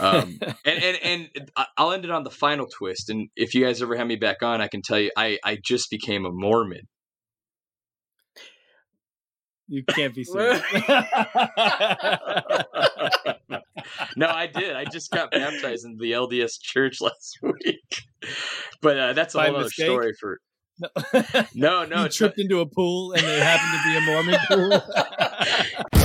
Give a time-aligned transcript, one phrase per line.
[0.00, 3.10] Um, and, and and I'll end it on the final twist.
[3.10, 5.58] And if you guys ever have me back on, I can tell you I I
[5.62, 6.88] just became a Mormon.
[9.68, 10.62] You can't be serious.
[14.16, 14.76] no, I did.
[14.76, 18.04] I just got baptized in the LDS church last week.
[18.80, 20.38] But uh, that's a By whole other story for.
[20.78, 20.88] No,
[21.54, 25.95] No, no, you tripped into a pool and it happened to be a Mormon pool.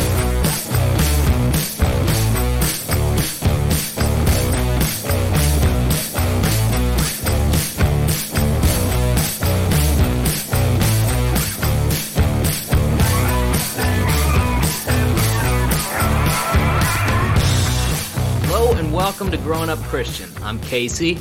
[19.11, 20.29] Welcome to Growing Up Christian.
[20.41, 21.17] I'm Casey,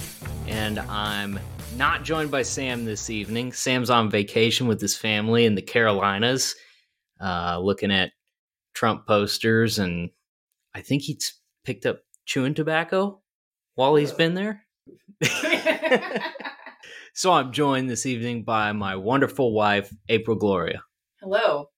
[0.46, 1.40] and I'm
[1.76, 3.52] not joined by Sam this evening.
[3.52, 6.54] Sam's on vacation with his family in the Carolinas,
[7.20, 8.12] uh, looking at
[8.74, 10.10] Trump posters, and
[10.72, 13.22] I think he's picked up chewing tobacco
[13.74, 14.62] while he's been there.
[17.12, 20.84] so I'm joined this evening by my wonderful wife, April Gloria.
[21.20, 21.70] Hello.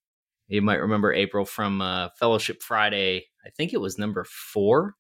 [0.47, 3.29] You might remember April from uh, Fellowship Friday.
[3.47, 4.95] I think it was number four.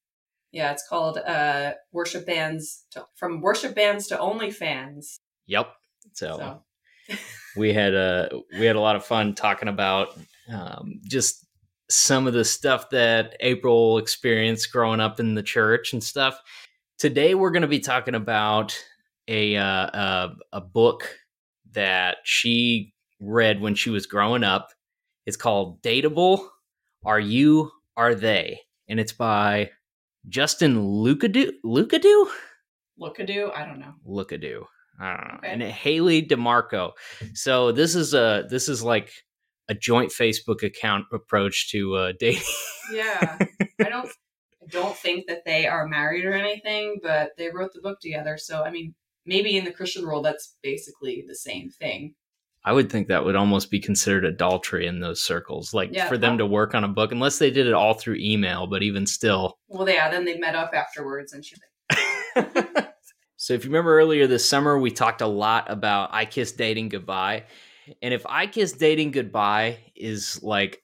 [0.53, 5.17] Yeah, it's called uh, worship bands to, from worship bands to OnlyFans.
[5.47, 5.73] Yep.
[6.13, 6.63] So,
[7.09, 7.17] So
[7.57, 10.19] we had a we had a lot of fun talking about
[10.53, 11.47] um, just
[11.89, 16.41] some of the stuff that April experienced growing up in the church and stuff.
[16.99, 18.79] Today we're going to be talking about
[19.29, 21.17] a uh, a, a book
[21.73, 24.71] that she read when she was growing up.
[25.27, 26.47] It's called Dateable.
[27.05, 27.71] Are you?
[27.97, 28.61] Are they?
[28.89, 29.71] And it's by
[30.29, 31.53] Justin Lucadoo.
[31.65, 32.27] Lucadoo.
[33.01, 33.95] Lookadoo, I don't know.
[34.07, 34.65] Lookadoo.
[35.01, 35.39] I don't know.
[35.39, 35.49] Okay.
[35.49, 36.93] And Hayley DiMarco.
[37.35, 39.11] So this is a this is like
[39.69, 42.43] a joint Facebook account approach to uh, dating.
[42.93, 43.39] Yeah,
[43.81, 44.09] I don't.
[44.63, 48.39] I don't think that they are married or anything, but they wrote the book together.
[48.39, 48.95] So I mean,
[49.27, 52.15] maybe in the Christian world, that's basically the same thing.
[52.65, 56.17] I would think that would almost be considered adultery in those circles, like Yeah, for
[56.17, 58.67] them to work on a book, unless they did it all through email.
[58.67, 60.11] But even still, Well, yeah.
[60.11, 61.45] Then they met up afterwards, and
[62.37, 62.95] like,
[63.37, 66.89] so if you remember earlier this summer, we talked a lot about I Kiss Dating
[66.89, 67.45] Goodbye.
[68.01, 70.83] And if I Kiss Dating Goodbye is like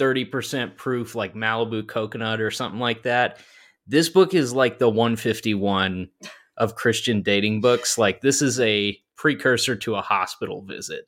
[0.00, 3.38] 30% proof, like Malibu Coconut or something like that,
[3.86, 6.08] this book is like the 151
[6.56, 7.98] of Christian dating books.
[7.98, 11.06] Like, this is a precursor to a hospital visit.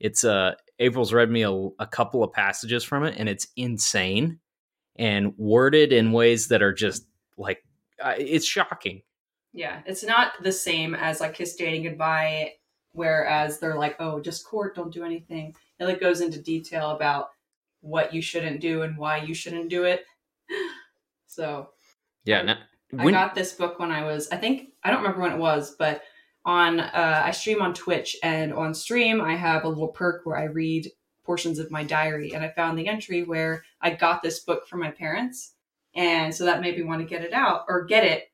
[0.00, 4.38] It's uh, April's read me a, a couple of passages from it, and it's insane
[4.96, 7.62] and worded in ways that are just like,
[8.02, 9.02] uh, it's shocking.
[9.52, 12.52] yeah, it's not the same as like Kiss Dating Goodbye,
[12.92, 15.54] whereas they're like, oh, just court, don't do anything.
[15.78, 17.28] It like goes into detail about
[17.80, 20.04] what you shouldn't do and why you shouldn't do it.
[21.26, 21.70] So
[22.24, 22.42] Yeah.
[22.42, 22.58] Now,
[22.98, 25.74] I got this book when I was, I think, I don't remember when it was,
[25.78, 26.02] but
[26.46, 30.38] on, uh, I stream on Twitch and on stream, I have a little perk where
[30.38, 30.90] I read
[31.24, 32.32] portions of my diary.
[32.32, 35.54] And I found the entry where I got this book from my parents.
[35.94, 38.30] And so that made me want to get it out or get it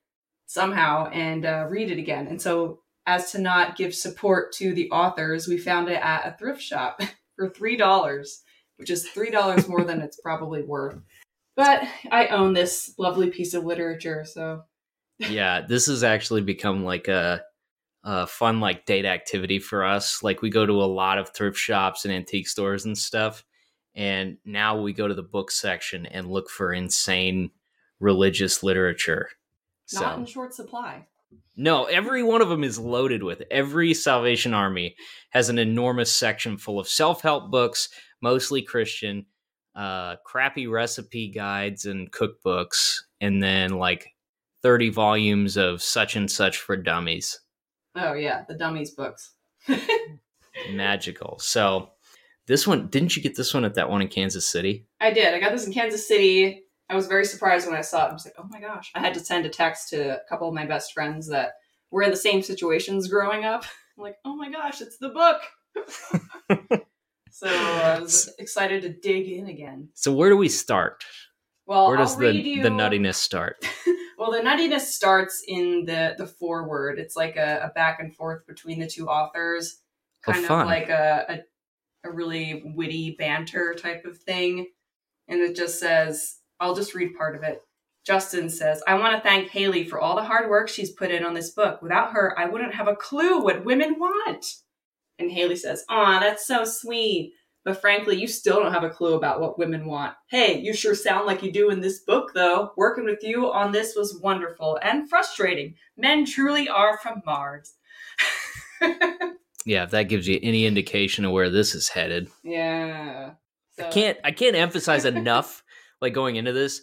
[0.46, 2.26] somehow and uh, read it again.
[2.26, 6.36] And so, as to not give support to the authors, we found it at a
[6.38, 7.00] thrift shop
[7.36, 8.36] for $3,
[8.76, 11.00] which is $3 more than it's probably worth.
[11.56, 14.62] But I own this lovely piece of literature, so
[15.18, 17.42] yeah, this has actually become like a,
[18.04, 20.22] a fun like date activity for us.
[20.22, 23.44] Like we go to a lot of thrift shops and antique stores and stuff,
[23.94, 27.50] and now we go to the book section and look for insane
[28.00, 29.28] religious literature.
[29.92, 31.06] not So in short supply.
[31.56, 33.42] no, every one of them is loaded with.
[33.50, 34.96] Every Salvation Army
[35.30, 37.88] has an enormous section full of self-help books,
[38.20, 39.26] mostly Christian,
[39.74, 44.08] uh, crappy recipe guides and cookbooks, and then like
[44.62, 47.38] 30 volumes of such and such for dummies.
[47.94, 49.32] Oh yeah, the dummies books.
[50.72, 51.38] Magical.
[51.38, 51.90] So
[52.46, 54.86] this one, didn't you get this one at that one in Kansas City?
[55.00, 55.34] I did.
[55.34, 56.64] I got this in Kansas City.
[56.88, 58.10] I was very surprised when I saw it.
[58.10, 58.90] I was like, oh my gosh.
[58.94, 61.52] I had to send a text to a couple of my best friends that
[61.90, 63.64] were in the same situations growing up.
[63.98, 65.40] I'm like, oh my gosh, it's the book.
[67.30, 69.88] so I was excited to dig in again.
[69.94, 71.04] So where do we start?
[71.66, 72.62] Well, Where does I'll the you...
[72.62, 73.64] the nuttiness start?
[74.22, 77.00] Well, the nuttiness starts in the the foreword.
[77.00, 79.80] It's like a, a back and forth between the two authors,
[80.28, 80.60] Oh, kind fun.
[80.62, 84.68] of like a, a a really witty banter type of thing.
[85.28, 87.62] And it just says, I'll just read part of it.
[88.06, 91.24] Justin says, I want to thank Hayley for all the hard work she's put in
[91.24, 91.82] on this book.
[91.82, 94.46] Without her, I wouldn't have a clue what women want.
[95.18, 97.34] And Hayley says, Aw, that's so sweet.
[97.64, 100.14] But frankly, you still don't have a clue about what women want.
[100.28, 102.72] Hey, you sure sound like you do in this book, though.
[102.76, 105.74] Working with you on this was wonderful and frustrating.
[105.96, 107.74] Men truly are from Mars.
[109.64, 112.28] Yeah, if that gives you any indication of where this is headed.
[112.42, 113.34] yeah.
[113.78, 115.62] I can't I can't emphasize enough
[116.00, 116.82] like going into this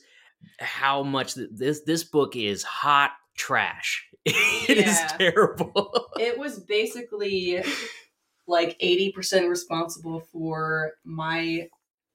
[0.59, 4.05] how much th- this this book is hot trash.
[4.25, 6.07] It is terrible.
[6.19, 7.63] it was basically
[8.49, 11.69] like 80% responsible for my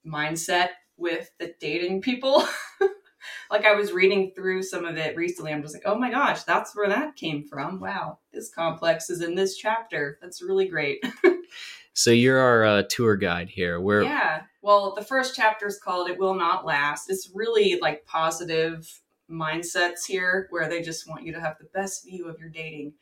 [0.07, 2.47] mindset with the dating people.
[3.51, 5.53] like I was reading through some of it recently.
[5.53, 7.81] I'm just like, oh my gosh, that's where that came from.
[7.81, 10.19] Wow, this complex is in this chapter.
[10.21, 11.05] That's really great.
[11.95, 13.81] so you're our uh, tour guide here.
[13.81, 14.43] We're yeah.
[14.63, 17.11] Well, the first chapter is called It Will Not Last.
[17.11, 22.05] It's really like positive mindsets here where they just want you to have the best
[22.05, 22.93] view of your dating.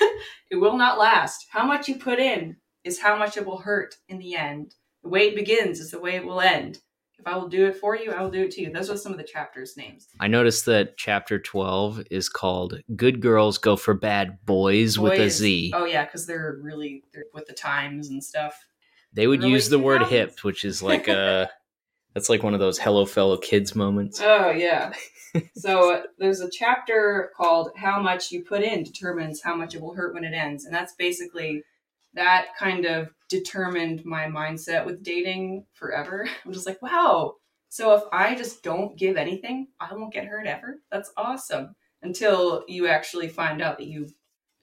[0.50, 1.46] it will not last.
[1.50, 4.74] How much you put in is how much it will hurt in the end.
[5.02, 6.78] The way it begins is the way it will end.
[7.18, 8.70] If I will do it for you, I will do it to you.
[8.70, 10.06] Those are some of the chapters' names.
[10.20, 15.16] I noticed that chapter 12 is called Good Girls Go for Bad Boys, with a
[15.16, 15.36] Boys.
[15.36, 15.72] Z.
[15.74, 18.56] Oh yeah, because they're really they're with the times and stuff.
[19.12, 20.08] They would use the word 2000s.
[20.08, 21.50] hip, which is like uh, a
[22.14, 24.20] that's like one of those hello fellow kids moments.
[24.22, 24.92] Oh yeah.
[25.56, 29.80] so uh, there's a chapter called "How Much You Put In Determines How Much It
[29.80, 31.62] Will Hurt When It Ends," and that's basically
[32.16, 36.28] that kind of determined my mindset with dating forever.
[36.44, 37.34] I'm just like, wow.
[37.68, 40.80] So if I just don't give anything, I won't get hurt ever.
[40.90, 41.74] That's awesome.
[42.02, 44.08] Until you actually find out that you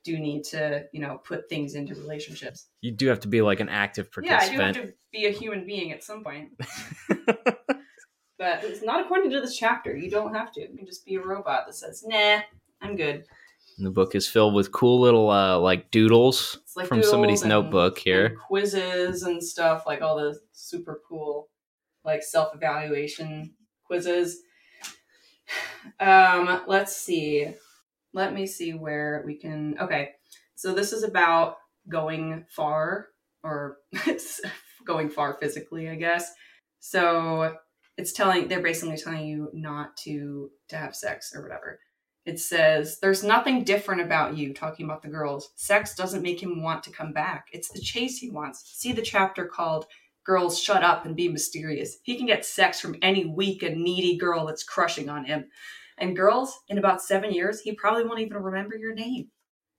[0.03, 2.67] do need to, you know, put things into relationships.
[2.81, 4.51] You do have to be like an active participant.
[4.51, 6.51] Yeah, I do have to be a human being at some point.
[8.44, 9.95] But it's not according to this chapter.
[9.95, 10.61] You don't have to.
[10.61, 12.41] You can just be a robot that says, "Nah,
[12.81, 13.25] I'm good."
[13.77, 17.43] And the book is filled with cool little uh, like doodles like from somebody's doodles
[17.43, 18.35] and- notebook here.
[18.47, 21.49] quizzes and stuff, like all the super cool,
[22.05, 23.53] like self evaluation
[23.85, 24.39] quizzes.
[25.99, 27.53] Um, let's see.
[28.13, 29.75] Let me see where we can.
[29.79, 30.11] Okay,
[30.55, 31.57] so this is about
[31.89, 33.07] going far
[33.43, 33.77] or
[34.85, 36.31] going far physically, I guess.
[36.79, 37.55] So
[37.97, 41.79] it's telling they're basically telling you not to to have sex or whatever.
[42.25, 45.51] It says there's nothing different about you talking about the girls.
[45.55, 47.47] Sex doesn't make him want to come back.
[47.51, 48.63] It's the chase he wants.
[48.77, 49.85] See the chapter called
[50.23, 51.97] Girls Shut Up and Be Mysterious.
[52.03, 55.45] He can get sex from any weak and needy girl that's crushing on him.
[55.97, 59.27] And girls, in about 7 years, he probably won't even remember your name.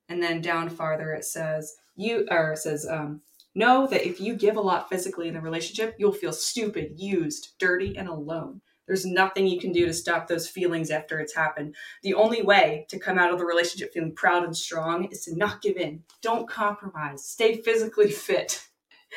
[0.08, 3.23] And then down farther it says you or it says um
[3.56, 7.55] Know that if you give a lot physically in the relationship, you'll feel stupid, used,
[7.61, 8.61] dirty, and alone.
[8.87, 11.75] There's nothing you can do to stop those feelings after it's happened.
[12.03, 15.37] The only way to come out of the relationship feeling proud and strong is to
[15.37, 16.03] not give in.
[16.23, 17.25] Don't compromise.
[17.25, 18.67] Stay physically fit.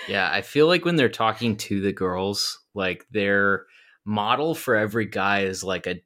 [0.08, 3.66] Yeah, I feel like when they're talking to the girls, like their
[4.06, 6.02] model for every guy is like a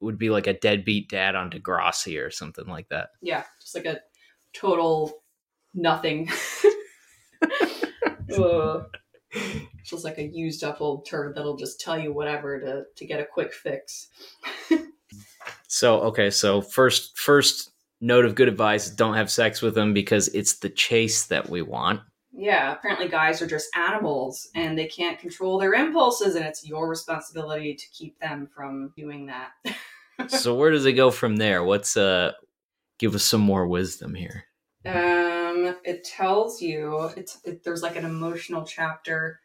[0.00, 3.08] would be like a deadbeat dad on Degrassi or something like that.
[3.20, 4.00] Yeah, just like a
[4.52, 5.24] total
[5.74, 6.30] nothing.
[9.88, 13.20] just like a used up old turd that'll just tell you whatever to, to get
[13.20, 14.08] a quick fix.
[15.68, 17.70] So okay, so first first
[18.00, 21.62] note of good advice: don't have sex with them because it's the chase that we
[21.62, 22.00] want.
[22.32, 26.88] Yeah, apparently guys are just animals and they can't control their impulses, and it's your
[26.88, 29.50] responsibility to keep them from doing that.
[30.28, 31.64] so where does it go from there?
[31.64, 32.32] What's uh
[32.98, 34.44] give us some more wisdom here.
[34.84, 39.40] Um, it tells you it's it, there's like an emotional chapter,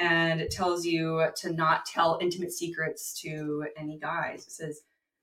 [0.00, 4.46] and it tells you to not tell intimate secrets to any guys.
[4.46, 4.80] It says,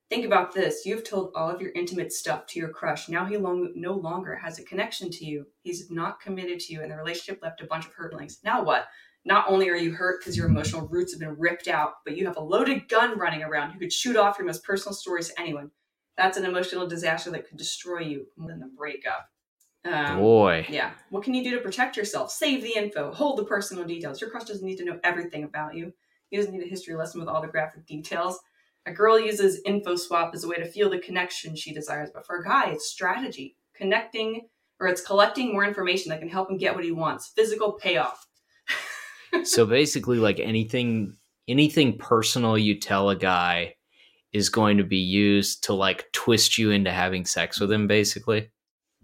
[0.08, 3.08] "Think about this: you've told all of your intimate stuff to your crush.
[3.08, 5.46] Now he long, no longer has a connection to you.
[5.62, 8.38] He's not committed to you, and the relationship left a bunch of hurt feelings.
[8.44, 8.86] Now what?"
[9.24, 12.24] Not only are you hurt because your emotional roots have been ripped out, but you
[12.26, 15.40] have a loaded gun running around who could shoot off your most personal stories to
[15.40, 15.70] anyone.
[16.16, 19.28] That's an emotional disaster that could destroy you more than the breakup.
[19.84, 20.92] Um, Boy, yeah.
[21.10, 22.30] What can you do to protect yourself?
[22.30, 23.12] Save the info.
[23.12, 24.20] Hold the personal details.
[24.20, 25.92] Your crush doesn't need to know everything about you.
[26.30, 28.38] He doesn't need a history lesson with all the graphic details.
[28.86, 32.26] A girl uses info swap as a way to feel the connection she desires, but
[32.26, 33.56] for a guy, it's strategy.
[33.74, 34.48] Connecting,
[34.80, 37.28] or it's collecting more information that can help him get what he wants.
[37.28, 38.26] Physical payoff.
[39.44, 41.16] so basically like anything
[41.46, 43.74] anything personal you tell a guy
[44.32, 48.50] is going to be used to like twist you into having sex with him basically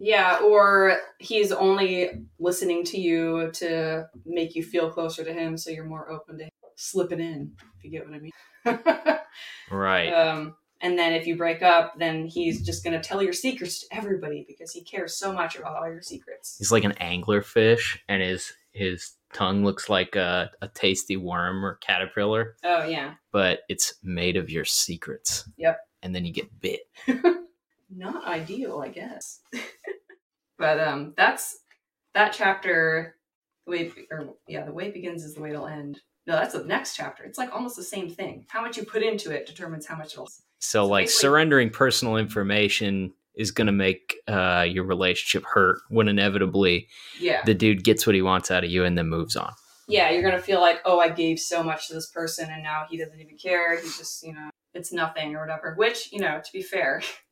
[0.05, 5.71] Yeah, or he's only listening to you to make you feel closer to him, so
[5.71, 9.19] you're more open to slipping in, if you get what I mean.
[9.71, 13.33] right Um, and then if you break up, then he's just going to tell your
[13.33, 16.57] secrets to everybody because he cares so much about all your secrets.
[16.59, 21.77] he's like an anglerfish and his his tongue looks like a, a tasty worm or
[21.77, 23.15] caterpillar, Oh yeah.
[23.33, 25.49] but it's made of your secrets.
[25.57, 25.79] Yep.
[26.03, 26.81] And then you get bit.
[27.97, 29.41] Not ideal, I guess.
[30.59, 31.57] but um that's
[32.15, 33.17] that chapter
[33.67, 36.01] the way or yeah, the way it begins is the way it'll end.
[36.27, 37.25] No, that's the next chapter.
[37.25, 38.47] It's like almost the same thing.
[38.49, 42.17] How much you put into it determines how much it'll So, So like, surrendering personal
[42.17, 46.89] information is going to make uh, your relationship hurt when inevitably
[47.21, 47.43] Yeah.
[47.45, 49.53] the dude gets what he wants out of you and then moves on.
[49.87, 52.87] yeah, you're gonna feel like, oh, I gave so much to this person and now
[52.89, 53.79] he doesn't even care.
[53.79, 55.75] He's just, you know, it's nothing or whatever.
[55.77, 57.03] Which, you know, to be fair,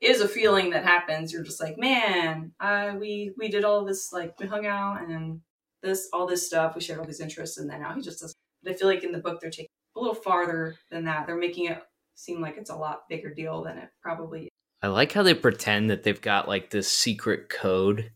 [0.00, 1.32] is a feeling that happens.
[1.32, 5.40] You're just like, man, uh, we we did all this, like we hung out and
[5.82, 6.74] this all this stuff.
[6.74, 8.36] We shared all these interests, and then now he just doesn't.
[8.62, 11.26] But I feel like in the book they're taking a little farther than that.
[11.26, 11.82] They're making it
[12.14, 14.44] seem like it's a lot bigger deal than it probably.
[14.44, 14.48] is.
[14.82, 18.12] I like how they pretend that they've got like this secret code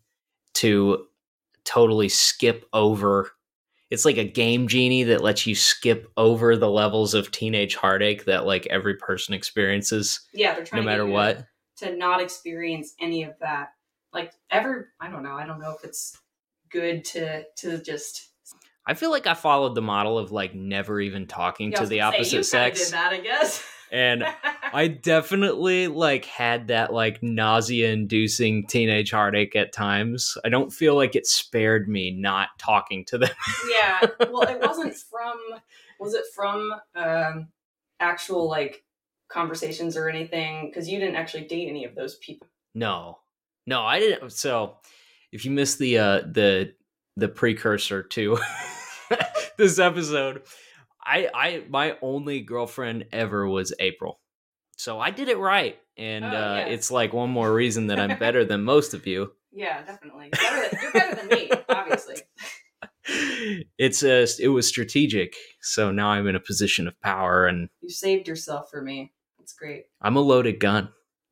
[0.55, 1.07] to
[1.65, 3.31] totally skip over.
[3.91, 8.25] It's like a game genie that lets you skip over the levels of teenage heartache
[8.25, 11.45] that like every person experiences Yeah, they're trying no matter what.
[11.83, 13.73] To not experience any of that.
[14.12, 15.35] Like ever, I don't know.
[15.35, 16.19] I don't know if it's
[16.71, 18.31] good to to just
[18.87, 21.97] I feel like I followed the model of like never even talking Yeah, to the
[21.97, 22.85] say, opposite you sex.
[22.87, 23.65] Did that, I guess.
[23.93, 24.25] And
[24.73, 30.37] I definitely like had that like nausea inducing teenage heartache at times.
[30.45, 33.31] I don't feel like it spared me not talking to them.
[33.71, 34.01] yeah.
[34.31, 35.39] Well, it wasn't from.
[36.01, 37.49] Was it from um,
[38.01, 38.83] actual like
[39.33, 40.69] conversations or anything?
[40.69, 42.47] Because you didn't actually date any of those people.
[42.75, 43.19] No.
[43.67, 44.77] No, I didn't so
[45.33, 46.75] if you missed the uh the
[47.17, 48.39] the precursor to
[49.57, 50.43] this episode,
[51.05, 54.21] I I my only girlfriend ever was April.
[54.77, 55.79] So I did it right.
[55.97, 56.67] And Oh, uh yeah.
[56.67, 59.33] it's like one more reason that I'm better than most of you.
[59.53, 60.31] Yeah, definitely.
[60.33, 62.17] You're better than, you're better than me, obviously.
[63.79, 67.91] it's a it was strategic so now i'm in a position of power and You
[67.91, 69.12] saved yourself for me.
[69.52, 69.85] That's great.
[70.00, 70.88] i'm a loaded gun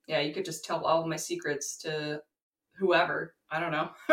[0.06, 2.20] Yeah, you could just tell all of my secrets to
[2.76, 3.34] whoever.
[3.50, 3.90] I don't know.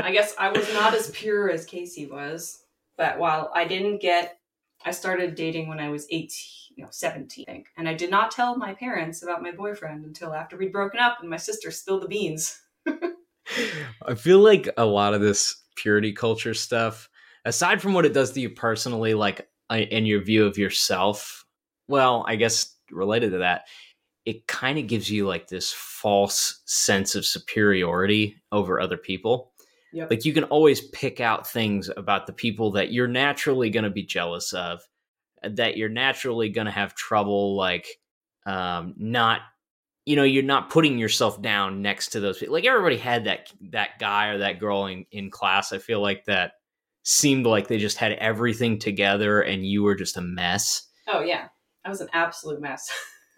[0.00, 2.62] I guess I was not as pure as Casey was,
[2.96, 4.38] but while I didn't get,
[4.84, 6.30] I started dating when I was 18,
[6.78, 7.66] no, 17, I think.
[7.76, 11.18] And I did not tell my parents about my boyfriend until after we'd broken up
[11.20, 12.60] and my sister spilled the beans.
[14.06, 17.10] i feel like a lot of this purity culture stuff
[17.44, 21.43] aside from what it does to you personally like uh, in your view of yourself
[21.88, 23.64] well i guess related to that
[24.24, 29.52] it kind of gives you like this false sense of superiority over other people
[29.92, 30.10] Yep.
[30.10, 33.90] like you can always pick out things about the people that you're naturally going to
[33.90, 34.80] be jealous of
[35.42, 37.86] that you're naturally going to have trouble like
[38.44, 39.42] um not
[40.04, 43.52] you know you're not putting yourself down next to those people like everybody had that
[43.70, 46.52] that guy or that girl in, in class i feel like that
[47.04, 51.48] seemed like they just had everything together and you were just a mess Oh, yeah.
[51.84, 52.90] I was an absolute mess.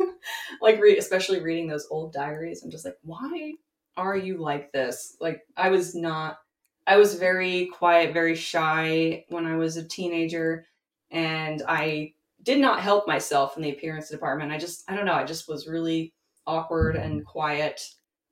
[0.63, 2.63] like, especially reading those old diaries.
[2.63, 3.53] I'm just like, why
[3.97, 5.17] are you like this?
[5.21, 6.39] Like, I was not,
[6.87, 10.67] I was very quiet, very shy when I was a teenager.
[11.11, 12.13] And I
[12.43, 14.53] did not help myself in the appearance department.
[14.53, 16.13] I just, I don't know, I just was really
[16.47, 17.83] awkward and quiet.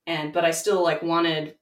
[0.07, 1.57] And, but I still like wanted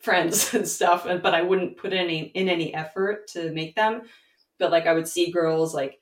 [0.00, 4.02] friends and stuff, and but I wouldn't put any in any effort to make them.
[4.58, 6.00] But like I would see girls like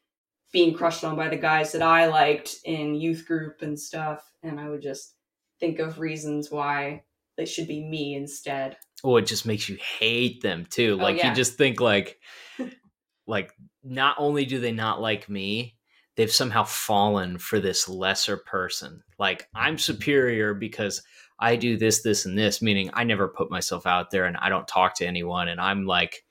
[0.53, 4.59] being crushed on by the guys that I liked in youth group and stuff, and
[4.61, 5.15] I would just
[5.61, 7.03] think of reasons why
[7.37, 8.77] they should be me instead.
[9.05, 11.29] oh it just makes you hate them too Oh, like yeah.
[11.29, 12.19] you just think like
[13.27, 13.53] like
[13.85, 15.77] not only do they not like me
[16.17, 21.03] they've somehow fallen for this lesser person like i'm superior because
[21.39, 24.49] i do this this and this meaning i never put myself out there and i
[24.49, 26.25] don't talk to anyone and i'm like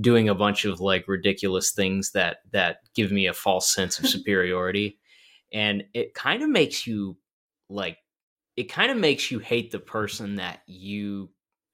[0.00, 4.06] doing a bunch of like ridiculous things that that give me a false sense of
[4.08, 4.98] superiority
[5.52, 7.16] and it kind of makes you
[7.68, 7.98] like
[8.56, 11.30] it kind of makes you hate the person that you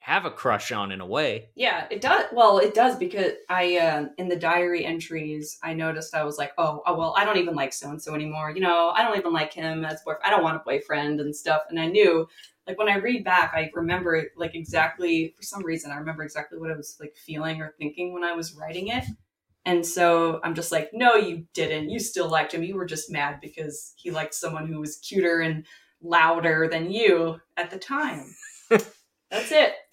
[0.07, 2.27] have a crush on in a way Yeah, it does.
[2.33, 6.53] Well, it does because I um in the diary entries I noticed I was like,
[6.59, 8.53] oh, oh well, I don't even like so and so anymore.
[8.53, 10.23] You know, I don't even like him as boyfriend.
[10.25, 11.63] I don't want a boyfriend and stuff.
[11.71, 12.29] And I knew,
[12.67, 16.59] like when I read back, I remember like exactly for some reason I remember exactly
[16.59, 19.05] what I was like feeling or thinking when I was writing it.
[19.65, 21.91] And so I'm just like, no, you didn't.
[21.91, 22.63] You still liked him.
[22.63, 25.67] You were just mad because he liked someone who was cuter and
[26.01, 28.35] louder than you at the time.
[28.71, 29.73] That's it.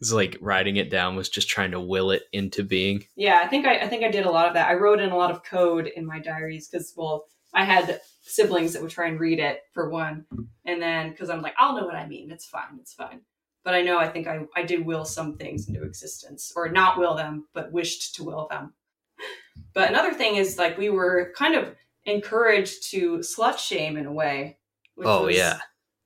[0.00, 3.46] it's like writing it down was just trying to will it into being Yeah, I
[3.46, 4.68] think I, I think I did a lot of that.
[4.68, 8.72] I wrote in a lot of code in my diaries because, well, I had siblings
[8.72, 10.24] that would try and read it for one,
[10.64, 12.30] and then because I'm like, I'll know what I mean.
[12.30, 12.78] It's fine.
[12.80, 13.20] It's fine.
[13.64, 16.98] but I know I think I, I did will some things into existence, or not
[16.98, 18.74] will them, but wished to will them.
[19.72, 24.12] But another thing is like we were kind of encouraged to slut shame in a
[24.12, 24.58] way.
[24.94, 25.58] which Oh, yeah.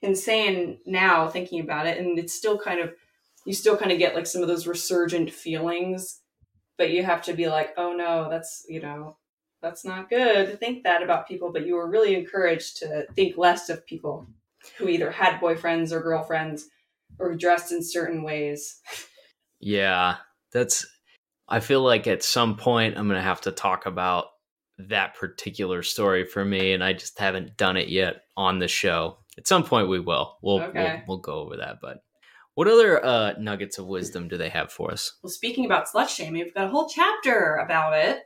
[0.03, 2.95] insane now thinking about it, and it's still kind of
[3.45, 6.21] you still kind of get like some of those resurgent feelings,
[6.77, 9.18] but you have to be like, oh no, that's you know
[9.63, 11.53] that's not good to think that about people.
[11.53, 14.27] But you were really encouraged to think less of people
[14.77, 16.67] who either had boyfriends or girlfriends
[17.19, 18.81] or dressed in certain ways.
[19.61, 20.17] Yeah,
[20.53, 20.87] that's.
[21.49, 24.27] I feel like at some point I'm gonna have to talk about
[24.79, 29.19] that particular story for me, and I just haven't done it yet on the show.
[29.37, 30.37] At some point we will.
[30.43, 31.03] We'll Okay.
[31.09, 31.79] we'll, we'll go over that.
[31.81, 31.99] But
[32.55, 35.17] what other uh, nuggets of wisdom do they have for us?
[35.23, 38.23] Well, speaking about slut shaming, we've got a whole chapter about it.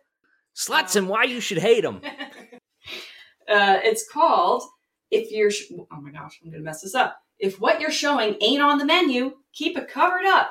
[0.57, 2.01] Sluts and why you should hate them.
[3.49, 4.63] uh, it's called
[5.11, 7.19] if you're sh- oh my gosh i'm gonna mess this up.
[7.39, 10.51] If what you're showing ain't on the menu keep it covered up.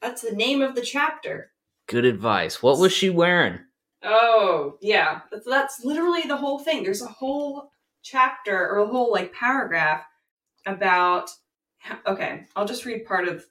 [0.00, 1.52] That's the name of the chapter.
[1.88, 2.62] Good advice.
[2.62, 3.60] What was she wearing?
[4.04, 5.20] oh yeah.
[5.30, 6.82] That's, that's literally the whole thing.
[6.82, 7.70] There's a whole
[8.02, 10.02] chapter or a whole like paragraph
[10.66, 11.30] about
[12.06, 13.44] okay i'll just read part of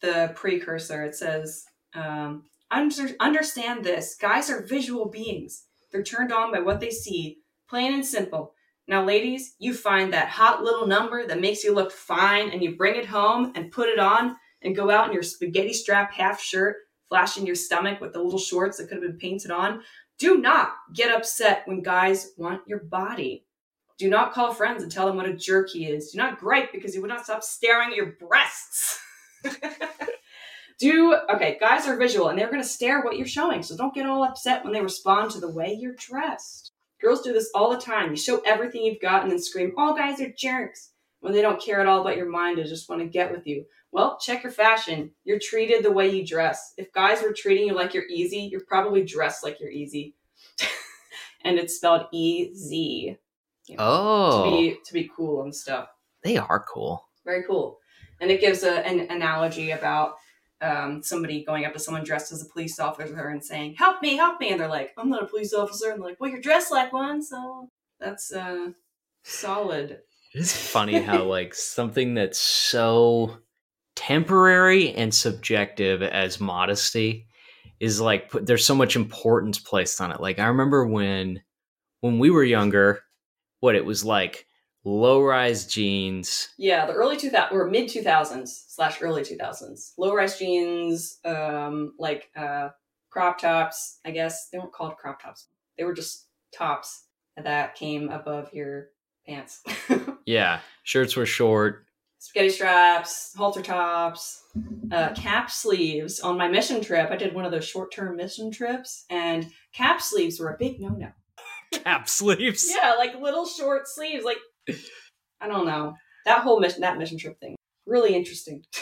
[0.00, 1.04] the precursor.
[1.04, 4.16] It says um, under, understand this.
[4.20, 5.64] Guys are visual beings.
[5.92, 7.38] They're turned on by what they see
[7.68, 8.54] plain and simple.
[8.86, 12.76] Now ladies you find that hot little number that makes you look fine and you
[12.76, 16.40] bring it home and put it on and go out in your spaghetti strap half
[16.40, 16.76] shirt
[17.08, 19.82] flashing your stomach with the little shorts that could have been painted on.
[20.18, 23.46] Do not get upset when guys want your body.
[23.98, 26.10] Do not call friends and tell them what a jerk he is.
[26.10, 28.98] Do not gripe because he would not stop staring at your breasts.
[30.80, 34.06] Do okay, guys are visual and they're gonna stare what you're showing, so don't get
[34.06, 36.72] all upset when they respond to the way you're dressed.
[37.00, 38.10] Girls do this all the time.
[38.10, 40.90] You show everything you've got and then scream, all guys are jerks
[41.20, 43.46] when they don't care at all about your mind and just want to get with
[43.46, 43.64] you.
[43.92, 45.12] Well, check your fashion.
[45.24, 46.74] You're treated the way you dress.
[46.76, 50.16] If guys were treating you like you're easy, you're probably dressed like you're easy.
[51.44, 53.16] and it's spelled E Z
[53.68, 55.88] to Oh, be to be cool and stuff.
[56.22, 57.08] they are cool.
[57.24, 57.78] Very cool.
[58.20, 60.16] And it gives a, an analogy about
[60.64, 64.16] um, somebody going up to someone dressed as a police officer and saying, "Help me,
[64.16, 66.40] help me!" And they're like, "I'm not a police officer." And they're like, "Well, you're
[66.40, 67.68] dressed like one, so
[68.00, 68.70] that's uh,
[69.22, 70.00] solid."
[70.32, 73.38] It's funny how like something that's so
[73.94, 77.26] temporary and subjective as modesty
[77.78, 80.20] is like put, there's so much importance placed on it.
[80.20, 81.42] Like I remember when
[82.00, 83.02] when we were younger,
[83.60, 84.46] what it was like
[84.84, 86.50] low rise jeans.
[86.58, 89.92] Yeah, the early 2000s or mid 2000s slash early 2000s.
[89.98, 92.68] Low rise jeans, um, like uh,
[93.10, 94.00] crop tops.
[94.04, 95.48] I guess they weren't called crop tops.
[95.78, 97.04] They were just tops
[97.36, 98.88] that came above your
[99.26, 99.62] pants.
[100.26, 101.84] Yeah, shirts were short.
[102.18, 104.42] Spaghetti straps, halter tops,
[104.90, 106.20] uh, cap sleeves.
[106.20, 110.00] On my mission trip, I did one of those short term mission trips, and cap
[110.00, 111.08] sleeves were a big no no.
[111.72, 112.72] Cap sleeves.
[112.74, 114.24] Yeah, like little short sleeves.
[114.24, 114.38] Like,
[115.40, 115.94] I don't know.
[116.24, 118.62] That whole mission, that mission trip thing, really interesting.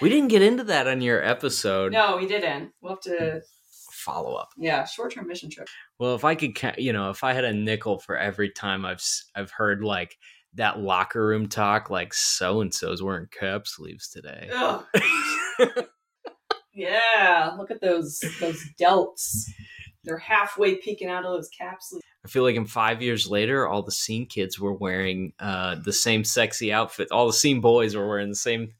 [0.00, 1.92] We didn't get into that on your episode.
[1.92, 2.70] No, we didn't.
[2.80, 3.40] We'll have to,
[3.90, 4.50] Follow up.
[4.56, 5.66] yeah, short term mission trip.
[5.98, 9.02] Well, if I could, you know, if I had a nickel for every time I've
[9.34, 10.16] I've heard like
[10.54, 14.48] that locker room talk, like so and so's wearing cap sleeves today.
[16.72, 19.48] Yeah, look at those those delts.
[20.06, 22.04] They're halfway peeking out of those cap sleeves.
[22.24, 25.92] I feel like in five years later, all the scene kids were wearing uh, the
[25.92, 27.08] same sexy outfit.
[27.10, 28.72] All the scene boys were wearing the same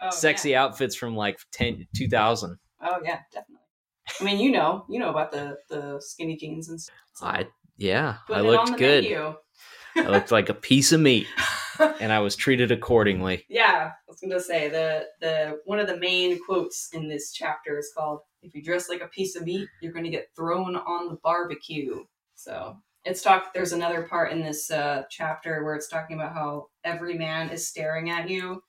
[0.00, 0.62] Oh, sexy yeah.
[0.62, 2.58] outfits from like 10, 2000.
[2.82, 3.62] Oh yeah, definitely.
[4.20, 6.94] I mean, you know, you know about the the skinny jeans and stuff.
[7.22, 7.46] I
[7.78, 9.06] yeah, I it on looked good.
[9.96, 11.26] I looked like a piece of meat,
[12.00, 13.46] and I was treated accordingly.
[13.48, 17.78] yeah, I was gonna say the the one of the main quotes in this chapter
[17.78, 21.08] is called "If you dress like a piece of meat, you're gonna get thrown on
[21.08, 22.04] the barbecue."
[22.34, 23.52] So it's talk.
[23.54, 27.66] There's another part in this uh, chapter where it's talking about how every man is
[27.66, 28.62] staring at you.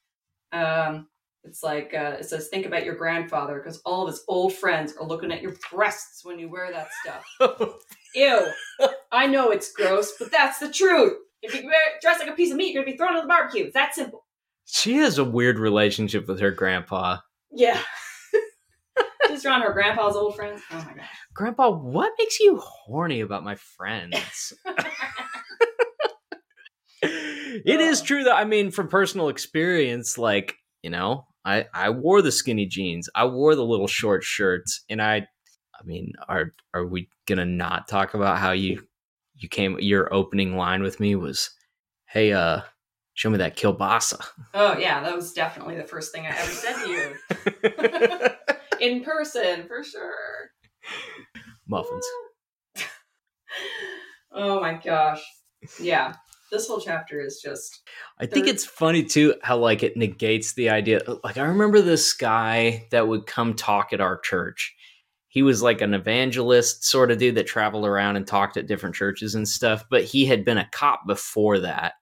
[0.51, 1.07] Um,
[1.43, 4.93] it's like uh, it says, think about your grandfather because all of his old friends
[4.99, 7.75] are looking at your breasts when you wear that stuff.
[8.15, 8.47] Ew.
[9.11, 11.13] I know it's gross, but that's the truth.
[11.41, 13.27] If you wear, dress like a piece of meat, you're gonna be thrown on the
[13.27, 13.65] barbecue.
[13.65, 14.25] It's that simple.
[14.65, 17.17] she has a weird relationship with her grandpa.
[17.51, 17.79] Yeah.
[19.45, 20.61] Around her grandpa's old friends.
[20.71, 21.07] Oh my gosh.
[21.33, 24.53] Grandpa, what makes you horny about my friends?
[27.01, 32.21] it is true that I mean, from personal experience, like you know, I I wore
[32.21, 36.85] the skinny jeans, I wore the little short shirts, and I, I mean, are are
[36.85, 38.85] we gonna not talk about how you
[39.35, 39.79] you came?
[39.79, 41.51] Your opening line with me was,
[42.05, 42.61] "Hey, uh,
[43.13, 44.25] show me that kielbasa.
[44.53, 48.29] Oh yeah, that was definitely the first thing I ever said to you
[48.81, 50.51] in person for sure.
[51.67, 52.05] Muffins.
[54.31, 55.21] oh my gosh.
[55.79, 56.13] Yeah.
[56.51, 57.81] This whole chapter is just
[58.19, 61.01] I think it's funny too how like it negates the idea.
[61.23, 64.73] Like I remember this guy that would come talk at our church.
[65.27, 68.95] He was like an evangelist sort of dude that traveled around and talked at different
[68.95, 71.93] churches and stuff, but he had been a cop before that.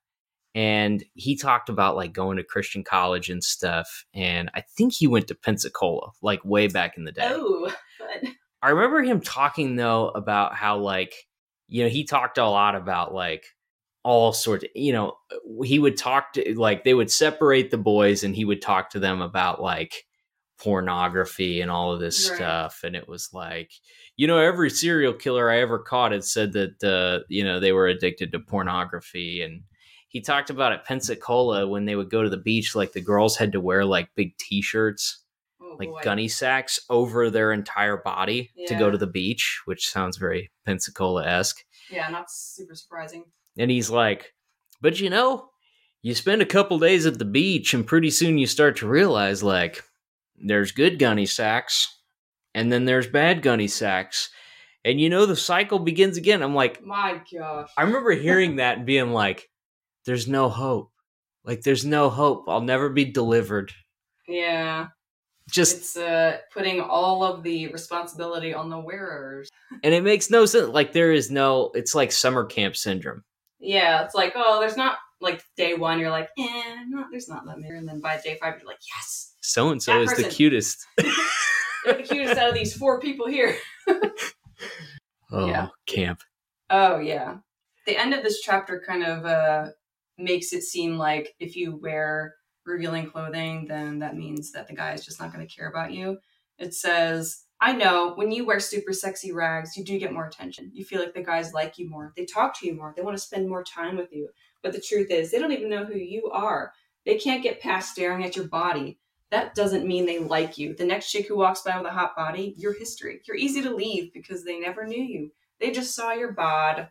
[0.56, 4.06] And he talked about like going to Christian college and stuff.
[4.13, 7.28] And I think he went to Pensacola, like way back in the day.
[7.30, 8.32] oh, but
[8.63, 11.13] I remember him talking though about how like
[11.68, 13.44] you know he talked a lot about like
[14.04, 15.18] all sorts of, you know
[15.63, 19.00] he would talk to like they would separate the boys and he would talk to
[19.00, 20.06] them about like
[20.60, 22.36] pornography and all of this Right.
[22.38, 23.72] stuff and it was like
[24.15, 27.72] you know every serial killer I ever caught had said that uh you know they
[27.72, 29.62] were addicted to pornography and
[30.15, 33.36] he talked about at Pensacola when they would go to the beach like the girls
[33.36, 35.25] had to wear like big t-shirts
[35.62, 35.99] oh like boy.
[36.04, 41.25] gunny sacks over their entire body to go to the beach, which sounds very Pensacola
[41.28, 41.65] esque.
[41.91, 43.25] Yeah, not super surprising.
[43.58, 44.34] And he's like,
[44.80, 45.49] but you know,
[46.01, 49.43] you spend a couple days at the beach and pretty soon you start to realize
[49.43, 49.84] like
[50.38, 51.93] there's good gunny sacks
[52.54, 54.30] and then there's bad gunny sacks.
[54.86, 56.41] And you know, the cycle begins again.
[56.41, 57.69] I'm like, My gosh.
[57.75, 59.49] I remember hearing that and being like,
[60.06, 60.91] there's no hope.
[61.44, 62.46] Like, there's no hope.
[62.48, 63.72] I'll never be delivered.
[64.28, 64.88] Yeah.
[65.50, 69.48] Just It's uh putting all of the responsibility on the wearers.
[69.84, 73.24] and it makes no sense like there is no it's like summer camp syndrome
[73.60, 77.46] Yeah, it's like, oh, there's not like day one, you're like, eh, not, there's not
[77.46, 77.78] that many.
[77.78, 81.94] And then by day five, you're like, yes, so and so is the cutest the
[82.10, 83.56] cutest out of these four people here.
[85.32, 85.68] oh Yeah.
[85.86, 86.22] camp
[86.72, 87.38] Oh yeah.
[87.86, 89.70] The end of this chapter kind of uh
[90.17, 94.93] makes it seem like if you wear revealing clothing, then that means that the guy
[94.93, 96.17] is just not going to care about you.
[96.58, 100.71] It says, I know when you wear super sexy rags, you do get more attention.
[100.73, 102.12] You feel like the guys like you more.
[102.15, 102.93] They talk to you more.
[102.95, 104.30] They want to spend more time with you.
[104.62, 106.73] But the truth is, they don't even know who you are.
[107.06, 108.99] They can't get past staring at your body.
[109.32, 110.75] That doesn't mean they like you.
[110.75, 113.21] The next chick who walks by with a hot body, you're history.
[113.28, 115.32] You're easy to leave because they never knew you.
[115.60, 116.89] They just saw your bod.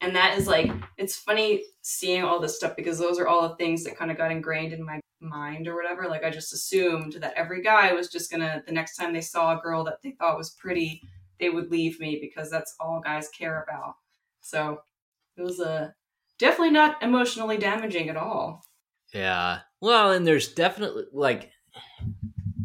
[0.00, 3.56] And that is like, it's funny seeing all this stuff because those are all the
[3.56, 6.06] things that kind of got ingrained in my mind or whatever.
[6.08, 9.56] Like, I just assumed that every guy was just gonna, the next time they saw
[9.56, 11.02] a girl that they thought was pretty,
[11.40, 13.94] they would leave me because that's all guys care about.
[14.40, 14.80] So
[15.36, 15.94] it was a
[16.38, 18.62] definitely not emotionally damaging at all.
[19.14, 21.50] yeah well and there's definitely like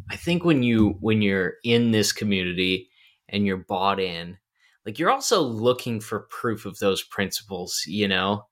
[0.09, 2.89] i think when you when you're in this community
[3.29, 4.37] and you're bought in
[4.85, 8.43] like you're also looking for proof of those principles you know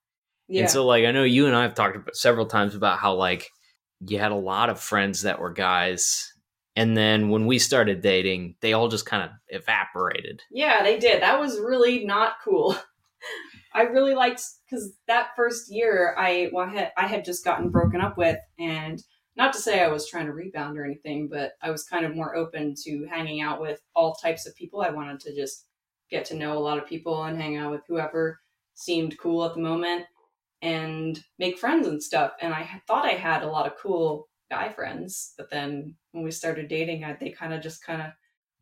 [0.47, 0.61] Yeah.
[0.61, 3.13] And so, like, I know you and I have talked about several times about how,
[3.13, 3.49] like,
[4.07, 6.33] you had a lot of friends that were guys.
[6.75, 10.41] And then when we started dating, they all just kind of evaporated.
[10.49, 11.21] Yeah, they did.
[11.21, 12.75] That was really not cool.
[13.75, 17.69] I really liked because that first year I well, I had I had just gotten
[17.69, 18.99] broken up with, and
[19.35, 22.15] not to say I was trying to rebound or anything, but I was kind of
[22.15, 24.81] more open to hanging out with all types of people.
[24.81, 25.67] I wanted to just
[26.09, 28.39] get to know a lot of people and hang out with whoever
[28.73, 30.05] seemed cool at the moment
[30.61, 32.33] and make friends and stuff.
[32.41, 36.31] And I thought I had a lot of cool guy friends, but then when we
[36.31, 38.11] started dating, I, they kind of just kind of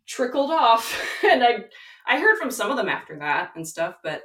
[0.06, 1.66] trickled off, and I
[2.06, 4.22] I heard from some of them after that and stuff, but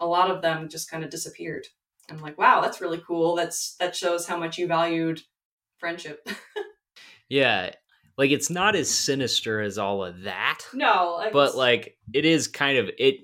[0.00, 1.66] a lot of them just kind of disappeared.
[2.10, 3.36] I'm like, wow, that's really cool.
[3.36, 5.20] That's that shows how much you valued
[5.78, 6.26] friendship.
[7.32, 7.70] Yeah.
[8.18, 10.60] Like, it's not as sinister as all of that.
[10.74, 13.16] no, I But, like, it is kind of it.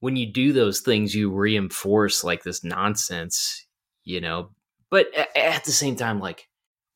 [0.00, 3.66] When you do those things, you reinforce, like, this nonsense,
[4.04, 4.50] you know?
[4.90, 6.48] But a- at the same time, like,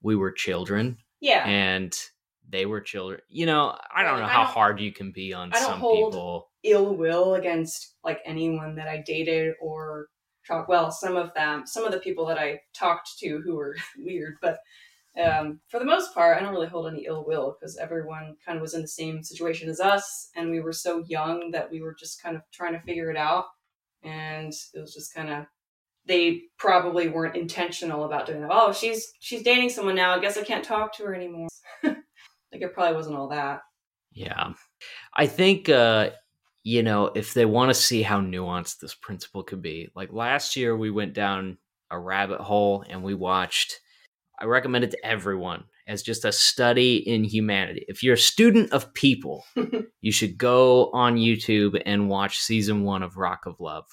[0.03, 1.97] we were children yeah, and
[2.49, 3.21] they were children.
[3.29, 5.69] You know, I don't know I how don't- hard you can be on I don't
[5.71, 6.51] some hold- people.
[6.65, 10.09] ill will against like anyone that I dated or
[10.47, 10.69] talk.
[10.69, 14.37] Well, some of them, some of the people that I talked to who were weird,
[14.41, 14.59] but
[15.19, 18.57] um, for the most part, I don't really hold any ill will because everyone kind
[18.57, 21.81] of was in the same situation as us, and we were so young that we
[21.81, 23.47] were just kind of trying to figure it out,
[24.03, 25.47] and it was just kind of.
[26.07, 28.49] They probably weren't intentional about doing that.
[28.51, 30.15] Oh, she's she's dating someone now.
[30.15, 31.49] I guess I can't talk to her anymore.
[31.83, 31.97] like
[32.53, 33.61] it probably wasn't all that.
[34.13, 34.55] Yeah.
[35.15, 36.11] I think uh
[36.65, 39.91] you know, if they want to see how nuanced this principle could be.
[39.95, 41.59] Like last year we went down
[41.91, 43.81] a rabbit hole and we watched
[44.41, 47.85] I recommend it to everyone as just a study in humanity.
[47.89, 49.45] If you're a student of people,
[50.01, 53.87] you should go on YouTube and watch season 1 of Rock of Love.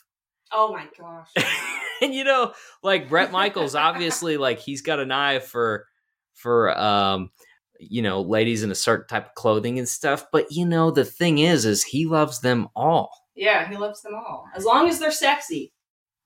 [0.52, 1.30] Oh my gosh.
[2.02, 2.54] and you know,
[2.84, 5.86] like Bret Michaels, obviously, like he's got an eye for
[6.34, 7.32] for um,
[7.80, 10.26] you know, ladies in a certain type of clothing and stuff.
[10.32, 13.10] But you know, the thing is, is he loves them all.
[13.36, 14.46] Yeah, he loves them all.
[14.56, 15.74] As long as they're sexy.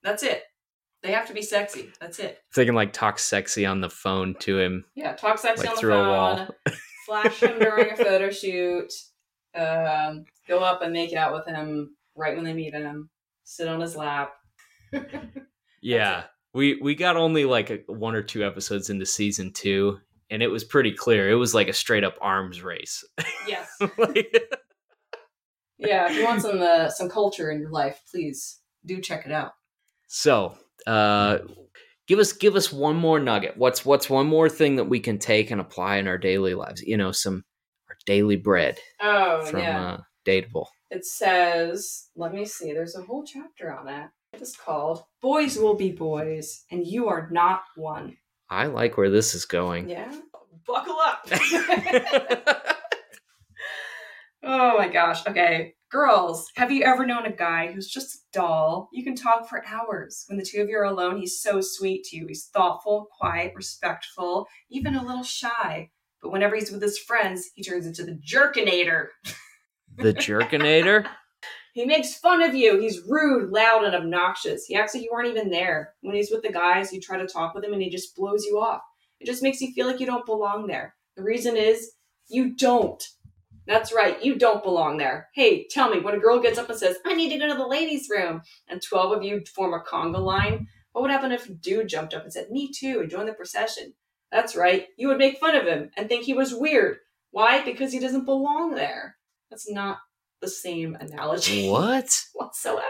[0.03, 0.43] That's it.
[1.01, 1.91] They have to be sexy.
[2.01, 2.39] That's it.
[2.49, 5.69] If they can like talk sexy on the phone to him, Yeah, talk sexy like
[5.69, 6.05] on the through phone.
[6.07, 6.47] a wall.
[7.05, 8.91] flash him during a photo shoot,
[9.55, 13.09] um, go up and make out with him right when they meet him,
[13.45, 14.33] sit on his lap.
[15.81, 19.97] Yeah, we we got only like a, one or two episodes into season two,
[20.29, 21.29] and it was pretty clear.
[21.29, 23.01] It was like a straight up arms race.
[23.47, 23.69] Yes.
[23.97, 24.43] Like-
[25.77, 29.31] Yeah, if you want some uh, some culture in your life, please do check it
[29.31, 29.53] out.
[30.07, 30.57] so,
[30.89, 31.39] uh,
[32.07, 33.55] give us give us one more nugget.
[33.57, 36.81] What's what's one more thing that we can take and apply in our daily lives?
[36.81, 37.43] You know, some
[37.89, 40.67] our daily bread Oh from yeah, uh, Dateable.
[40.89, 42.07] it says.
[42.15, 42.73] Let me see.
[42.73, 44.09] There's a whole chapter on it.
[44.33, 48.17] It's called "Boys Will Be Boys, and You Are Not One."
[48.49, 49.89] I like where this is going.
[49.89, 50.11] Yeah,
[50.65, 51.27] buckle up.
[54.41, 55.25] Oh my gosh.
[55.27, 55.75] Okay.
[55.91, 58.89] Girls, have you ever known a guy who's just a doll?
[58.93, 60.23] You can talk for hours.
[60.27, 62.27] When the two of you are alone, he's so sweet to you.
[62.27, 65.89] He's thoughtful, quiet, respectful, even a little shy.
[66.21, 69.07] But whenever he's with his friends, he turns into the jerkinator.
[69.97, 71.07] the Jerkinator.
[71.73, 72.79] He makes fun of you.
[72.79, 74.65] He's rude, loud, and obnoxious.
[74.65, 75.93] He acts like you weren't even there.
[76.01, 78.43] When he's with the guys, you try to talk with him and he just blows
[78.43, 78.81] you off.
[79.19, 80.95] It just makes you feel like you don't belong there.
[81.15, 81.91] The reason is
[82.27, 83.01] you don't.
[83.69, 85.29] That's right, you don't belong there.
[85.35, 87.53] Hey, tell me, when a girl gets up and says, I need to go to
[87.53, 91.47] the ladies' room, and 12 of you form a conga line, what would happen if
[91.47, 93.93] a dude jumped up and said, Me too, and joined the procession?
[94.31, 96.97] That's right, you would make fun of him and think he was weird.
[97.29, 97.63] Why?
[97.63, 99.17] Because he doesn't belong there.
[99.51, 99.99] That's not
[100.41, 102.09] the same analogy what?
[102.33, 102.83] whatsoever.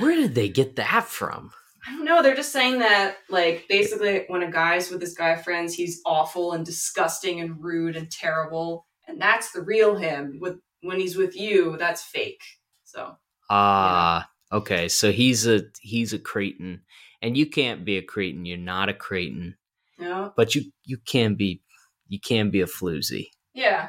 [0.00, 1.52] Where did they get that from?
[1.86, 2.20] I don't know.
[2.20, 6.52] They're just saying that, like, basically, when a guy's with his guy friends, he's awful
[6.52, 10.38] and disgusting and rude and terrible, and that's the real him.
[10.40, 12.42] With when he's with you, that's fake.
[12.84, 13.16] So
[13.50, 14.88] Ah, okay.
[14.88, 16.80] So he's a he's a cretin,
[17.20, 18.44] and you can't be a cretin.
[18.46, 19.56] You're not a cretin,
[19.98, 21.62] you know, but you you can be
[22.08, 23.28] you can be a floozy.
[23.54, 23.88] yeah,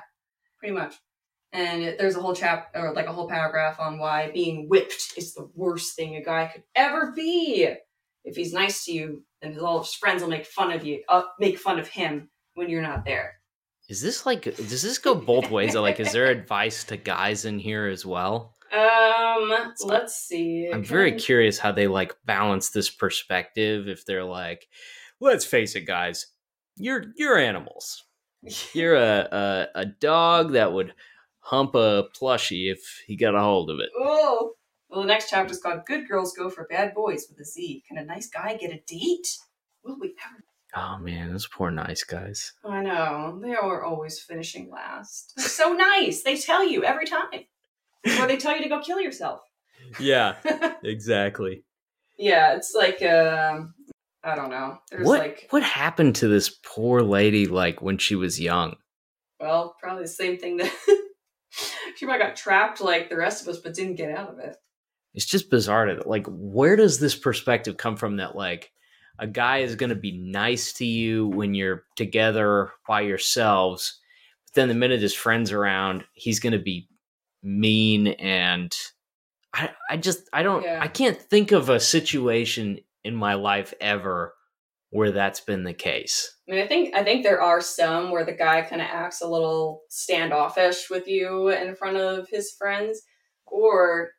[0.59, 0.95] pretty much.
[1.51, 5.13] And it, there's a whole chap or like a whole paragraph on why being whipped
[5.17, 7.69] is the worst thing a guy could ever be.
[8.23, 11.03] If he's nice to you, then all of his friends will make fun of you,
[11.09, 13.35] uh, make fun of him when you're not there.
[13.89, 15.75] Is this like does this go both ways?
[15.75, 18.53] like, is there advice to guys in here as well?
[18.71, 19.51] Um,
[19.83, 20.69] let's see.
[20.73, 23.87] I'm very curious how they like balance this perspective.
[23.87, 24.67] If they're like,
[25.19, 26.27] let's face it, guys,
[26.77, 28.03] you're you're animals.
[28.73, 30.93] You're a a, a dog that would
[31.39, 33.89] hump a plushie if he got a hold of it.
[33.97, 34.53] Oh.
[34.89, 37.83] Well, the next chapter is called "Good Girls Go for Bad Boys" with a Z.
[37.87, 39.37] Can a nice guy get a date?
[39.83, 40.43] Will we ever?
[40.75, 42.53] Oh man, those poor nice guys.
[42.65, 45.39] I know they are always finishing last.
[45.39, 46.23] So nice.
[46.23, 47.45] They tell you every time,
[48.19, 49.41] or they tell you to go kill yourself.
[49.99, 50.35] Yeah,
[50.83, 51.65] exactly.
[52.17, 53.73] yeah, it's like um,
[54.23, 54.77] I don't know.
[54.89, 58.77] There's what like, what happened to this poor lady like when she was young?
[59.39, 60.71] well, probably the same thing that
[61.95, 64.55] she might got trapped like the rest of us, but didn't get out of it.
[65.13, 68.71] It's just bizarre to like where does this perspective come from that like
[69.19, 73.99] a guy is going to be nice to you when you're together by yourselves,
[74.45, 76.87] but then the minute his friends around, he's going to be
[77.43, 78.73] mean and
[79.53, 80.79] I I just I don't Yeah.
[80.81, 84.33] I can't think of a situation in my life ever
[84.89, 86.37] where that's been the case.
[86.47, 89.21] I mean, I think I think there are some where the guy kind of acts
[89.21, 93.01] a little standoffish with you in front of his friends,
[93.45, 94.11] or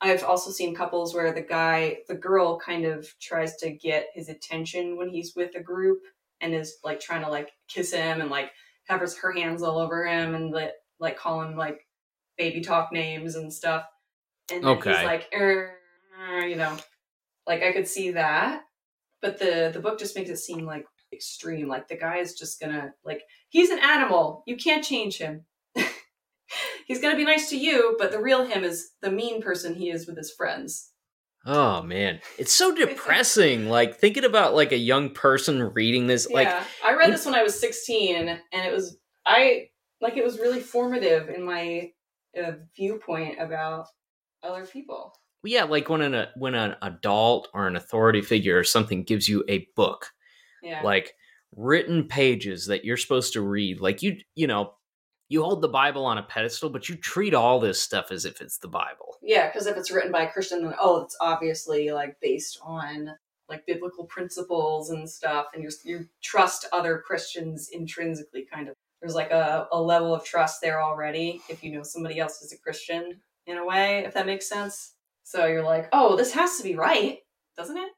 [0.00, 4.28] I've also seen couples where the guy, the girl, kind of tries to get his
[4.28, 6.02] attention when he's with a group
[6.40, 8.52] and is like trying to like kiss him and like
[8.84, 11.86] have her, her hands all over him and like like call him like
[12.36, 13.84] baby talk names and stuff.
[14.52, 14.90] And Okay.
[14.90, 15.78] he's like, er,
[16.18, 16.76] er, you know,
[17.46, 18.62] like I could see that,
[19.20, 21.68] but the the book just makes it seem like extreme.
[21.68, 24.44] Like the guy is just gonna like he's an animal.
[24.46, 25.44] You can't change him.
[26.88, 29.90] He's gonna be nice to you, but the real him is the mean person he
[29.90, 30.90] is with his friends.
[31.46, 33.68] Oh man, it's so depressing.
[33.68, 36.48] like thinking about like a young person reading this, like
[36.84, 39.68] I read this when I was sixteen, and it was I
[40.00, 41.92] like it was really formative in my
[42.36, 43.86] uh, viewpoint about
[44.42, 45.14] other people.
[45.44, 49.44] yeah, like when an when an adult or an authority figure or something gives you
[49.48, 50.10] a book,
[50.62, 51.14] Yeah, like
[51.56, 54.74] written pages that you're supposed to read, like you you know,
[55.28, 58.40] you hold the Bible on a pedestal, but you treat all this stuff as if
[58.40, 59.16] it's the Bible.
[59.22, 63.14] Yeah, because if it's written by a Christian, then oh, it's obviously like based on
[63.48, 68.74] like biblical principles and stuff, and you you trust other Christians intrinsically, kind of.
[69.00, 72.52] There's like a, a level of trust there already if you know somebody else is
[72.52, 74.94] a Christian in a way, if that makes sense.
[75.22, 77.18] So you're like, oh, this has to be right,
[77.56, 77.90] doesn't it?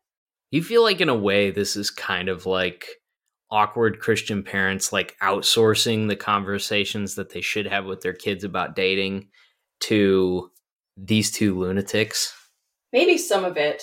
[0.51, 2.87] You feel like, in a way, this is kind of like
[3.51, 8.77] awkward Christian parents like outsourcing the conversations that they should have with their kids about
[8.77, 9.29] dating
[9.81, 10.51] to
[10.97, 12.35] these two lunatics.
[12.93, 13.83] Maybe some of it.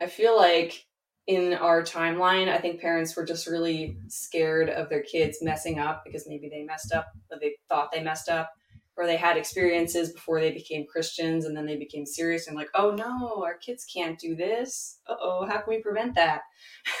[0.00, 0.86] I feel like
[1.26, 6.02] in our timeline, I think parents were just really scared of their kids messing up
[6.04, 8.52] because maybe they messed up, or they thought they messed up,
[8.96, 12.70] or they had experiences before they became Christians and then they became serious and like,
[12.74, 15.00] oh no, our kids can't do this.
[15.08, 16.42] Uh oh, how can we prevent that?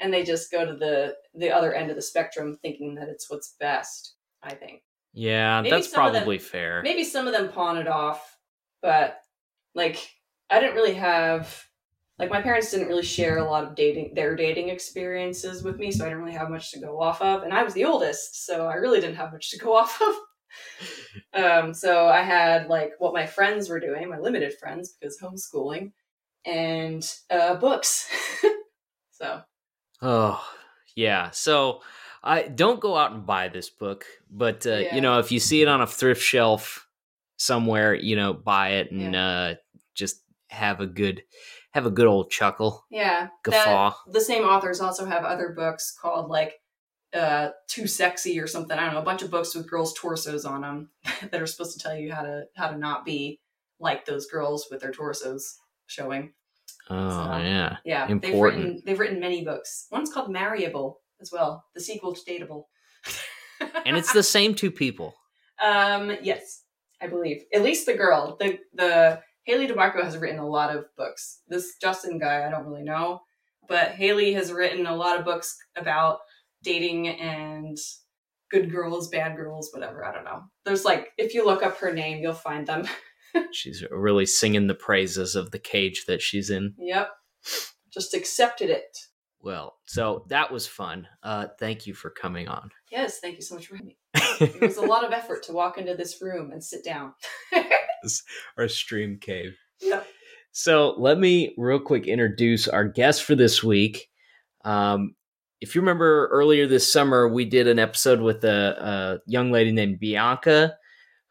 [0.00, 3.30] and they just go to the the other end of the spectrum thinking that it's
[3.30, 4.82] what's best, I think.
[5.12, 6.82] Yeah, maybe that's probably them, fair.
[6.82, 8.38] Maybe some of them pawn it off,
[8.82, 9.20] but
[9.74, 10.10] like
[10.48, 11.64] I didn't really have
[12.20, 15.90] like my parents didn't really share a lot of dating their dating experiences with me
[15.90, 18.44] so i didn't really have much to go off of and i was the oldest
[18.44, 22.92] so i really didn't have much to go off of um, so i had like
[22.98, 25.92] what my friends were doing my limited friends because homeschooling
[26.44, 28.10] and uh, books
[29.10, 29.40] so
[30.02, 30.42] oh
[30.94, 31.80] yeah so
[32.22, 34.94] i don't go out and buy this book but uh, yeah.
[34.94, 36.86] you know if you see it on a thrift shelf
[37.36, 39.26] somewhere you know buy it and yeah.
[39.26, 39.54] uh,
[39.94, 41.22] just have a good
[41.72, 42.84] have a good old chuckle.
[42.90, 43.28] Yeah.
[43.44, 43.90] Guffaw.
[43.90, 46.54] That, the same authors also have other books called like
[47.12, 48.78] uh too sexy or something.
[48.78, 50.90] I don't know, a bunch of books with girls' torsos on them
[51.30, 53.40] that are supposed to tell you how to how to not be
[53.78, 56.32] like those girls with their torsos showing.
[56.90, 57.76] Oh so, yeah.
[57.84, 58.08] Yeah.
[58.08, 58.22] Important.
[58.22, 59.86] They've written they've written many books.
[59.90, 62.64] One's called Marriable as well, the sequel to Dateable.
[63.86, 65.14] and it's the same two people.
[65.62, 66.64] Um yes,
[67.00, 67.42] I believe.
[67.54, 68.36] At least the girl.
[68.38, 71.40] The the Hayley DiMarco has written a lot of books.
[71.48, 73.20] This Justin guy, I don't really know,
[73.68, 76.18] but Hayley has written a lot of books about
[76.62, 77.78] dating and
[78.50, 80.04] good girls, bad girls, whatever.
[80.04, 80.42] I don't know.
[80.64, 82.86] There's like, if you look up her name, you'll find them.
[83.52, 86.74] she's really singing the praises of the cage that she's in.
[86.78, 87.10] Yep.
[87.92, 88.96] Just accepted it.
[89.42, 91.08] Well, so that was fun.
[91.22, 92.70] Uh, thank you for coming on.
[92.90, 93.96] Yes, thank you so much for having me.
[94.14, 97.14] it was a lot of effort to walk into this room and sit down.
[98.58, 99.56] our stream cave.
[99.80, 100.02] Yeah.
[100.52, 104.08] So let me real quick introduce our guest for this week.
[104.64, 105.14] Um,
[105.60, 109.72] if you remember earlier this summer, we did an episode with a, a young lady
[109.72, 110.76] named Bianca,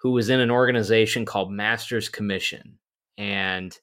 [0.01, 2.77] who was in an organization called Masters Commission,
[3.17, 3.77] and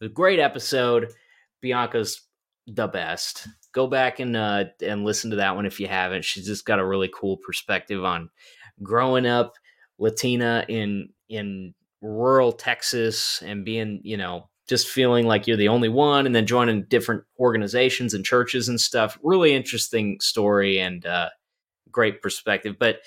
[0.00, 1.12] a great episode.
[1.60, 2.22] Bianca's
[2.66, 3.48] the best.
[3.72, 6.24] Go back and uh, and listen to that one if you haven't.
[6.24, 8.30] She's just got a really cool perspective on
[8.82, 9.54] growing up
[9.98, 15.88] Latina in in rural Texas and being, you know, just feeling like you're the only
[15.88, 19.18] one and then joining different organizations and churches and stuff.
[19.22, 21.30] Really interesting story and uh,
[21.90, 22.76] great perspective.
[22.78, 22.98] But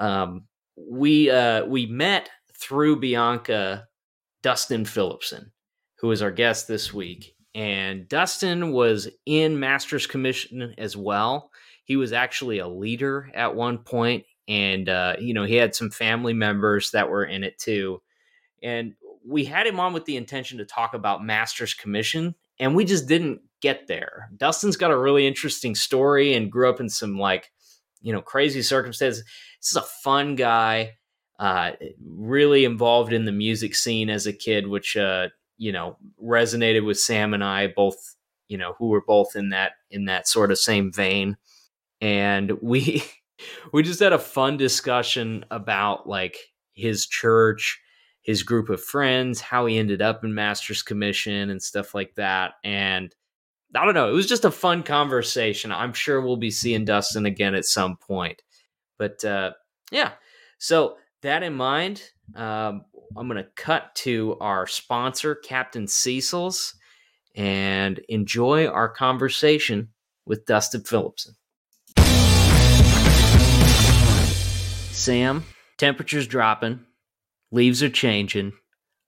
[0.00, 0.44] um,
[0.76, 3.88] we uh, we met through Bianca
[4.42, 5.52] Dustin Philipson,
[5.98, 7.34] who is our guest this week.
[7.54, 11.50] And Dustin was in Master's Commission as well.
[11.84, 15.90] He was actually a leader at one point, and uh, you know he had some
[15.90, 18.00] family members that were in it too.
[18.62, 18.94] And
[19.26, 23.06] we had him on with the intention to talk about Master's Commission, and we just
[23.06, 24.30] didn't get there.
[24.36, 27.50] Dustin's got a really interesting story and grew up in some like,
[28.02, 29.24] you know, crazy circumstances.
[29.60, 30.92] This is a fun guy,
[31.38, 31.72] uh,
[32.04, 36.98] really involved in the music scene as a kid, which uh, you know resonated with
[36.98, 37.96] Sam and I both.
[38.48, 41.38] You know, who were both in that in that sort of same vein,
[42.02, 43.02] and we
[43.72, 46.36] we just had a fun discussion about like
[46.74, 47.80] his church
[48.22, 52.52] his group of friends, how he ended up in Master's Commission and stuff like that.
[52.64, 53.14] And
[53.74, 55.72] I don't know, it was just a fun conversation.
[55.72, 58.42] I'm sure we'll be seeing Dustin again at some point.
[58.98, 59.52] But uh,
[59.90, 60.12] yeah,
[60.58, 62.02] so that in mind,
[62.34, 62.84] um,
[63.16, 66.74] I'm going to cut to our sponsor, Captain Cecil's,
[67.34, 69.88] and enjoy our conversation
[70.26, 71.34] with Dustin Philipson.
[74.92, 75.44] Sam,
[75.78, 76.80] temperature's dropping
[77.52, 78.52] leaves are changing.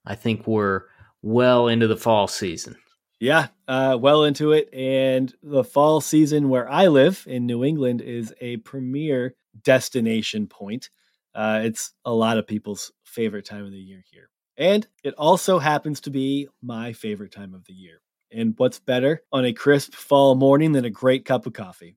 [0.07, 0.83] I think we're
[1.23, 2.77] well into the fall season.
[3.25, 4.69] Yeah, uh, well into it.
[4.75, 10.91] And the fall season where I live in New England is a premier destination point.
[11.35, 14.29] Uh, it's a lot of people's favorite time of the year here.
[14.59, 18.03] And it also happens to be my favorite time of the year.
[18.31, 21.97] And what's better on a crisp fall morning than a great cup of coffee?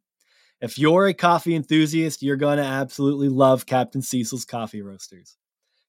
[0.61, 5.35] If you're a coffee enthusiast, you're going to absolutely love Captain Cecil's Coffee Roasters.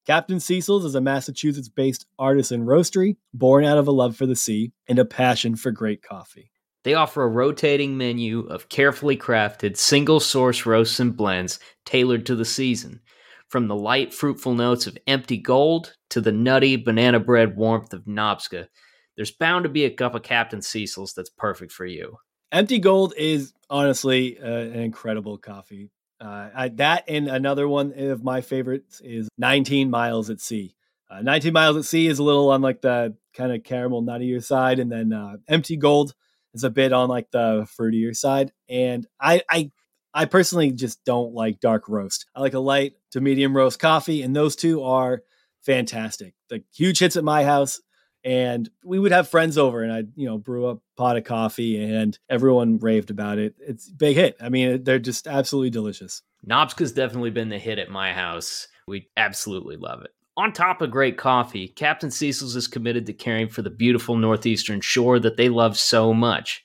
[0.09, 4.34] Captain Cecil's is a Massachusetts based artisan roastery born out of a love for the
[4.34, 6.50] sea and a passion for great coffee.
[6.82, 12.34] They offer a rotating menu of carefully crafted single source roasts and blends tailored to
[12.34, 13.02] the season.
[13.48, 18.06] From the light, fruitful notes of empty gold to the nutty banana bread warmth of
[18.06, 18.68] Nobska,
[19.16, 22.16] there's bound to be a cup of Captain Cecil's that's perfect for you.
[22.50, 25.90] Empty Gold is honestly uh, an incredible coffee.
[26.20, 30.74] Uh, I, that and another one of my favorites is 19 Miles at Sea.
[31.10, 34.44] Uh, 19 Miles at Sea is a little on like the kind of caramel nuttier
[34.44, 36.14] side, and then uh, Empty Gold
[36.54, 38.52] is a bit on like the fruitier side.
[38.68, 39.70] And I, I,
[40.12, 42.26] I personally just don't like dark roast.
[42.34, 45.22] I like a light to medium roast coffee, and those two are
[45.60, 46.34] fantastic.
[46.50, 47.80] The huge hits at my house
[48.28, 51.82] and we would have friends over and I'd, you know, brew a pot of coffee
[51.82, 53.54] and everyone raved about it.
[53.58, 54.36] It's big hit.
[54.38, 56.20] I mean, they're just absolutely delicious.
[56.46, 58.68] Nobska's definitely been the hit at my house.
[58.86, 60.10] We absolutely love it.
[60.36, 64.82] On top of great coffee, Captain Cecil's is committed to caring for the beautiful northeastern
[64.82, 66.62] shore that they love so much.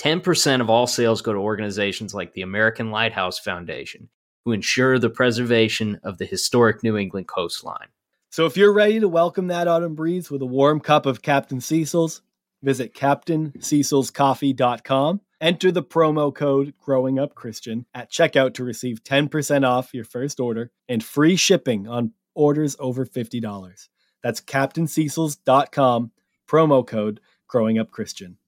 [0.00, 4.08] 10% of all sales go to organizations like the American Lighthouse Foundation,
[4.44, 7.86] who ensure the preservation of the historic New England coastline.
[8.34, 11.60] So if you're ready to welcome that autumn breeze with a warm cup of Captain
[11.60, 12.20] Cecil's,
[12.64, 15.20] visit captaincecilscoffee.com.
[15.40, 20.40] Enter the promo code Growing Up Christian at checkout to receive 10% off your first
[20.40, 23.88] order and free shipping on orders over $50.
[24.20, 26.10] That's captaincecils.com,
[26.48, 28.38] promo code Growing Up Christian.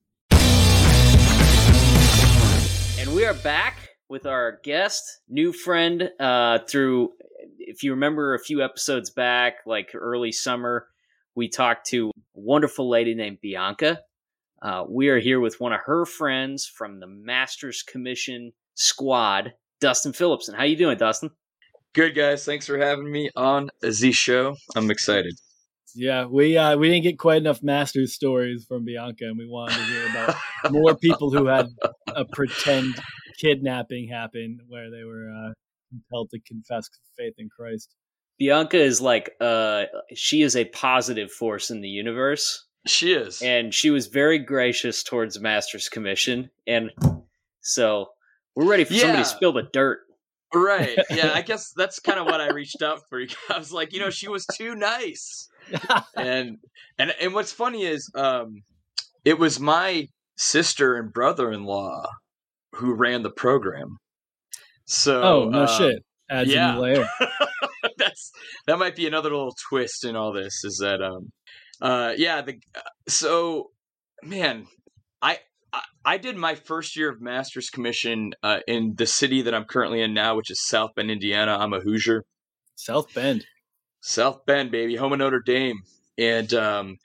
[2.99, 7.13] And we are back with our guest, new friend uh, through
[7.59, 10.87] if you remember a few episodes back, like early summer,
[11.35, 14.01] we talked to a wonderful lady named Bianca.
[14.63, 20.13] Uh, we are here with one of her friends from the Masters Commission squad, Dustin
[20.13, 20.55] Philipson.
[20.55, 21.31] How you doing, Dustin?
[21.93, 22.45] Good guys.
[22.45, 24.57] Thanks for having me on the show.
[24.75, 25.35] I'm excited.
[25.95, 29.77] Yeah, we uh, we didn't get quite enough Masters stories from Bianca, and we wanted
[29.77, 30.37] to hear about
[30.71, 31.69] more people who had
[32.09, 32.95] a pretend
[33.39, 35.53] kidnapping happened where they were uh,
[35.91, 37.95] compelled to confess faith in Christ.
[38.39, 39.85] Bianca is like uh
[40.15, 42.67] she is a positive force in the universe.
[42.87, 43.43] She is.
[43.43, 46.91] And she was very gracious towards Master's Commission and
[47.61, 48.09] so
[48.55, 49.01] we're ready for yeah.
[49.01, 50.01] somebody to spill the dirt.
[50.55, 50.99] Right.
[51.11, 53.21] Yeah, I guess that's kind of what I reached out for.
[53.51, 55.49] I was like, you know, she was too nice.
[56.17, 56.59] and
[56.99, 58.63] and and what's funny is um
[59.25, 62.07] it was my sister and brother-in-law
[62.77, 63.99] who ran the program.
[64.87, 66.73] So oh no um, shit, adds yeah.
[66.73, 67.09] a new layer.
[67.99, 68.31] That's
[68.67, 70.65] that might be another little twist in all this.
[70.65, 71.31] Is that um,
[71.81, 72.43] uh, yeah.
[72.43, 73.71] The uh, so
[74.23, 74.67] man,
[75.21, 75.39] I,
[75.73, 79.65] I I did my first year of master's commission uh, in the city that I'm
[79.65, 81.57] currently in now, which is South Bend, Indiana.
[81.59, 82.25] I'm a Hoosier.
[82.77, 83.45] South Bend.
[84.03, 85.81] South Bend, baby, home of Notre Dame,
[86.17, 86.97] and um,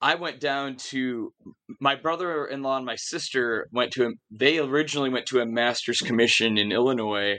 [0.00, 1.32] I went down to
[1.80, 6.72] my brother-in-law and my sister went to they originally went to a master's commission in
[6.72, 7.38] Illinois.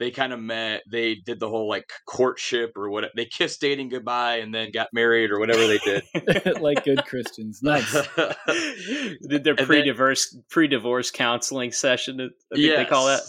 [0.00, 0.82] They kind of met.
[0.90, 3.04] They did the whole like courtship or what.
[3.14, 6.02] They kissed dating goodbye and then got married or whatever they did.
[6.60, 7.60] like good Christians.
[7.62, 7.92] Nice.
[9.28, 12.18] did their pre-divorce pre-divorce counseling session?
[12.18, 12.78] I think yes.
[12.78, 13.20] they call that.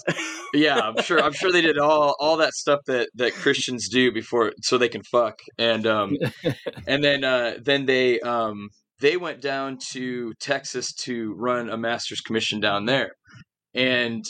[0.53, 1.21] yeah, I'm sure.
[1.21, 4.89] I'm sure they did all all that stuff that that Christians do before so they
[4.89, 5.39] can fuck.
[5.57, 6.15] And um
[6.87, 8.69] and then uh then they um
[9.01, 13.11] they went down to Texas to run a master's commission down there.
[13.73, 14.23] And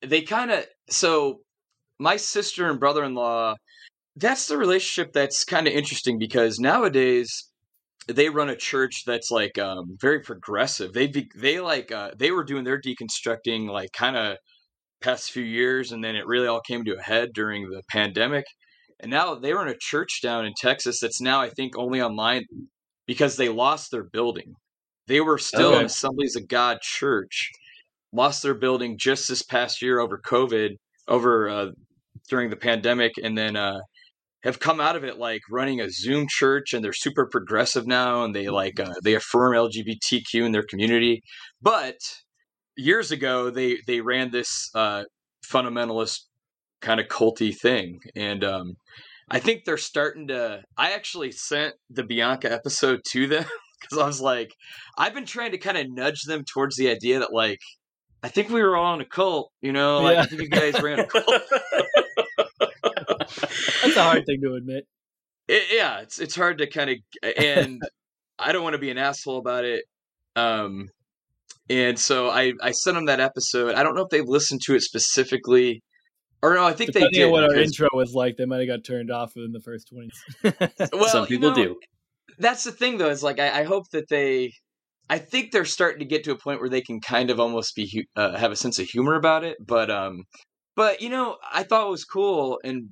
[0.00, 1.40] they kind of so
[1.98, 3.54] my sister and brother-in-law
[4.16, 7.50] that's the relationship that's kind of interesting because nowadays
[8.08, 10.92] they run a church that's like um, very progressive.
[10.92, 14.38] They they like uh, they were doing their deconstructing like kind of
[15.02, 18.44] past few years, and then it really all came to a head during the pandemic.
[19.00, 22.44] And now they run a church down in Texas that's now I think only online
[23.06, 24.54] because they lost their building.
[25.06, 25.80] They were still okay.
[25.80, 27.50] an Assemblies of God church,
[28.12, 30.76] lost their building just this past year over COVID,
[31.06, 31.66] over uh,
[32.28, 33.80] during the pandemic, and then uh,
[34.42, 38.24] have come out of it like running a Zoom church, and they're super progressive now,
[38.24, 41.22] and they like uh, they affirm LGBTQ in their community.
[41.60, 41.96] But
[42.76, 45.04] years ago, they they ran this uh,
[45.50, 46.20] fundamentalist
[46.80, 48.74] kind of culty thing, and um,
[49.30, 50.62] I think they're starting to.
[50.76, 53.44] I actually sent the Bianca episode to them
[53.80, 54.54] because I was like,
[54.96, 57.58] I've been trying to kind of nudge them towards the idea that like,
[58.22, 60.22] I think we were all in a cult, you know, like yeah.
[60.22, 61.26] I think you guys ran a cult.
[63.82, 64.84] That's a hard thing to admit.
[65.48, 66.96] It, yeah, it's it's hard to kind of,
[67.36, 67.80] and
[68.38, 69.84] I don't want to be an asshole about it.
[70.34, 70.88] Um,
[71.68, 73.74] and so I I sent them that episode.
[73.74, 75.82] I don't know if they've listened to it specifically,
[76.42, 77.24] or no, I think Depending they did.
[77.26, 79.88] on what our intro was like, they might have got turned off within the first
[79.88, 80.10] twenty.
[80.92, 81.76] well, Some you people know, do.
[82.38, 83.08] That's the thing, though.
[83.08, 84.52] Is like I, I hope that they.
[85.08, 87.76] I think they're starting to get to a point where they can kind of almost
[87.76, 90.24] be uh, have a sense of humor about it, but um,
[90.74, 92.90] but you know, I thought it was cool, and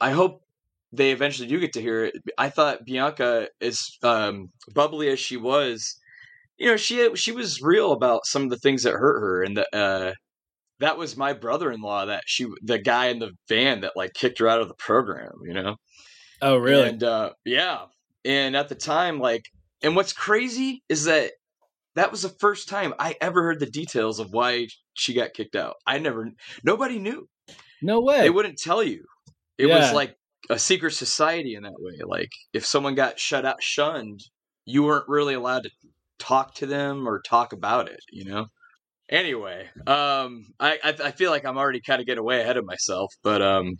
[0.00, 0.42] I hope
[0.92, 2.14] they eventually do get to hear it.
[2.38, 5.98] I thought Bianca, as um, bubbly as she was,
[6.56, 9.56] you know, she she was real about some of the things that hurt her, and
[9.56, 10.12] the, uh,
[10.80, 14.48] that was my brother-in-law that she, the guy in the van that like kicked her
[14.48, 15.76] out of the program, you know.
[16.42, 16.88] oh, really?
[16.88, 17.86] And uh, yeah,
[18.24, 19.42] and at the time, like,
[19.82, 21.32] and what's crazy is that
[21.94, 25.56] that was the first time I ever heard the details of why she got kicked
[25.56, 25.74] out.
[25.86, 26.30] I never,
[26.62, 27.28] nobody knew.
[27.82, 28.20] no way.
[28.20, 29.04] They wouldn't tell you.
[29.58, 29.78] It Yeah.
[29.80, 30.16] was like
[30.50, 31.98] a secret society in that way.
[32.06, 34.20] Like if someone got shut out, shunned,
[34.64, 35.70] you weren't really allowed to
[36.18, 38.00] talk to them or talk about it.
[38.10, 38.46] You know.
[39.10, 42.64] Anyway, um, I I, I feel like I'm already kind of getting way ahead of
[42.66, 43.76] myself, but um,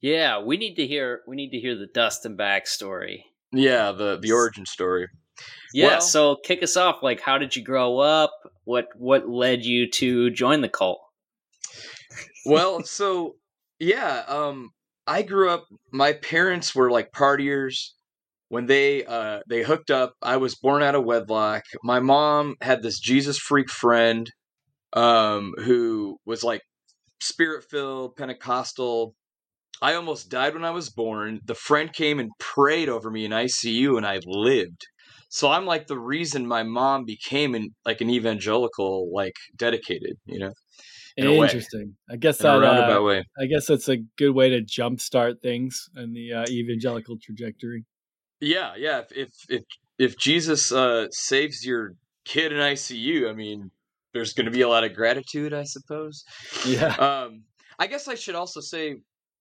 [0.00, 3.24] Yeah, we need to hear we need to hear the Dustin backstory.
[3.52, 5.08] yeah, the the origin story.
[5.74, 7.02] Yeah, Well- so kick us off.
[7.02, 8.32] Like, how did you grow up?
[8.64, 11.00] What what led you to join the cult?
[12.46, 13.36] well, so
[13.78, 14.70] yeah, um,
[15.10, 15.64] I grew up.
[15.92, 17.74] My parents were like partiers.
[18.48, 21.64] When they uh, they hooked up, I was born out of wedlock.
[21.82, 24.30] My mom had this Jesus freak friend,
[24.92, 26.62] um, who was like
[27.20, 29.14] spirit filled Pentecostal.
[29.82, 31.40] I almost died when I was born.
[31.44, 34.86] The friend came and prayed over me in ICU, and I lived.
[35.28, 40.38] So I'm like the reason my mom became an like an evangelical, like dedicated, you
[40.38, 40.52] know,
[41.24, 41.42] in.
[41.42, 41.96] Interesting.
[42.10, 42.56] I guess in that.
[42.56, 43.24] roundabout Uh, way.
[43.38, 47.84] I guess that's a good way to jumpstart things in the uh, evangelical trajectory.
[48.40, 49.00] Yeah, yeah.
[49.00, 49.62] If if if,
[49.98, 51.94] if Jesus uh, saves your
[52.24, 53.70] kid in ICU, I mean,
[54.14, 56.24] there's going to be a lot of gratitude, I suppose.
[56.66, 56.94] Yeah.
[56.96, 57.44] Um,
[57.78, 58.96] I guess I should also say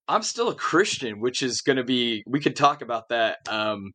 [0.08, 2.24] I'm still a Christian, which is going to be.
[2.28, 3.92] We could talk about that um,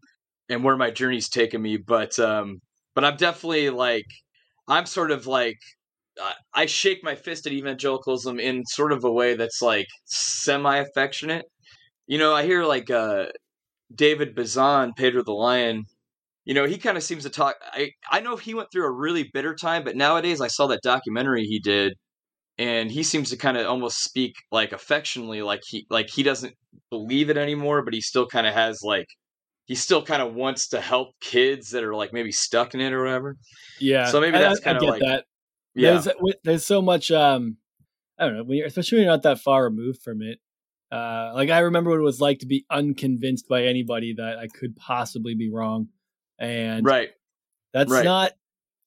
[0.49, 2.61] and where my journey's taken me, but um,
[2.95, 4.07] but I'm definitely like
[4.68, 5.59] I'm sort of like
[6.54, 11.44] I- shake my fist at evangelicalism in sort of a way that's like semi affectionate.
[12.06, 13.26] You know, I hear like uh,
[13.94, 15.84] David Bazan, Pedro the Lion.
[16.44, 17.56] You know, he kind of seems to talk.
[17.72, 20.80] I I know he went through a really bitter time, but nowadays I saw that
[20.82, 21.94] documentary he did,
[22.58, 26.54] and he seems to kind of almost speak like affectionately, like he like he doesn't
[26.90, 29.06] believe it anymore, but he still kind of has like
[29.66, 32.92] he still kind of wants to help kids that are like maybe stuck in it
[32.92, 33.36] or whatever.
[33.80, 34.04] Yeah.
[34.06, 35.24] So maybe that's I kinda like- that.
[35.74, 36.08] Yeah, There's
[36.44, 37.56] there's so much um
[38.18, 40.38] I don't know, when you're, especially when you're not that far removed from it.
[40.92, 44.48] Uh like I remember what it was like to be unconvinced by anybody that I
[44.48, 45.88] could possibly be wrong.
[46.38, 47.10] And right.
[47.72, 48.04] that's right.
[48.04, 48.32] not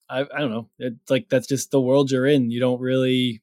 [0.09, 0.69] I I don't know.
[0.79, 2.51] It's like that's just the world you're in.
[2.51, 3.41] You don't really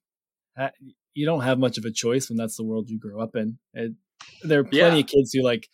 [0.57, 0.73] ha-
[1.13, 3.59] you don't have much of a choice when that's the world you grow up in.
[3.75, 3.97] And
[4.43, 5.01] there are plenty Yeah.
[5.01, 5.69] of kids who like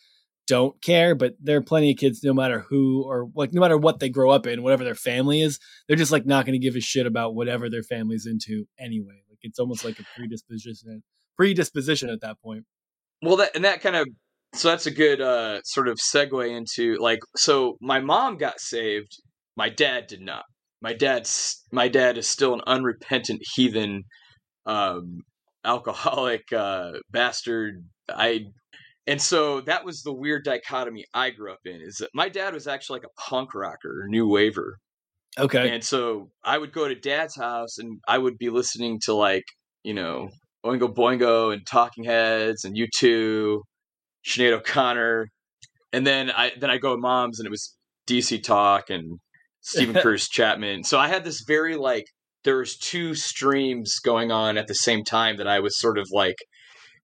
[0.51, 3.77] don't care, but there are plenty of kids no matter who or like no matter
[3.77, 6.65] what they grow up in, whatever their family is, they're just like not going to
[6.65, 9.23] give a shit about whatever their family's into anyway.
[9.29, 11.03] Like it's almost like a predisposition
[11.37, 12.65] predisposition at that point.
[13.21, 14.09] Well, that and that kind of
[14.53, 19.21] so that's a good uh, sort of segue into like so my mom got saved,
[19.55, 20.43] my dad did not.
[20.81, 24.03] My dad's my dad is still an unrepentant heathen,
[24.65, 25.21] um,
[25.63, 27.85] alcoholic uh, bastard.
[28.09, 28.47] I
[29.07, 31.81] and so that was the weird dichotomy I grew up in.
[31.81, 34.77] Is that my dad was actually like a punk rocker, new waver,
[35.39, 35.69] Okay.
[35.73, 39.43] and so I would go to dad's house and I would be listening to like,
[39.83, 40.29] you know,
[40.65, 43.61] Oingo Boingo and Talking Heads and U2,
[44.27, 45.27] Sinead O'Connor.
[45.93, 47.75] And then I then I go to mom's and it was
[48.07, 49.19] DC Talk and
[49.61, 50.83] Steven Curtis Chapman.
[50.83, 52.05] So I had this very like
[52.43, 56.07] there was two streams going on at the same time that I was sort of
[56.11, 56.37] like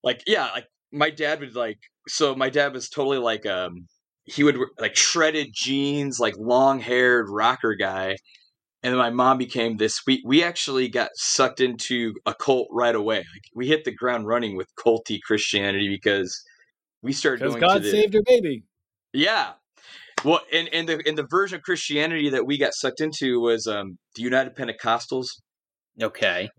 [0.03, 3.87] like yeah, like my dad would like so my dad was totally like um
[4.25, 8.17] he would like shredded jeans, like long haired rocker guy.
[8.83, 10.01] And then my mom became this.
[10.05, 13.17] We we actually got sucked into a cult right away.
[13.17, 16.43] Like we hit the ground running with culty Christianity because
[17.01, 18.63] we started Because going God the saved her baby.
[19.13, 19.53] yeah.
[20.23, 23.65] Well, and, and the and the version of Christianity that we got sucked into was
[23.67, 25.27] um the United Pentecostals,
[26.01, 26.49] Okay.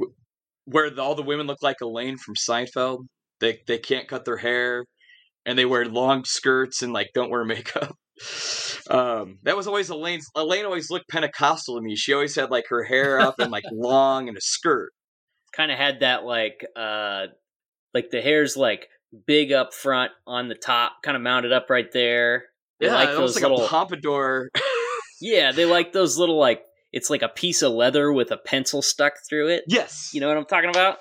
[0.64, 3.07] where the, all the women look like Elaine from Seinfeld.
[3.41, 4.84] They they can't cut their hair,
[5.47, 7.97] and they wear long skirts and like don't wear makeup.
[8.91, 10.26] Um, that was always Elaine's.
[10.34, 11.97] Elaine always looked Pentecostal to me.
[11.97, 14.91] She always had like her hair up and like long and a skirt.
[15.53, 17.26] Kind of had that like uh
[17.95, 18.89] like the hair's like
[19.26, 22.47] big up front on the top, kind of mounted up right there.
[22.80, 24.51] They Yeah, like those like little a pompadour.
[25.20, 26.62] Yeah, they like those little like
[26.93, 29.64] it's like a piece of leather with a pencil stuck through it.
[29.66, 30.99] Yes, You know what I'm talking about?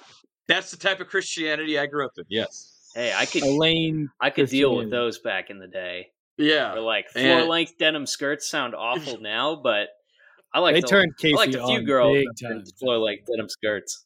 [0.48, 2.24] That's the type of Christianity I grew up in.
[2.30, 6.08] Yes, Hey, I could Elaine, I could deal with those back in the day.
[6.38, 9.90] yeah, Or like And- floor length denim skirts sound awful now, but
[10.54, 12.52] I like they the, turned I Casey liked a few girls big that time.
[12.60, 14.06] turned floor length denim skirts.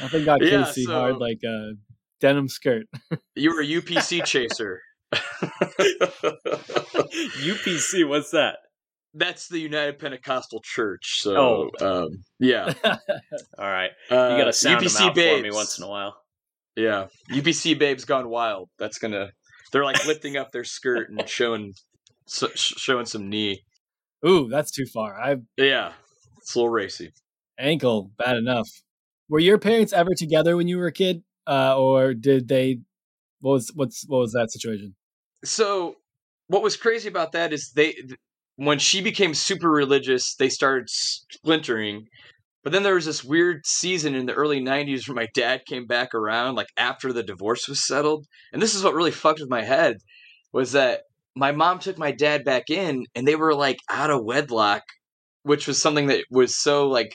[0.00, 1.72] Nothing got Yeah, Casey so- hard like a
[2.20, 2.86] denim skirt.
[3.34, 4.82] you were a UPC chaser.
[7.40, 8.56] UPC, what's that?
[9.14, 11.20] That's the United Pentecostal Church.
[11.20, 12.98] So, um, yeah, All
[13.58, 15.38] right, uh, you got to sound UPC them out babes.
[15.38, 16.16] for me once in a while.
[16.76, 18.68] Yeah, UPC babes gone wild.
[18.78, 19.30] That's gonna.
[19.72, 21.74] They're like lifting up their skirt and showing,
[22.26, 23.62] so, showing some knee.
[24.26, 25.18] Ooh, that's too far.
[25.20, 25.92] I Yeah,
[26.38, 27.12] it's a little racy.
[27.58, 28.68] ankle bad enough.
[29.28, 32.80] Were your parents ever together when you were a kid, uh, or did they?
[33.40, 34.94] What was what's what was that situation?
[35.44, 35.96] So,
[36.48, 37.94] what was crazy about that is they,
[38.58, 42.08] when she became super religious, they started splintering.
[42.64, 45.86] But then there was this weird season in the early 90s where my dad came
[45.86, 48.26] back around, like after the divorce was settled.
[48.52, 49.98] And this is what really fucked with my head
[50.52, 51.02] was that
[51.36, 54.82] my mom took my dad back in and they were like out of wedlock,
[55.44, 57.14] which was something that was so like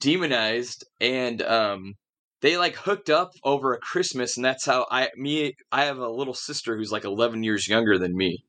[0.00, 0.84] demonized.
[1.00, 1.94] And um,
[2.42, 4.36] they like hooked up over a Christmas.
[4.36, 7.98] And that's how I, me, I have a little sister who's like 11 years younger
[7.98, 8.44] than me.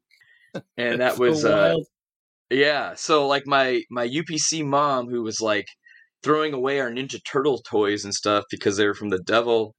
[0.78, 1.76] And that So was, uh.
[2.50, 2.93] Yeah.
[2.95, 5.68] So like my my UPC mom who was like
[6.24, 9.76] throwing away our Ninja Turtle toys and stuff because they were from the devil,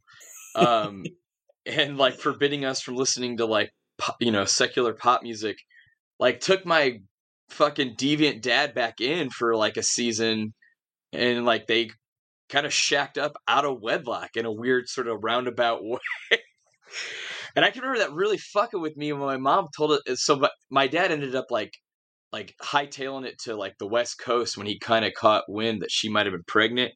[0.54, 1.04] um,
[1.66, 5.56] and like forbidding us from listening to like pop, you know secular pop music,
[6.20, 6.98] like took my
[7.50, 10.52] fucking deviant dad back in for like a season,
[11.12, 11.90] and like they
[12.50, 15.98] kind of shacked up out of wedlock in a weird sort of roundabout way.
[17.56, 20.18] And I can remember that really fucking with me when my mom told it.
[20.18, 21.72] So my- my dad ended up like
[22.32, 25.90] like hightailing it to like the west coast when he kind of caught wind that
[25.90, 26.92] she might have been pregnant.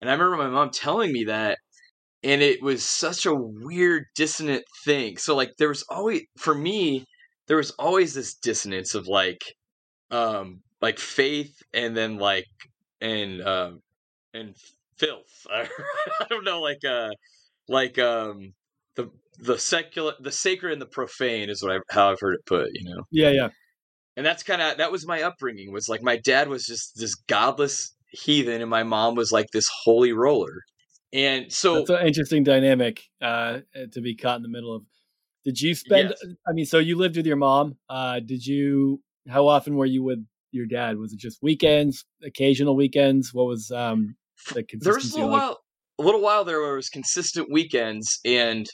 [0.00, 1.58] And i remember my mom telling me that
[2.24, 5.18] and it was such a weird dissonant thing.
[5.18, 7.04] So like there was always for me
[7.46, 9.42] there was always this dissonance of like
[10.10, 12.46] um like faith and then like
[13.00, 13.80] and um
[14.32, 14.56] and
[14.96, 15.46] filth.
[15.50, 15.68] I
[16.30, 17.10] don't know like uh
[17.68, 18.54] like um
[18.96, 22.46] the the secular the sacred and the profane is what I how I've heard it
[22.46, 23.02] put, you know?
[23.10, 23.48] Yeah, yeah.
[24.16, 27.14] And that's kind of that was my upbringing was like my dad was just this
[27.14, 30.62] godless heathen and my mom was like this holy roller
[31.14, 33.60] and so That's an interesting dynamic uh,
[33.92, 34.82] to be caught in the middle of.
[35.44, 36.08] Did you spend?
[36.10, 36.34] Yes.
[36.46, 37.76] I mean, so you lived with your mom.
[37.88, 39.00] Uh, did you?
[39.28, 40.18] How often were you with
[40.50, 40.98] your dad?
[40.98, 43.32] Was it just weekends, occasional weekends?
[43.32, 44.16] What was um,
[44.52, 45.40] the there was a little like?
[45.40, 45.58] while
[46.00, 48.66] a little while there was consistent weekends and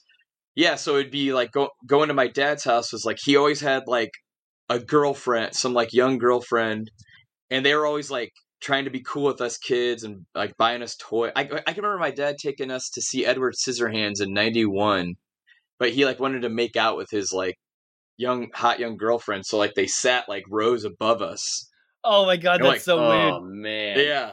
[0.54, 3.60] yeah so it'd be like go, going to my dad's house was like he always
[3.60, 4.10] had like
[4.70, 6.90] a girlfriend some like young girlfriend
[7.50, 10.82] and they were always like trying to be cool with us kids and like buying
[10.82, 14.32] us toy I, I can remember my dad taking us to see edward scissorhands in
[14.32, 15.16] 91
[15.78, 17.56] but he like wanted to make out with his like
[18.16, 21.66] young hot young girlfriend so like they sat like rows above us
[22.02, 23.32] Oh my god, You're that's like, so weird.
[23.34, 24.32] oh man, yeah.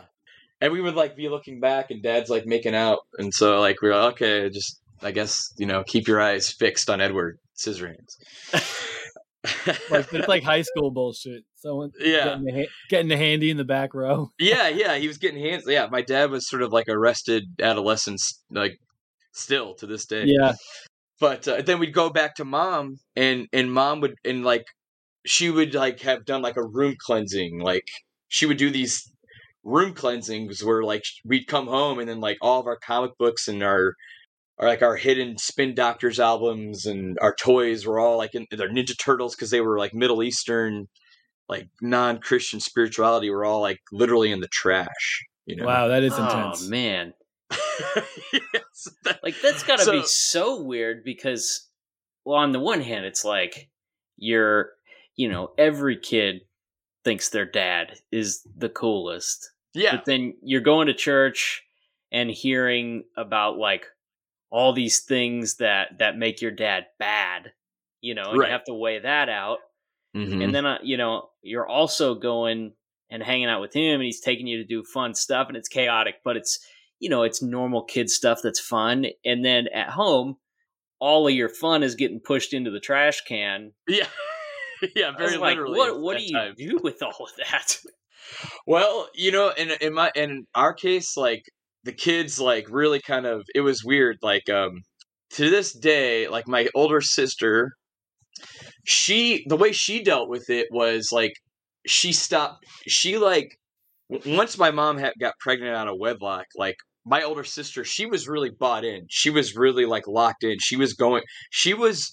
[0.62, 3.00] And we would like be looking back and dad's like making out.
[3.18, 6.50] And so like we are like, okay, just I guess, you know, keep your eyes
[6.50, 8.16] fixed on Edward Scissorhands.
[9.90, 11.44] Like it's like high school bullshit.
[11.56, 12.24] Someone Yeah.
[12.26, 14.32] getting the, getting the handy in the back row.
[14.40, 15.64] yeah, yeah, he was getting hands.
[15.68, 18.78] Yeah, my dad was sort of like arrested adolescence, like
[19.34, 20.24] still to this day.
[20.26, 20.54] Yeah,
[21.20, 24.66] but uh, then we'd go back to mom and and mom would and like
[25.26, 27.84] she would like have done like a room cleansing like
[28.30, 29.12] she would do these
[29.64, 33.48] room cleansings where like we'd come home and then like all of our comic books
[33.48, 33.94] and our
[34.60, 38.70] our like our hidden spin doctors albums and our toys were all like in their
[38.70, 40.88] ninja turtles because they were like middle eastern
[41.50, 45.66] like non-christian spirituality were all like literally in the trash you know?
[45.66, 46.68] Wow, that is oh intense.
[46.68, 47.14] man,
[47.52, 51.68] yes, that- like that's got to So- be so weird because,
[52.26, 53.70] well, on the one hand, it's like
[54.18, 54.72] you're,
[55.16, 56.42] you know, every kid
[57.06, 59.96] thinks their dad is the coolest, yeah.
[59.96, 61.64] but then you're going to church
[62.12, 63.86] and hearing about like
[64.50, 67.52] all these things that that make your dad bad
[68.02, 68.48] you know and Right.
[68.48, 69.60] you have to weigh that out
[70.16, 70.44] Mhm.
[70.44, 72.74] and then uh, you know you're also going
[73.10, 75.70] and hanging out with him and he's taking you to do fun stuff and it's
[75.70, 76.60] chaotic but it's
[77.00, 80.36] you know it's normal kid stuff that's fun and then at home
[81.00, 84.08] all of your fun is getting pushed into the trash can yeah
[84.96, 86.56] yeah very like, literally what what do you times.
[86.58, 87.78] do with all of that
[88.66, 91.46] Well, you know, in in my in our case, like
[91.84, 94.18] the kids, like really kind of it was weird.
[94.22, 94.82] Like um,
[95.32, 97.72] to this day, like my older sister,
[98.86, 101.34] she the way she dealt with it was like
[101.86, 102.66] she stopped.
[102.88, 103.58] She like
[104.10, 106.76] once my mom had got pregnant out of wedlock, like
[107.06, 109.06] my older sister, she was really bought in.
[109.10, 110.58] She was really like locked in.
[110.60, 111.24] She was going.
[111.52, 112.12] She was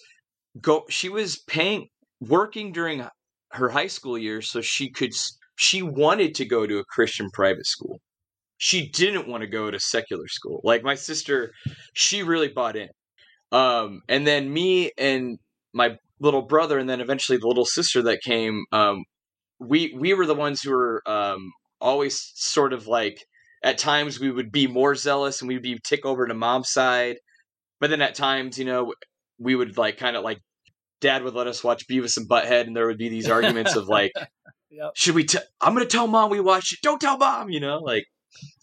[0.61, 0.85] go.
[0.89, 1.89] She was paying
[2.21, 3.07] working during
[3.53, 5.13] her high school years so she could.
[5.57, 8.01] She wanted to go to a Christian private school.
[8.59, 10.61] She didn't want to go to secular school.
[10.65, 11.53] Like my sister,
[11.93, 12.89] she really bought in.
[13.53, 15.39] Um, and then me and
[15.73, 18.65] my little brother, and then eventually the little sister that came.
[18.73, 19.05] Um,
[19.61, 21.51] we we were the ones who were um,
[21.81, 23.19] always sort of like
[23.63, 27.17] at times we would be more zealous and we'd be tick over to mom's side,
[27.81, 28.93] but then at times you know
[29.39, 30.39] we would like kind of like
[31.01, 33.89] dad would let us watch Beavis and Butthead, and there would be these arguments of
[33.89, 34.13] like,
[34.71, 34.91] Yep.
[34.97, 35.25] should we?
[35.25, 36.81] T- I'm gonna tell mom we watched it.
[36.83, 38.05] Don't tell mom, you know, like.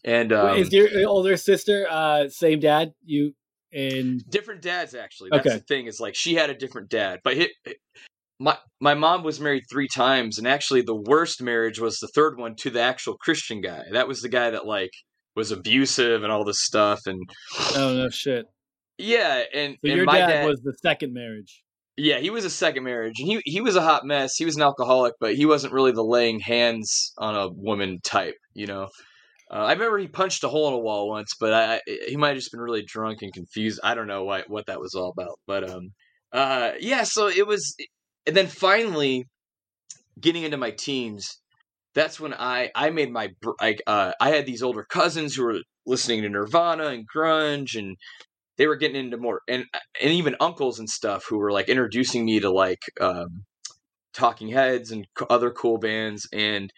[0.03, 2.93] And um, is your older sister uh same dad?
[3.03, 3.33] You
[3.73, 5.55] and different dads actually that's Okay.
[5.57, 7.51] the thing is like she had a different dad but hit,
[8.37, 12.37] my my mom was married three times and actually the worst marriage was the third
[12.37, 14.91] one to the actual christian guy that was the guy that like
[15.37, 17.21] was abusive and all this stuff and
[17.77, 18.45] oh no shit.
[18.97, 21.63] yeah and, So and your my dad, dad, was the second marriage.
[21.95, 24.57] yeah he was a second marriage and he he was a hot mess he was
[24.57, 28.89] an alcoholic but he wasn't really the laying hands on a woman type you know
[29.51, 32.29] uh, I remember he punched a hole in a wall once, but I, he might
[32.29, 33.81] have just been really drunk and confused.
[33.83, 35.89] I don't know why, what that was all about, but um,
[36.31, 37.03] uh, yeah.
[37.03, 37.75] So it was,
[38.25, 39.27] and then finally,
[40.19, 41.41] getting into my teens,
[41.93, 43.29] that's when I I made my
[43.59, 47.97] I uh, I had these older cousins who were listening to Nirvana and grunge, and
[48.57, 49.65] they were getting into more, and
[50.01, 53.43] and even uncles and stuff who were like introducing me to like um,
[54.13, 56.71] Talking Heads and other cool bands, and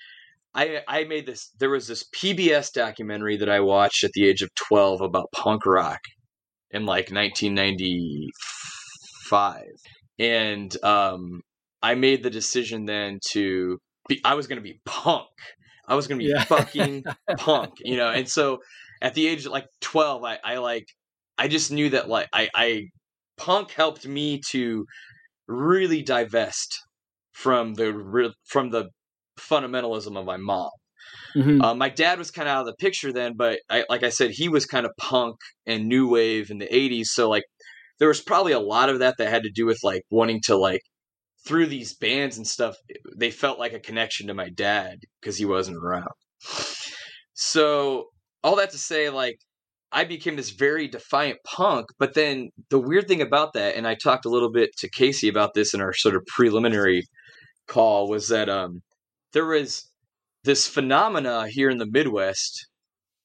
[0.55, 1.49] I I made this.
[1.59, 5.65] There was this PBS documentary that I watched at the age of twelve about punk
[5.65, 5.99] rock
[6.71, 9.61] in like 1995,
[10.19, 11.41] and um,
[11.81, 13.77] I made the decision then to
[14.07, 14.21] be.
[14.23, 15.27] I was going to be punk.
[15.87, 16.43] I was going to be Yeah.
[16.45, 17.03] fucking
[17.37, 18.09] punk, you know.
[18.09, 18.59] And so
[19.01, 20.85] at the age of like twelve, I I like
[21.37, 22.85] I just knew that like I I
[23.37, 24.85] punk helped me to
[25.47, 26.79] really divest
[27.33, 28.89] from the from the
[29.39, 30.69] fundamentalism of my mom.
[31.35, 31.61] Mhm.
[31.63, 34.09] Uh, my dad was kind of out of the picture then, but I, like I
[34.09, 37.13] said, he was kind of punk and new wave in the '80s.
[37.13, 37.43] So like,
[37.99, 40.55] there was probably a lot of that that had to do with like wanting to
[40.55, 40.81] like
[41.47, 42.75] through these bands and stuff.
[43.17, 46.11] They felt like a connection to my dad because he wasn't around.
[47.33, 48.07] So
[48.43, 49.37] all that to say, like,
[49.91, 51.87] I became this very defiant punk.
[51.99, 55.27] But then the weird thing about that, and I talked a little bit to Casey
[55.29, 57.03] about this in our sort of preliminary
[57.67, 58.81] call, was that um
[59.33, 59.89] there was
[60.43, 62.67] this phenomena here in the Midwest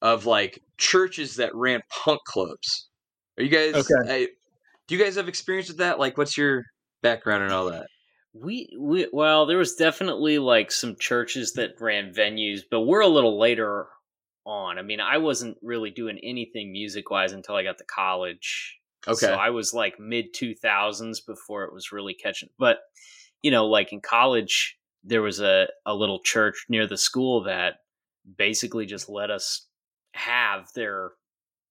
[0.03, 2.89] of like churches that ran punk clubs.
[3.39, 3.75] Are you guys?
[3.75, 4.13] Okay.
[4.13, 4.29] I,
[4.87, 5.99] do you guys have experience with that?
[5.99, 6.65] Like, what's your
[7.03, 7.87] background and all that?
[8.33, 13.09] We, we well, there was definitely like some churches that ran venues, but we're a
[13.09, 13.89] little later
[14.47, 14.79] on.
[14.79, 18.79] I mean, I wasn't really doing anything music wise until I got to college.
[19.07, 19.27] Okay.
[19.27, 22.49] So I was like mid 2000s before it was really catching.
[22.59, 22.79] But,
[23.43, 27.77] you know, like in college, there was a, a little church near the school that
[28.37, 29.67] basically just let us
[30.15, 31.13] have their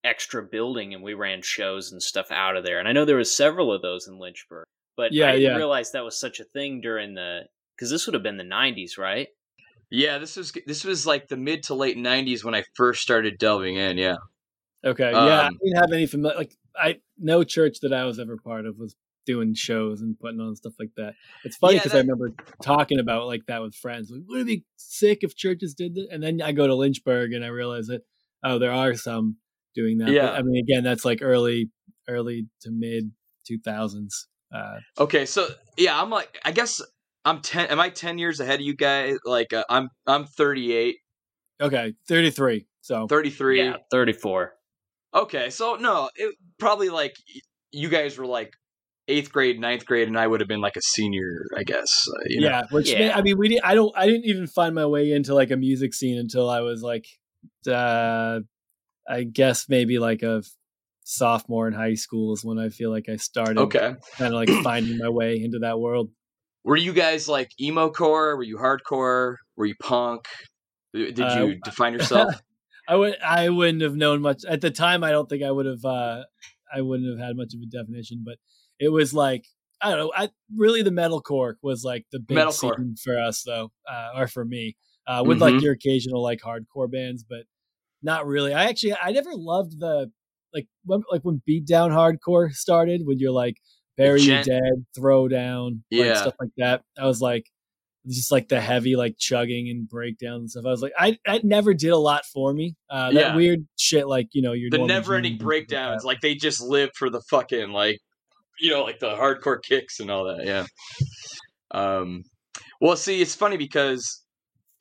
[0.03, 2.79] extra building and we ran shows and stuff out of there.
[2.79, 4.65] And I know there was several of those in Lynchburg.
[4.95, 5.55] But Yeah, I didn't yeah.
[5.57, 7.41] realize that was such a thing during the
[7.75, 9.27] because this would have been the 90s, right?
[9.89, 13.37] Yeah, this was this was like the mid to late '90s when I first started
[13.37, 13.97] delving in.
[13.97, 14.15] Yeah.
[14.83, 15.11] Okay.
[15.11, 16.37] yeah, I Um, didn't have any familiar.
[16.37, 18.95] Like, I no church that I was ever part of was
[19.27, 21.13] doing shows and putting on stuff like that.
[21.43, 22.31] It's funny Yeah, because I remember
[22.63, 24.09] talking about like that with friends.
[24.09, 26.07] Like, would it be sick if churches did that?
[26.09, 28.01] And then I go to Lynchburg and I realize that
[28.43, 29.37] oh, there are some
[29.75, 30.05] doing that.
[30.05, 30.31] But, Yeah.
[30.31, 31.69] I mean, again, that's like early,
[32.07, 33.11] early to mid
[33.45, 34.27] two thousands.
[34.51, 35.47] Uh, Okay, so
[35.77, 36.81] yeah, I'm like, I guess
[37.25, 37.67] I'm ten.
[37.67, 39.17] Am I ten years ahead of you guys?
[39.25, 40.95] Like, uh, I'm I'm 38,
[41.61, 42.67] okay, thirty three.
[42.81, 43.57] So 33.
[43.57, 44.53] Yeah, 34.
[45.13, 47.17] Okay, so no, it probably like
[47.73, 48.53] you guys were like
[49.07, 52.05] eighth grade, ninth grade, and I would have been like a senior, I guess.
[52.07, 52.47] Uh, you know?
[52.49, 53.15] yeah, which Yeah.
[53.15, 53.65] I mean, we didn't.
[53.65, 53.95] I don't.
[53.95, 57.05] I didn't even find my way into like a music scene until I was like,
[57.69, 58.41] uh,
[59.09, 60.43] I guess maybe like a
[61.03, 63.95] sophomore in high school is when I feel like I started Okay.
[64.17, 66.11] kind of like finding my way into that world.
[66.65, 68.35] Were you guys like emo core?
[68.35, 69.35] Were you hardcore?
[69.55, 70.25] Were you punk?
[70.93, 72.33] Did Uh, you define yourself?
[72.89, 73.15] I would.
[73.21, 75.03] I wouldn't have known much at the time.
[75.03, 75.85] I don't think I would have.
[75.85, 76.23] uh
[76.73, 78.35] I wouldn't have had much of a definition, but
[78.79, 79.45] it was like
[79.81, 80.11] I don't know.
[80.15, 82.77] I really the metalcore was like the big Metalcore.
[82.77, 84.75] scene for us, though, uh, or for me,
[85.05, 85.61] uh, with like Mhm.
[85.61, 87.43] your occasional like hardcore bands, but
[88.01, 88.53] not really.
[88.55, 90.11] I actually I never loved the
[90.53, 93.57] like when, like when beatdown hardcore started when you're like
[93.97, 96.13] bury you gent- dead, throw down, like Yeah.
[96.15, 96.81] stuff like that.
[96.99, 97.45] I was like
[98.07, 100.65] just like the heavy like chugging and breakdowns and stuff.
[100.65, 102.75] I was like, I that never did a lot for me.
[102.89, 103.35] Uh, that Yeah.
[103.35, 105.05] weird shit, like you know, your the and stuff
[105.39, 106.01] breakdowns.
[106.01, 106.07] that.
[106.07, 107.99] Like they just live for the fucking like,
[108.59, 110.45] you know, like the hardcore kicks and all that.
[110.45, 110.65] Yeah.
[111.71, 112.23] Um.
[112.81, 114.23] Well, see, it's funny because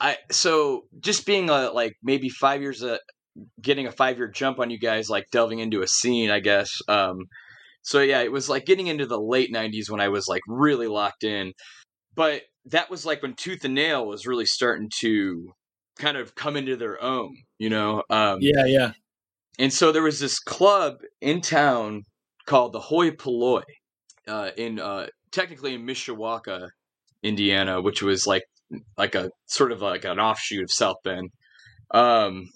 [0.00, 2.98] I so just being a like maybe five years uh
[3.60, 6.70] getting a five year jump on you guys, like delving into a scene, I guess.
[6.88, 7.16] Um.
[7.82, 10.88] So yeah, it was like getting into the late '90s when I was like really
[10.88, 11.52] locked in,
[12.14, 15.52] but that was like when Tooth and Nail was really starting to
[15.98, 18.02] kind of come into their own, you know.
[18.10, 18.92] Um, Yeah, yeah.
[19.58, 22.02] and so there was this club in town
[22.46, 23.62] called the Hoi Polloi,
[24.28, 26.68] uh, in uh, technically in Mishawaka,
[27.22, 28.44] Indiana, which was like
[28.96, 31.30] like a sort of like an offshoot of South Bend.
[31.92, 32.48] Um,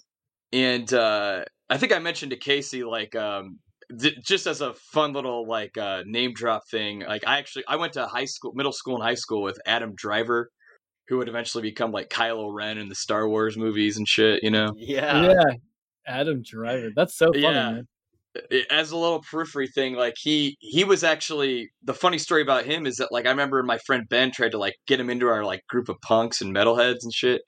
[0.51, 3.59] and uh, I think I mentioned to Casey like um,
[3.99, 7.01] th- just as a fun little like uh, name drop thing.
[7.01, 9.93] Like I actually I went to high school, middle school, and high school with Adam
[9.95, 10.49] Driver.
[11.07, 14.49] Who would eventually become like Kylo Ren in the Star Wars movies and shit, you
[14.49, 14.71] know?
[14.77, 15.23] Yeah.
[15.23, 15.43] yeah.
[16.07, 16.91] Adam Driver.
[16.95, 17.71] That's so funny, Yeah.
[17.71, 17.87] man.
[18.69, 22.85] As a little periphery thing, like he he was actually the funny story about him
[22.85, 25.43] is that like I remember my friend Ben tried to like get him into our
[25.43, 27.41] like group of punks and metalheads and shit,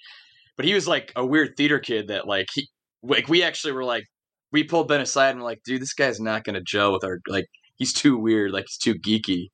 [0.58, 2.68] but he was like a weird theater kid that like he
[3.02, 4.06] like we actually were like
[4.52, 7.20] we pulled Ben aside and we're like, dude, this guy's not gonna gel with our
[7.28, 9.50] like he's too weird, like he's too geeky,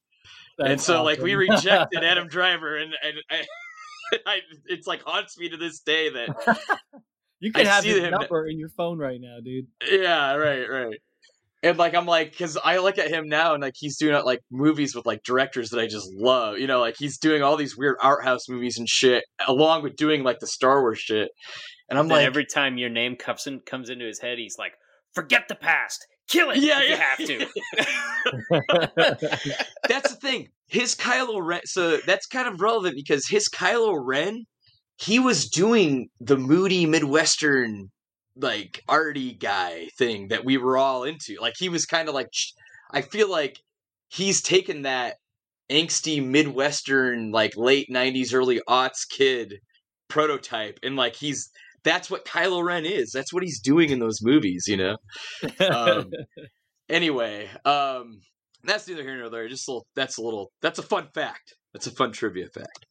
[0.57, 3.15] and That's so like we rejected Adam Driver and and.
[3.29, 3.45] I,
[4.25, 6.29] I, it's like haunts me to this day that
[7.39, 9.67] you can I have his number in your phone right now, dude.
[9.87, 10.99] Yeah, right, right.
[11.61, 14.23] And like I'm like, because I look at him now and like he's doing uh,
[14.23, 16.57] like movies with like directors that I just love.
[16.57, 19.97] You know, like he's doing all these weird art house movies and shit, along with
[19.97, 21.29] doing like the Star Wars shit.
[21.89, 24.73] And I'm like, every time your name comes in, comes into his head, he's like,
[25.15, 27.49] "Forget the past, kill it yeah, if yeah, you have
[29.17, 29.57] to."
[29.89, 30.49] that's the thing.
[30.67, 31.61] His Kylo Ren.
[31.65, 34.45] So that's kind of relevant because his Kylo Ren,
[34.97, 37.89] he was doing the moody Midwestern,
[38.41, 41.37] like arty guy thing that we were all into.
[41.39, 42.31] Like he was kind of like,
[42.91, 43.59] I feel like
[44.09, 45.17] he's taken that
[45.69, 49.55] angsty Midwestern, like late '90s, early aughts kid
[50.07, 51.49] prototype, and like he's
[51.83, 53.11] that's what Kylo Ren is.
[53.11, 54.97] That's what he's doing in those movies, you know.
[55.69, 56.11] Um,
[56.89, 58.21] anyway, um,
[58.63, 59.47] that's neither here nor there.
[59.47, 61.55] Just a little, that's a little that's a fun fact.
[61.73, 62.85] That's a fun trivia fact.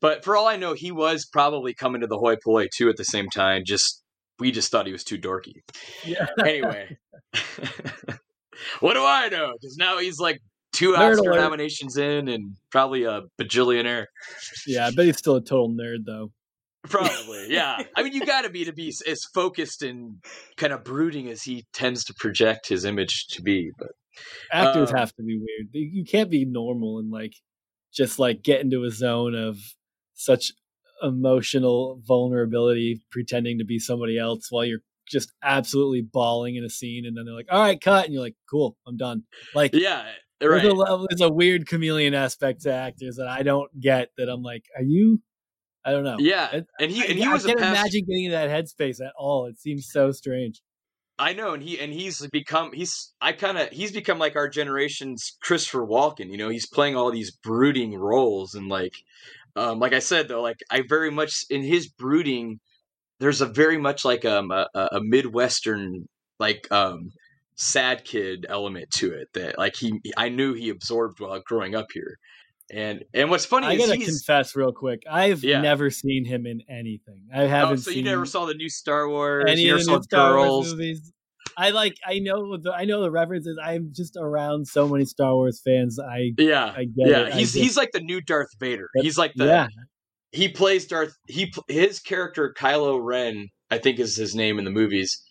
[0.00, 2.96] But for all I know, he was probably coming to the hoi polloi too at
[2.96, 3.62] the same time.
[3.64, 4.02] Just
[4.38, 5.62] we just thought he was too dorky.
[6.04, 6.26] yeah.
[6.38, 6.96] Anyway,
[8.80, 9.52] what do I know?
[9.60, 10.40] Because now he's like
[10.72, 11.40] two Nerd Oscar alert.
[11.40, 14.06] nominations in and probably a bajillionaire.
[14.66, 16.30] yeah, I bet he's still a total nerd though.
[16.84, 17.82] Probably, yeah.
[17.96, 20.16] I mean, you got to be to be as focused and
[20.56, 23.70] kind of brooding as he tends to project his image to be.
[23.78, 23.88] But
[24.52, 25.68] Actors Um, have to be weird.
[25.72, 27.32] You you can't be normal and like
[27.92, 29.58] just like get into a zone of
[30.14, 30.52] such
[31.02, 37.04] emotional vulnerability pretending to be somebody else while you're just absolutely bawling in a scene
[37.06, 39.22] and then they're like all right cut and you're like cool i'm done
[39.54, 40.04] like yeah,
[40.40, 40.64] there's, right.
[40.64, 44.42] a, level- there's a weird chameleon aspect to actors that i don't get that i'm
[44.42, 45.20] like are you
[45.84, 47.78] i don't know Yeah, It- and he I, and he I was a can't past.
[47.78, 50.60] imagine getting into that headspace at all it seems so strange
[51.18, 54.50] I know, and he and he's become he's I kind of he's become like our
[54.50, 56.30] generation's Christopher Walken.
[56.30, 58.96] You know, he's playing all these brooding roles, and like,
[59.56, 62.58] um, like I said though, like I very much in his brooding,
[63.20, 66.06] there's a very much like um a, a midwestern
[66.38, 67.10] like um
[67.56, 71.86] sad kid element to it that like he I knew he absorbed while growing up
[71.92, 72.18] here,
[72.70, 75.62] and and what's funny i is gotta confess real quick i've Yeah.
[75.62, 78.68] never seen him in anything i oh, haven't so seen you never saw the new
[78.68, 81.12] Star Wars, any you of never the saw new Star Wars Girls, movies.
[81.56, 81.96] I like.
[82.06, 82.56] I know.
[82.56, 83.58] The, I know the references.
[83.62, 85.98] I'm just around so many Star Wars fans.
[85.98, 86.32] I.
[86.38, 87.34] yeah, I get yeah, it.
[87.34, 88.88] He's just- he's like the new Darth Vader.
[88.96, 89.68] He's like the yeah.
[90.32, 91.14] he plays Darth.
[91.26, 95.22] He his character Kylo Ren, I think is his name in the movies.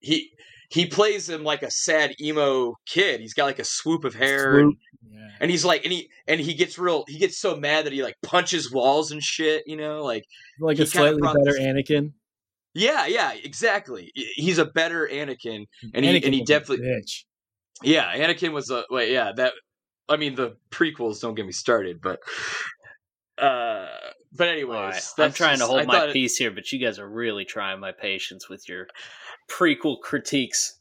[0.00, 0.30] He
[0.70, 3.20] he plays him like a sad emo kid.
[3.20, 4.76] He's got like a swoop of hair, and,
[5.10, 5.28] Yeah.
[5.40, 7.04] and he's like, and he and he gets real.
[7.08, 9.64] He gets so mad that he like punches walls and shit.
[9.66, 10.24] You know, like
[10.60, 12.12] Like a slightly better this- Anakin.
[12.74, 14.12] Yeah, yeah, exactly.
[14.14, 16.86] He's a better Anakin, and he and he definitely
[17.82, 18.14] yeah.
[18.16, 19.32] Anakin was a wait, yeah.
[19.34, 19.52] That
[20.08, 22.20] I mean the prequels don't get me started, but
[23.38, 23.88] uh,
[24.32, 26.78] but anyways, right, I'm trying just- to hold I my it- peace here, but you
[26.78, 28.86] guys are really trying my patience with your
[29.50, 30.76] prequel critiques.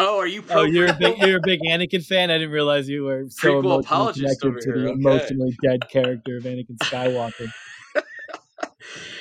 [0.00, 0.42] Oh, are you?
[0.50, 2.28] Oh, you're a big you're a big Anakin fan.
[2.30, 5.00] I didn't realize you were so Prequel emotionally apologist connected over to the here, okay.
[5.00, 7.48] emotionally dead character of Anakin Skywalker.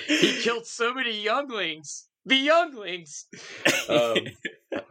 [0.07, 2.07] He killed so many younglings.
[2.25, 3.25] The younglings.
[3.89, 4.15] Um,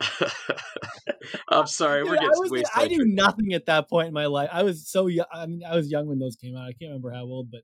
[1.48, 4.26] I'm sorry, we're Dude, I, getting was, I knew nothing at that point in my
[4.26, 4.50] life.
[4.52, 5.26] I was so young.
[5.32, 6.64] I mean, I was young when those came out.
[6.64, 7.62] I can't remember how old, but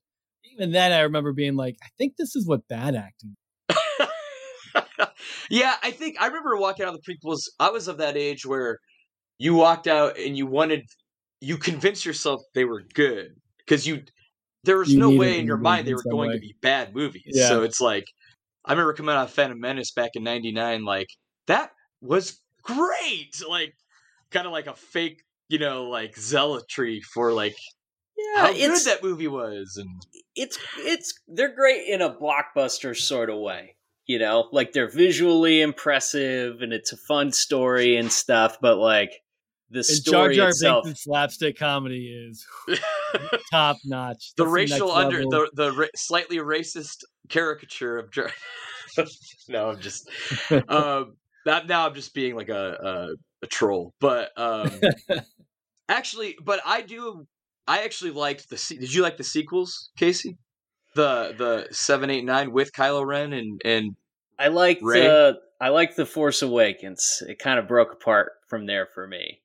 [0.52, 3.36] even then, I remember being like, I think this is what bad acting.
[5.50, 7.42] yeah, I think I remember walking out of the prequels.
[7.60, 8.78] I was of that age where
[9.38, 10.84] you walked out and you wanted,
[11.40, 14.02] you convinced yourself they were good because you,
[14.68, 16.36] there was You no way in your mind they were going way.
[16.36, 17.22] to be bad movies.
[17.26, 17.48] Yeah.
[17.48, 18.04] So it's like,
[18.64, 21.08] I remember coming out of Phantom Menace back in '99, like
[21.46, 23.72] that was great, like
[24.30, 27.56] kind of like a fake, you know, like zealotry for like
[28.16, 29.90] Yeah, how good that movie was, and
[30.36, 33.76] it's it's they're great in a blockbuster sort of way.
[34.06, 39.12] You know, like they're visually impressive and it's a fun story and stuff, but like
[39.70, 40.84] the And Jar story Jar itself.
[40.84, 42.46] Binks' slapstick comedy is
[43.50, 44.32] top notch.
[44.36, 45.30] the That's racial next under level.
[45.30, 48.32] the the ra- slightly racist caricature of Jar-
[49.48, 50.08] no i'm just
[50.68, 52.72] um that now i'm just being like a
[53.42, 54.70] a, a troll but um
[55.88, 57.26] actually but i do
[57.66, 60.36] i actually liked the se- did you like the sequels casey
[60.94, 63.96] the the 789 with kylo ren and and
[64.40, 65.04] I liked Rey?
[65.04, 67.24] uh, I liked the Force Awakens.
[67.28, 69.40] It kind of broke apart from there for me.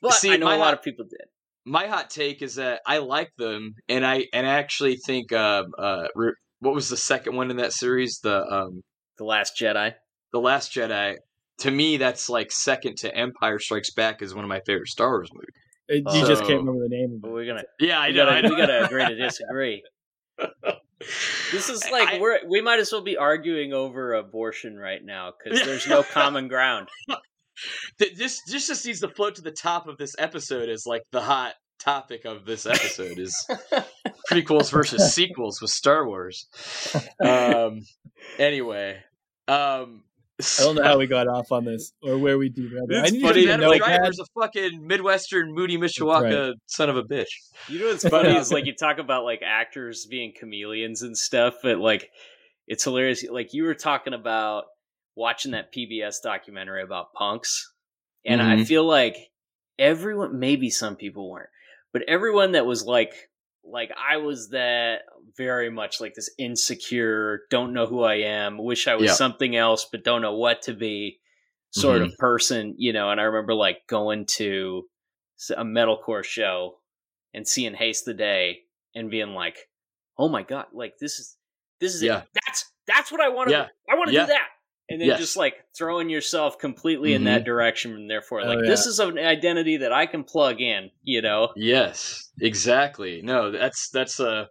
[0.00, 1.28] But See, I know a lot hot- of people did.
[1.64, 5.66] My hot take is that i like them and i and i actually think um
[5.78, 8.82] uh re- what was the second one in that series the um
[9.18, 9.94] The Last Jedi.
[10.32, 11.16] The Last Jedi,
[11.58, 15.10] to me, that's like second to Empire Strikes Back is one of my favorite Star
[15.10, 15.48] Wars movies.
[15.88, 18.16] It- you just can't remember the name But we're gonna Yeah, I know.
[18.24, 18.48] gotta, I know.
[18.50, 19.82] we gotta agree to disagree.
[21.52, 25.32] This is like I- we're we might as well be arguing over abortion right now
[25.36, 26.88] because there's no common ground.
[27.98, 31.02] th- this this just needs to float to the top of this episode as like
[31.12, 33.34] the hot topic of this episode is
[34.30, 36.46] prequels versus sequels with Star Wars.
[37.24, 37.80] Um.
[38.38, 38.98] Anyway,
[39.48, 40.04] um.
[40.40, 42.86] I don't know how we got off on this or where we do that.
[42.90, 46.96] I It's need funny to that know the a fucking Midwestern Moody Mishawaka son of
[46.96, 47.28] a bitch.
[47.68, 51.54] You know what's funny is like you talk about like actors being chameleons and stuff,
[51.62, 52.10] but like
[52.66, 53.24] it's hilarious.
[53.30, 54.64] Like you were talking about
[55.14, 57.72] watching that PBS documentary about punks,
[58.24, 58.66] and I Mhm.
[58.66, 59.16] feel like
[59.78, 61.50] everyone, maybe some people weren't,
[61.92, 63.12] but everyone that was like,
[63.64, 65.02] like I was that
[65.36, 69.14] very much like this insecure, don't know who I am, wish I was Yeah.
[69.14, 71.20] something else, but don't know what to be
[71.70, 72.12] sort Mm-hmm.
[72.12, 73.10] of person, you know.
[73.10, 74.88] And I remember like going to
[75.56, 76.80] a metalcore show
[77.34, 78.62] and seeing Haste the Day
[78.94, 79.68] and being like,
[80.18, 81.36] "Oh my god, like this is
[81.80, 82.22] this is Yeah.
[82.22, 82.28] it.
[82.46, 83.68] That's that's what I want to Yeah.
[83.90, 84.22] I want to Yeah.
[84.22, 84.48] do that."
[84.90, 85.20] And then Yes.
[85.20, 88.70] just like throwing yourself completely in that direction and therefore Oh, like yeah.
[88.70, 91.52] this is an identity that I can plug in, you know.
[91.56, 93.22] Yes, exactly.
[93.22, 94.48] No, that's that's a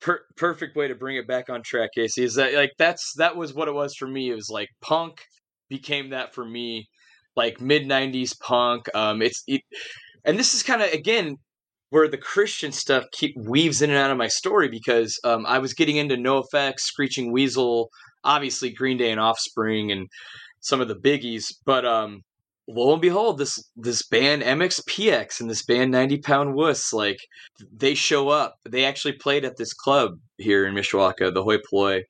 [0.00, 2.24] per- perfect way to bring it back on track, Casey.
[2.24, 4.30] Is that like that's that was what it was for me.
[4.30, 5.20] It was like punk
[5.68, 6.88] became that for me,
[7.36, 8.88] like mid '90s punk.
[8.94, 9.60] Um, it's it,
[10.24, 11.36] and this is kind of again
[11.90, 15.58] where the Christian stuff keep weaves in and out of my story because um, I
[15.60, 17.90] was getting into NoFX, Screeching Weasel,
[18.26, 20.08] obviously Green Day and Offspring, and
[20.60, 22.22] some of the biggies, but um
[22.68, 27.18] lo and behold, this this band MXPX and this band 90 Pound Wuss, like
[27.72, 28.56] they show up.
[28.68, 32.02] They actually played at this club here in Mishawaka, the Hoi Polloi.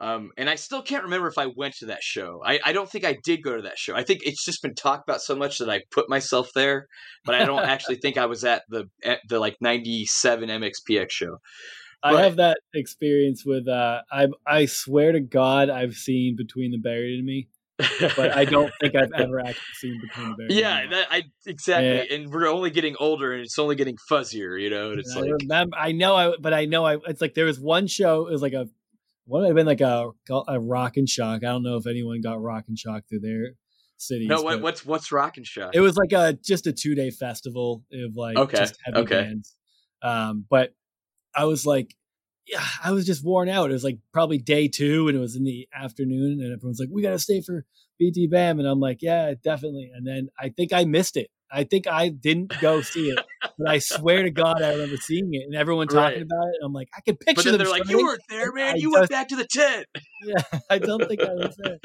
[0.00, 2.40] Um, and I still can't remember if I went to that show.
[2.46, 3.96] I, I don't think I did go to that show.
[3.96, 6.86] I think it's just been talked about so much that I put myself there,
[7.24, 11.38] but I don't actually think I was at the at the like 97 MXPX show.
[12.02, 13.66] I But- have that experience with.
[13.68, 17.48] Uh, I I swear to God, I've seen Between the Buried and Me,
[18.16, 20.52] but I don't think I've ever actually seen Between the Buried.
[20.52, 20.96] yeah, and Me.
[20.96, 22.14] that, I exactly.
[22.16, 24.90] And we're only getting older, and it's only getting fuzzier, you know.
[24.92, 25.76] And it's I like, remember.
[25.76, 26.14] I know.
[26.14, 26.84] I but I know.
[26.84, 28.26] I it's like there was one show.
[28.28, 28.68] It was like a
[29.26, 30.10] what have been like a
[30.46, 31.42] a rock and shock.
[31.42, 33.54] I don't know if anyone got rock and shock through their
[33.96, 34.28] cities.
[34.28, 35.74] no, what, what's what's Rock and Shock?
[35.74, 39.22] It was like a just a two day festival of like Okay, just heavy okay.
[39.22, 39.56] bands.
[40.00, 40.72] Um, but
[41.38, 41.94] I was like,
[42.46, 43.70] yeah, I was just worn out.
[43.70, 46.88] It was like probably day two, and it was in the afternoon, and everyone's like,
[46.90, 47.64] "We got to stay for
[47.98, 51.28] BT Bam," and I'm like, "Yeah, definitely." And then I think I missed it.
[51.52, 53.20] I think I didn't go see it,
[53.58, 56.22] but I swear to God, I remember seeing it and everyone talking Right.
[56.22, 56.60] about it.
[56.64, 57.58] I'm like, I can picture but then them.
[57.60, 58.74] they're like, "You weren't there, man.
[58.74, 59.86] I You went back to the tent."
[60.26, 61.78] Yeah, I don't think I was there.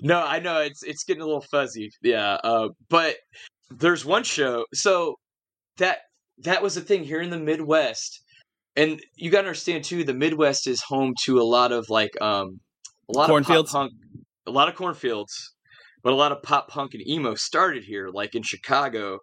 [0.00, 1.90] no, I know it's it's getting a little fuzzy.
[2.02, 3.16] Yeah, uh, but
[3.70, 4.64] there's one show.
[4.72, 5.16] So
[5.76, 5.98] that
[6.38, 8.22] that was the thing here in the Midwest,
[8.74, 10.04] and you got to understand too.
[10.04, 12.60] The Midwest is home to a lot of like um
[13.08, 13.70] a lot Cornfields?
[13.70, 13.92] of pop punk,
[14.46, 15.54] a lot of cornfields,
[16.02, 18.08] but a lot of pop punk and emo started here.
[18.12, 19.20] Like in Chicago,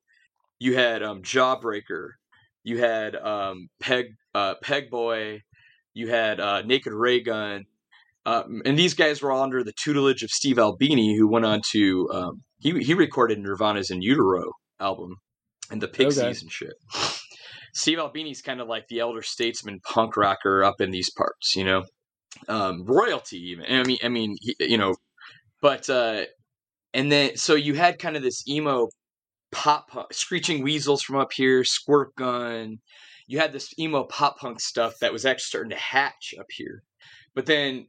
[0.60, 2.12] you had um Jawbreaker,
[2.64, 5.40] you had um Peg uh, Pegboy,
[5.94, 7.66] you had uh, Naked Raygun.
[8.26, 11.62] Um, and these guys were all under the tutelage of Steve Albini, who went on
[11.72, 15.18] to um, he he recorded Nirvana's In Utero album
[15.72, 16.38] and the Pixies Okay.
[16.42, 16.74] and shit.
[17.74, 21.64] Steve Albini's kind of like the elder statesman punk rocker up in these parts, you
[21.64, 21.84] know,
[22.48, 23.66] um, royalty even.
[23.68, 24.96] I mean, I mean, he, you know,
[25.62, 26.24] but uh,
[26.94, 28.90] and then so you had kind of this emo
[29.52, 32.78] pop punk, screeching weasels from up here, Squirtgun.
[33.28, 36.84] You had this emo pop punk stuff that was actually starting to hatch up here,
[37.34, 37.88] but then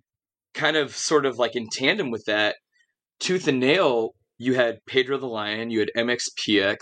[0.54, 2.56] kind of sort of like in tandem with that,
[3.20, 4.14] tooth and nail.
[4.38, 6.78] You had Pedro the Lion, you had MXPX,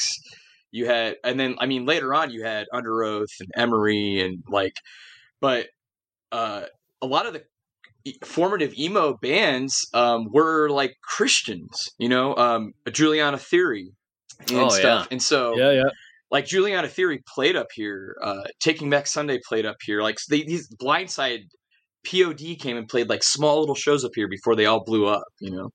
[0.73, 4.75] you had and then i mean later on you had Underoath and emery and like
[5.41, 5.68] but
[6.33, 6.64] uh
[7.01, 7.45] a lot of the
[8.25, 13.93] formative emo bands um were like christians you know um juliana theory
[14.49, 15.12] and Oh, stuff yeah.
[15.12, 15.91] and so yeah, yeah.
[16.31, 20.03] like Juliana Theory played up here, uh, Taking Back Sunday played up here.
[20.03, 21.45] Like they, these Blindside,
[22.11, 25.25] POD came and played like small little shows up here before they all blew up,
[25.41, 25.70] you know.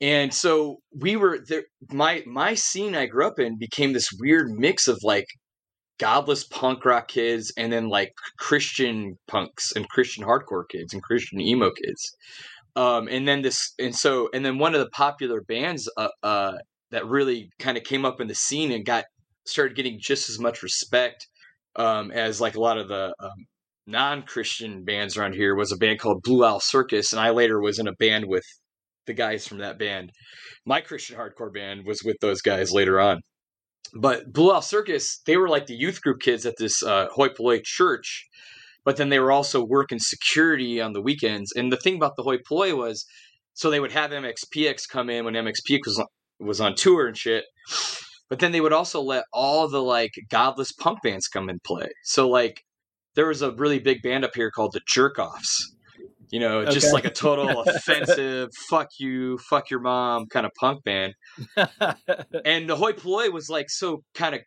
[0.00, 1.64] And so we were there.
[1.92, 5.26] My my scene I grew up in became this weird mix of like
[5.98, 11.40] godless punk rock kids and then like Christian punks and Christian hardcore kids and Christian
[11.40, 12.16] emo kids.
[12.76, 16.52] Um, and then this, and so, and then one of the popular bands uh, uh,
[16.92, 19.04] that really kind of came up in the scene and got
[19.46, 21.26] started getting just as much respect
[21.76, 23.46] um, as like a lot of the um,
[23.86, 27.78] non-Christian bands around here was a band called Blue Owl Circus, and I later was
[27.80, 28.44] in a band with
[29.08, 30.12] the guys from that band.
[30.64, 33.20] My Christian hardcore band was with those guys later on.
[33.94, 37.30] But Blue Owl Circus, they were like the youth group kids at this uh, Hoi
[37.30, 38.26] Polloi church,
[38.84, 41.52] but then they were also working security on the weekends.
[41.56, 43.04] And the thing about the Hoi Polloi was,
[43.54, 47.16] so they would have MXPX come in when MXPX was on, was on tour and
[47.16, 47.44] shit.
[48.28, 51.88] But then they would also let all the like godless punk bands come and play.
[52.04, 52.60] So like
[53.14, 55.74] there was a really big band up here called the Jerk Offs.
[56.30, 60.84] You know, just like a total offensive, fuck you, fuck your mom kind of punk
[60.84, 61.14] band.
[62.44, 64.42] And the Hoi Polloi was like so kind of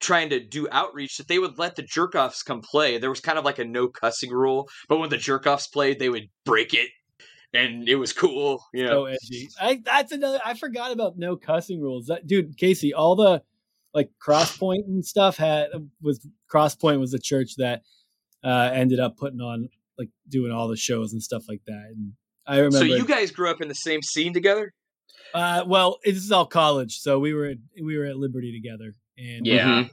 [0.00, 2.98] trying to do outreach that they would let the jerkoffs come play.
[2.98, 6.08] There was kind of like a no cussing rule, but when the jerkoffs played, they
[6.08, 6.90] would break it.
[7.54, 8.90] And it was cool, you know.
[8.90, 9.48] so edgy.
[9.60, 10.40] I that's another.
[10.44, 12.06] I forgot about no cussing rules.
[12.06, 13.42] That dude, Casey, all the
[13.94, 15.68] like Crosspoint and stuff had
[16.02, 17.82] was Crosspoint was the church that
[18.44, 21.92] uh ended up putting on like doing all the shows and stuff like that.
[21.94, 22.12] And
[22.46, 22.78] I remember.
[22.78, 24.72] So you guys grew up in the same scene together?
[25.34, 28.94] uh, well, this is all college, so we were at, we were at Liberty together,
[29.18, 29.82] and Yeah.
[29.84, 29.90] Mhm.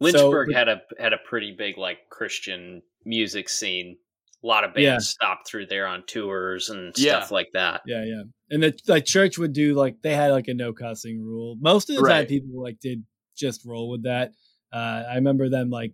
[0.00, 3.96] Lynchburg but- had a had a pretty big like Christian music scene.
[4.42, 4.98] A lot of bands Yeah.
[4.98, 7.20] stopped through there on tours and Yeah.
[7.20, 7.82] stuff like that.
[7.86, 8.22] Yeah, yeah.
[8.50, 11.56] And the like church would do like they had like a no cussing rule.
[11.60, 13.04] Most of the time people like did
[13.36, 14.32] just roll with that.
[14.72, 15.92] Uh I remember them like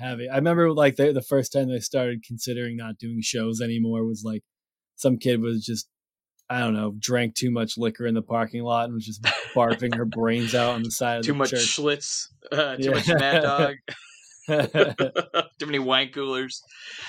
[0.00, 4.04] having I remember like the the first time they started considering not doing shows anymore
[4.04, 4.42] was like
[4.96, 5.88] some kid was just
[6.48, 9.22] I don't know, drank too much liquor in the parking lot and was just
[9.54, 11.76] barfing her brains out on the side of Too the much church.
[11.76, 12.90] Schlitz, uh, too Yeah.
[12.90, 13.74] much Mad Dog,
[15.58, 16.62] too many wine coolers.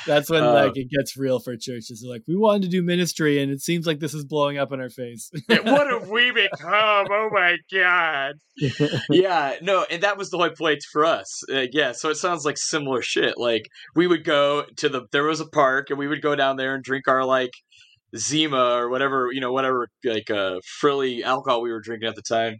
[0.06, 2.02] That's when Uh, like it gets real for churches.
[2.02, 4.72] They're like, we wanted to do ministry and it seems like this is blowing up
[4.72, 5.32] in our face.
[5.48, 7.08] what have we become?
[7.10, 8.36] Oh my god!
[9.10, 11.42] yeah, no, and that was the whole point for us.
[11.52, 13.38] Uh, yeah, so it sounds like similar shit.
[13.38, 16.58] Like we would go to the there was a park, and we would go down
[16.58, 17.52] there and drink our like
[18.16, 22.22] Zima or whatever you know whatever like uh, frilly alcohol we were drinking at the
[22.22, 22.58] time,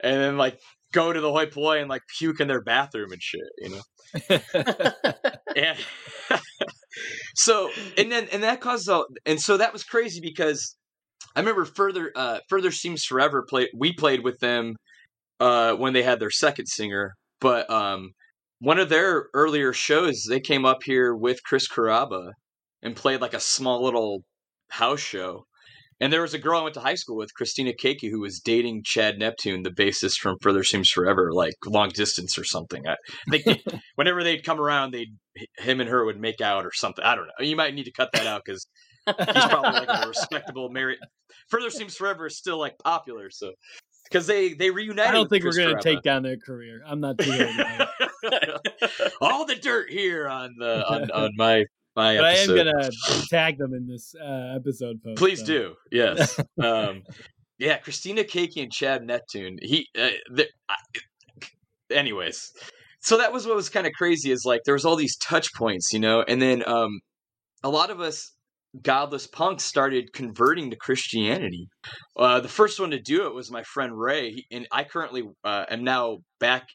[0.00, 0.58] and then like
[0.94, 3.42] go to the hoi polloi and like puke in their bathroom and shit.
[3.58, 3.82] You know.
[5.56, 5.78] and
[7.34, 10.76] so and then and that caused a, and so that was crazy because
[11.34, 14.76] I remember further uh further seems forever played we played with them
[15.40, 18.10] uh when they had their second singer but um
[18.60, 22.30] one of their earlier shows they came up here with Chris Carrabba
[22.82, 24.22] and played like a small little
[24.70, 25.44] house show
[26.00, 28.40] and there was a girl I went to high school with, Christina Keiki, who was
[28.40, 32.86] dating Chad Neptune, the bassist from Further Seems Forever, like long distance or something.
[32.86, 32.96] I
[33.30, 33.62] think
[33.94, 35.18] whenever they'd come around, they would
[35.58, 37.04] him and her would make out or something.
[37.04, 37.44] I don't know.
[37.44, 38.66] You might need to cut that out because
[39.06, 40.98] he's probably like a respectable married.
[41.48, 43.52] Further Seems Forever is still like popular, so
[44.04, 45.10] because they they reunited.
[45.10, 46.82] I don't think we're gonna take down their career.
[46.86, 47.88] I'm not it.
[49.20, 51.64] all the dirt here on the on, on my
[51.96, 52.90] my But I am gonna
[53.30, 55.18] tag them in this uh, episode post.
[55.18, 55.46] Please so.
[55.46, 55.74] do.
[55.90, 56.38] Yes.
[56.62, 57.02] um,
[57.58, 59.58] yeah, Christina Keiki and Chad Neptune.
[59.62, 59.88] He.
[59.96, 60.08] Uh,
[60.68, 60.76] I,
[61.90, 62.52] anyways,
[63.00, 64.30] so that was what was kind of crazy.
[64.30, 67.00] Is like there was all these touch points, you know, and then um,
[67.62, 68.32] a lot of us
[68.82, 71.68] godless punks started converting to Christianity.
[72.16, 75.22] Uh, the first one to do it was my friend Ray, he, and I currently
[75.44, 76.66] uh, am now back.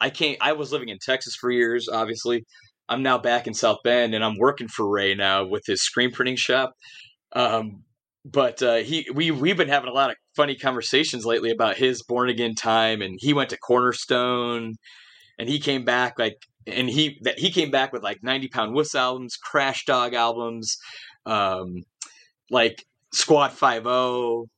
[0.00, 0.36] I can't.
[0.40, 2.44] I was living in Texas for years, obviously.
[2.88, 6.12] I'm now back in South Bend, and I'm working for Ray now with his screen
[6.12, 6.72] printing shop.
[7.32, 7.84] Um,
[8.24, 12.02] but uh, he, we, we've been having a lot of funny conversations lately about his
[12.02, 14.74] born again time, and he went to Cornerstone,
[15.38, 16.36] and he came back like
[16.66, 20.76] and he that he came back with like 90 pound wuss albums Crashdog albums
[21.24, 21.82] um
[22.50, 24.50] like squad 50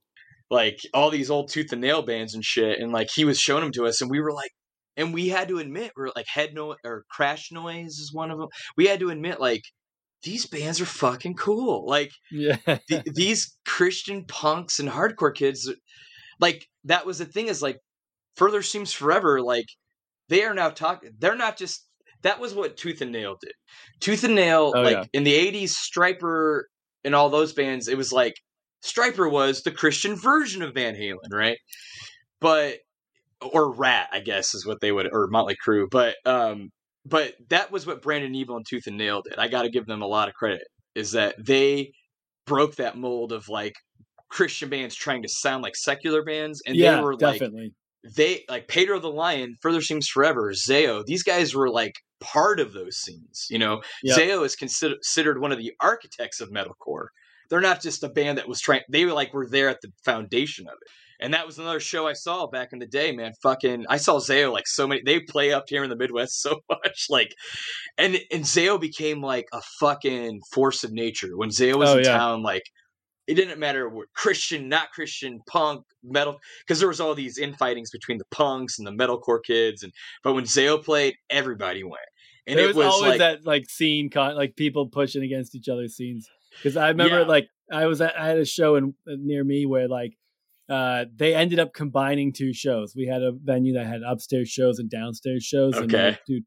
[0.51, 3.63] like all these old tooth and nail bands and shit and like he was showing
[3.63, 4.53] them to us and we were like
[4.99, 8.39] and we had to admit we're like head noise or crash noise is one of
[8.39, 9.63] them we had to admit like
[10.23, 12.57] these bands are fucking cool like Yeah.
[12.89, 15.73] th- these christian punks and hardcore kids
[16.41, 17.79] like that was the thing is like
[18.37, 19.67] further seems forever like
[20.29, 21.87] they are now talking they're not just
[22.23, 23.53] that was what tooth and nail did
[24.01, 25.05] tooth and nail Oh, like yeah.
[25.13, 26.63] in the 80s Stryper
[27.05, 28.35] and all those bands it was like
[28.85, 31.59] Stryper was the christian version of van halen right
[32.41, 32.77] but
[33.41, 36.71] or Ratt i guess is what they would or motley crue but um
[37.07, 40.03] but that was what Brandon Ebel and tooth and nail did i gotta give them
[40.03, 40.63] a lot of credit
[40.95, 41.93] is that they
[42.47, 43.75] broke that mold of like
[44.29, 47.43] christian bands trying to sound like secular bands and yeah, they were like
[48.15, 51.05] they like Pedro the Lion, Further Seems Forever, Zao.
[51.05, 53.47] These guys were like part of those scenes.
[53.51, 54.19] You know, Yep.
[54.19, 57.09] Zao is consider- considered one of the architects of metalcore.
[57.51, 58.83] They're not just a band that was trying.
[58.89, 60.89] They were like were there at the foundation of it.
[61.21, 63.33] And that was another show I saw back in the day, man.
[63.43, 65.03] Fucking, I saw Zao like so many.
[65.05, 67.35] They play up here in the Midwest so much, like,
[67.97, 72.05] and and Zao became like a fucking force of nature when Zao was Oh, in
[72.05, 72.17] yeah.
[72.17, 72.43] town.
[72.43, 72.63] Like,
[73.27, 77.91] it didn't matter what Christian, not Christian, punk, metal, because there was all these infightings
[77.93, 79.83] between the punks and the metalcore kids.
[79.83, 79.93] And
[80.23, 81.97] but when Zao played, everybody went,
[82.47, 85.55] and there it was, was, always like, that like scene, con- like people pushing against
[85.55, 86.29] each other's scenes.
[86.57, 87.27] Because I remember, Yeah.
[87.27, 90.17] like, I was at, I had a show in near me where like
[90.69, 92.95] uh, they ended up combining two shows.
[92.97, 96.41] We had a venue that had upstairs shows and downstairs shows, and they do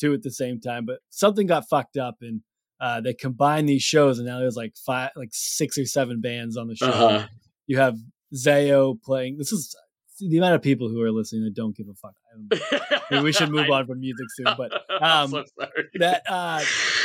[0.00, 0.86] two at the same time.
[0.86, 2.40] But something got fucked up, and
[2.80, 6.56] uh, they combined these shows, and now there's like five, like six or seven bands
[6.56, 6.86] on the show.
[6.86, 7.26] uh-huh.
[7.66, 7.96] You have
[8.34, 9.36] Zao playing.
[9.36, 9.76] This is
[10.20, 12.14] the amount of people who are listening that don't give a fuck.
[12.52, 14.72] I- Maybe we should move on from music soon, but
[15.02, 15.44] um, so
[15.94, 16.60] that uh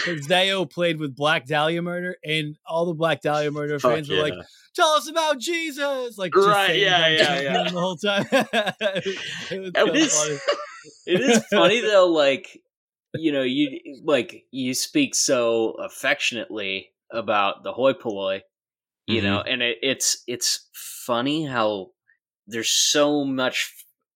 [0.06, 4.18] Zao played with Black Dahlia Murder, and all the Black Dahlia Murder Fuck fans were
[4.18, 4.34] like,
[4.76, 7.64] "Tell us about Jesus!" Like, just Right, yeah, yeah, yeah.
[7.72, 8.26] the whole time.
[8.32, 10.38] it It is- funny.
[11.08, 12.60] it is funny though like
[13.16, 18.42] you know you like you speak so affectionately about the hoi polloi
[19.06, 20.68] you know and it, it's it's
[21.06, 21.88] funny how
[22.48, 23.72] there's so much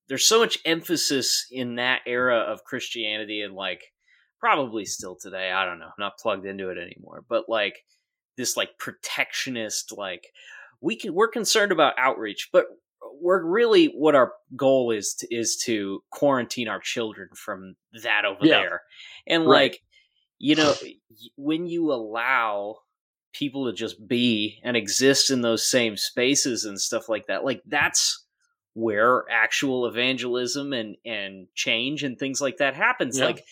[0.09, 3.81] there's so much emphasis in that era of christianity and like
[4.39, 7.75] probably still today i don't know I'm not plugged into it anymore but like
[8.37, 10.27] this like protectionist like
[10.81, 12.65] we can we're concerned about outreach but
[13.19, 18.45] we're really what our goal is to, is to quarantine our children from that over
[18.45, 18.59] Yeah.
[18.59, 18.81] there
[19.27, 19.71] and Right.
[19.71, 19.81] like
[20.37, 20.73] you know
[21.35, 22.75] when you allow
[23.37, 27.61] people to just be and exist in those same spaces and stuff like that like
[27.67, 28.23] that's
[28.73, 33.25] where actual evangelism and and change and things like that happens Yeah.
[33.25, 33.43] like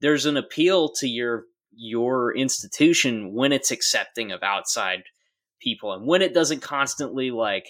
[0.00, 1.44] there's an appeal to your
[1.76, 5.02] your institution when it's accepting of outside
[5.60, 7.66] people and when it doesn't constantly like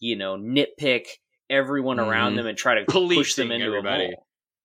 [0.00, 1.06] you know nitpick
[1.50, 2.36] everyone around Mhm.
[2.36, 4.04] them and try to push them into everybody.
[4.04, 4.14] a mold.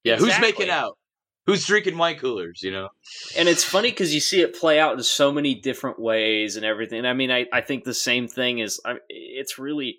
[0.04, 0.98] yeah, who's making out?
[1.46, 2.62] Who's drinking wine coolers?
[2.64, 2.90] You know.
[3.38, 6.66] and it's funny because you see it play out in so many different ways and
[6.66, 7.06] everything.
[7.06, 9.98] I mean, I, I think the same thing is I, it's really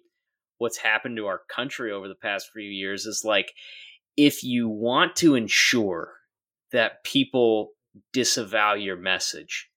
[0.59, 3.53] what's happened to our country over the past few years is like
[4.17, 6.13] if you want to ensure
[6.73, 7.73] that people
[8.13, 9.69] disavow your message,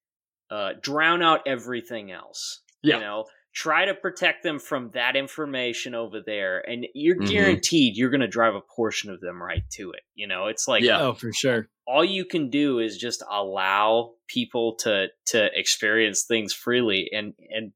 [0.49, 2.61] uh, drown out everything else.
[2.81, 2.95] Yeah.
[2.95, 3.26] You know,
[3.64, 7.30] try to protect them from that information over there, and you're Mhm.
[7.32, 10.04] guaranteed you're going to drive a portion of them right to it.
[10.14, 11.02] You know, it's like Yeah.
[11.02, 11.68] Oh, for sure.
[11.88, 17.72] all you can do is just allow people to to experience things freely and and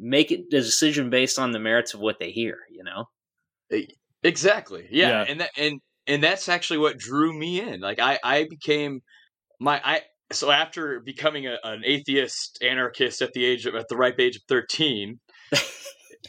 [0.00, 3.04] make it the decision based on the merits of what they hear you know
[4.22, 4.86] Exactly.
[4.90, 5.08] Yeah.
[5.08, 5.24] Yeah.
[5.28, 7.80] And that and and that's actually what drew me in.
[7.80, 9.02] Like I I became
[9.60, 10.02] my I
[10.32, 14.36] so after becoming a, an atheist anarchist at the age of at the ripe age
[14.36, 15.18] of 13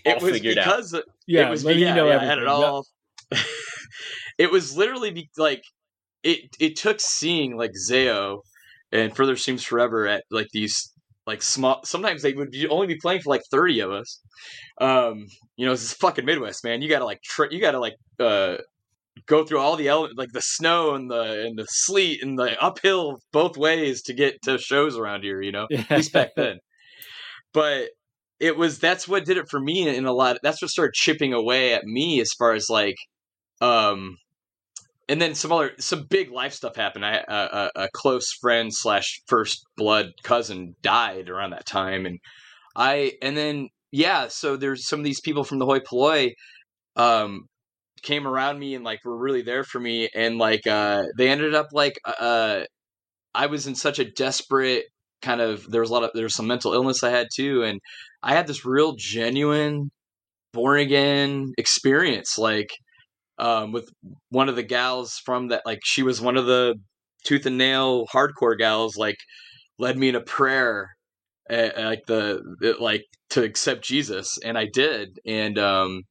[0.06, 0.66] it was figured out.
[0.66, 2.54] because Yeah, it was yeah, you know yeah, I had it Yep.
[2.54, 2.86] all
[4.38, 5.64] it was literally be, like
[6.24, 8.42] it it took seeing like Zao
[8.92, 10.92] and Further Seems Forever at like these
[11.28, 14.20] like small sometimes they would be, only be playing for like 30 of us
[14.82, 15.26] um
[15.58, 17.20] you know it's fucking midwest man you gotta like
[17.52, 18.58] you gotta like uh
[19.28, 22.62] go through all the elements like the snow and the and the sleet and the
[22.62, 25.68] uphill both ways to get to shows around here you know?
[25.72, 26.58] At least back then.
[27.52, 27.90] But
[28.40, 31.34] it was that's what did it for me in a lot that's what started chipping
[31.34, 32.96] away at me as far as like
[33.60, 34.18] um
[35.10, 37.04] and then some other some big life stuff happened.
[37.04, 42.20] I a, a, a close friend slash first blood cousin died around that time and
[42.76, 46.30] i and then yeah so there's some of these people from the hoi polloi
[46.96, 47.49] um
[48.02, 51.56] came around me and like were really there for me and like uh they ended
[51.56, 52.64] up like uh
[53.34, 54.86] I was in such a desperate
[55.22, 57.64] kind of there was a lot of there was some mental illness I had too
[57.64, 57.80] and
[58.24, 59.92] I had this real genuine
[60.54, 62.70] born again experience like
[63.38, 63.90] um with
[64.30, 66.76] one of the gals from that like she was one of the
[67.26, 69.18] tooth and nail hardcore gals like
[69.78, 70.90] led me in a prayer
[71.50, 72.42] uh, like the
[72.80, 76.04] like to accept Jesus and I did and um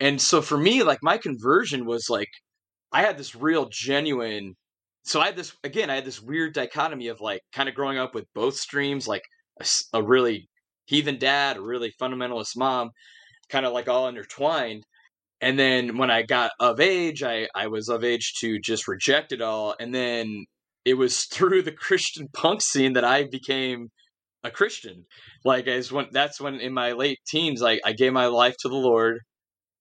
[0.00, 2.30] and so for me like my conversion was like
[2.92, 4.54] I had this real genuine
[5.04, 7.98] so I had this again I had this weird dichotomy of like kind of growing
[7.98, 9.22] up with both streams like
[9.60, 10.48] a, a really
[10.86, 12.90] heathen dad a really fundamentalist mom
[13.48, 14.84] kind of like all intertwined.
[15.40, 19.32] And then when I got of age I I was of age to just reject
[19.32, 19.74] it all.
[19.78, 20.44] And then
[20.84, 23.88] it was through the Christian punk scene that I became
[24.42, 25.06] a Christian.
[25.44, 28.68] Like as when that's when in my late teens, like I gave my life to
[28.68, 29.20] the Lord,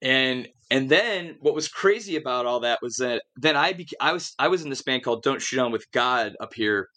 [0.04, 4.12] and and then what was crazy about all that was that then I beca- I
[4.12, 6.90] was I was in this band called Don't Shoot On with God up here,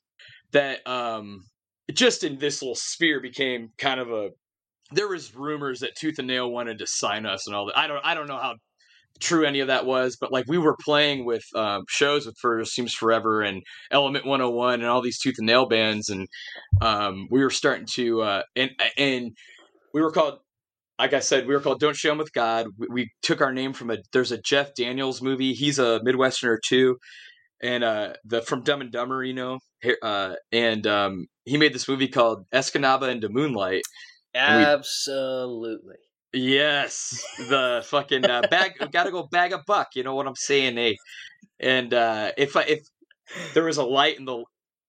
[0.53, 1.45] that um
[1.93, 4.31] just in this little sphere became kind of a.
[4.93, 7.79] There was rumors that Tooth and Nail wanted to sign us and all that.
[7.79, 8.57] I don't I don't know how
[9.21, 12.65] true any of that was, but like we were playing with um, shows with For
[12.65, 16.27] Seems Forever and Element 101 and all these Tooth and Nail bands, and
[16.81, 19.37] um, we were starting to uh, and and
[19.95, 20.39] we were called.
[20.99, 23.53] Like I said, we were called "Don't Show 'Em with God." We, we, took our
[23.53, 23.99] name from a.
[24.13, 25.53] There's a Jeff Daniels movie.
[25.53, 26.97] He's a Midwesterner too,
[27.63, 29.59] and uh, the from Dumb and Dumber, you know,
[30.03, 33.83] uh, and um, he made this movie called Escanaba in da Moonlight.
[34.35, 35.97] Absolutely.
[36.33, 38.73] Yes, the fucking uh, bag.
[38.93, 39.89] Gotta go bag a buck.
[39.95, 40.95] You know what I'm saying, eh?
[41.59, 42.87] And uh, if I, if
[43.55, 44.45] there was a light in the,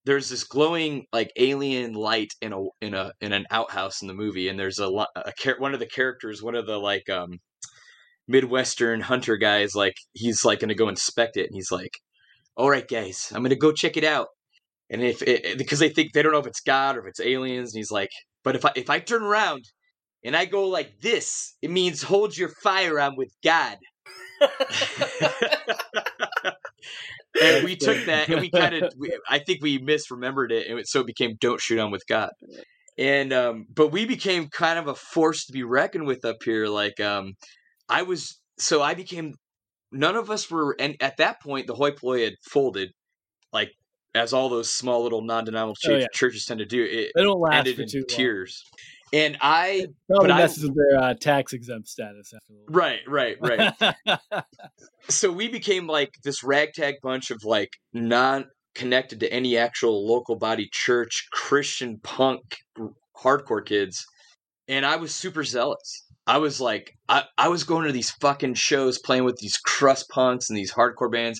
[0.07, 4.13] there's this glowing like alien light in a in a in an outhouse in the
[4.13, 7.39] movie, and there's a, a, a one of the characters, one of the like um
[8.27, 11.91] midwestern hunter guys, like he's like gonna go inspect it, and he's like,
[12.55, 14.29] "All right, guys, I'm gonna go check it out."
[14.89, 17.19] And if it, because they think they don't know if it's God or if it's
[17.19, 18.11] aliens, and he's like,
[18.45, 19.65] "But if I if I turn around
[20.23, 23.77] and I go like this, it means hold your fire on with God.
[27.41, 28.93] and we took that and we kind of,
[29.29, 32.29] I think we misremembered it, and so it became "Don't shoot on with God."
[32.97, 36.67] And um, but we became kind of a force to be reckoned with up here.
[36.67, 37.33] Like um,
[37.87, 39.35] I was, so I became.
[39.91, 42.91] None of us were, and at that point, the hoi polloi had folded,
[43.53, 43.71] like
[44.13, 46.07] as all those small little non-denominational oh, yeah.
[46.13, 46.83] churches tend to do.
[46.83, 48.63] It they don't last ended for in too tears.
[49.13, 53.73] And I probably messes with their uh, tax exempt status after Right, right, right.
[55.09, 60.35] so we became like this ragtag bunch of like non connected to any actual local
[60.35, 62.41] body church Christian punk
[63.17, 64.05] hardcore kids.
[64.67, 66.05] And I was super zealous.
[66.27, 70.09] I was like, I, I was going to these fucking shows playing with these crust
[70.09, 71.39] punks and these hardcore bands.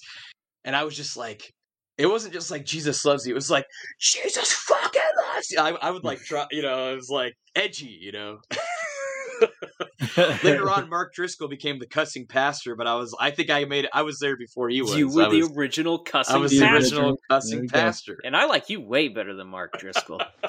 [0.64, 1.54] And I was just like,
[1.98, 3.34] it wasn't just like Jesus loves you.
[3.34, 3.66] It was like
[4.00, 5.02] Jesus fucking
[5.34, 5.60] loves you.
[5.60, 8.40] I, I would like try, you know, it was like edgy, you know.
[10.44, 13.86] Later on, Mark Driscoll became the cussing pastor, but I was, I think I made
[13.86, 13.92] it.
[13.94, 14.96] I was there before he was.
[14.96, 16.36] You were I the was, original cussing.
[16.36, 16.66] I was pastor.
[16.66, 20.22] the original cussing pastor, and I like you way better than Mark Driscoll.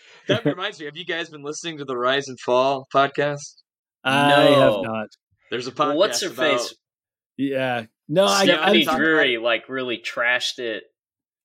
[0.28, 0.86] that reminds me.
[0.86, 3.62] Have you guys been listening to the Rise and Fall podcast?
[4.04, 4.48] I no.
[4.48, 5.08] You have not.
[5.50, 5.86] There's a podcast.
[5.88, 6.74] Well, what's her about, face?
[7.36, 9.44] Yeah, no, Stephanie I, Drury about...
[9.44, 10.82] like really trashed it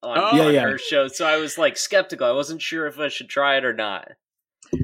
[0.03, 0.61] on, oh, on yeah, yeah.
[0.61, 2.27] her show, so I was like skeptical.
[2.27, 4.07] I wasn't sure if I should try it or not.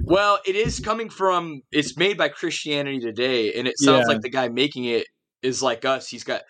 [0.04, 1.62] Well, it is coming from.
[1.72, 4.14] It's made by Christianity Today, and it sounds Yeah.
[4.14, 5.08] like the guy making it
[5.42, 6.08] is like us.
[6.08, 6.44] He's got.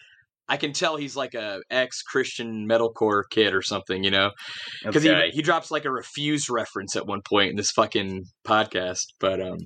[0.49, 4.31] I can tell he's like a ex Christian metalcore kid or something, you know,
[4.83, 5.29] because Okay.
[5.31, 9.05] he he drops like a refuse reference at one point in this fucking podcast.
[9.19, 9.59] But um,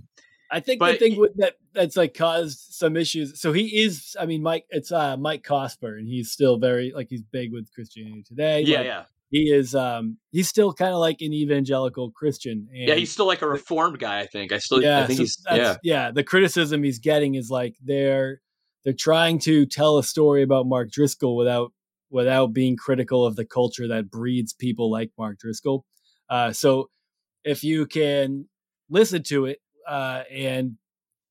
[0.52, 3.40] I think But the thing with that that's like caused some issues.
[3.42, 7.08] So he is, I mean, Mike, it's uh Mike Cosper, and he's still very like
[7.10, 8.62] he's big with Christianity Today.
[8.62, 12.68] yeah, like, yeah, He is, um, he's still kind of like an evangelical Christian.
[12.72, 12.96] And yeah.
[12.96, 14.20] He's still like a reformed guy.
[14.20, 14.52] I think.
[14.52, 14.82] I still.
[14.82, 15.38] yeah, I think so he's.
[15.52, 15.76] Yeah.
[15.84, 16.12] yeah.
[16.12, 18.42] The criticism he's getting is like they're
[18.84, 21.74] they're trying to tell a story about Mark Driscoll without
[22.12, 25.86] without being critical of the culture that breeds people like Mark Driscoll.
[26.30, 26.90] Uh, so
[27.44, 28.48] if you can
[28.90, 30.78] listen to it uh, and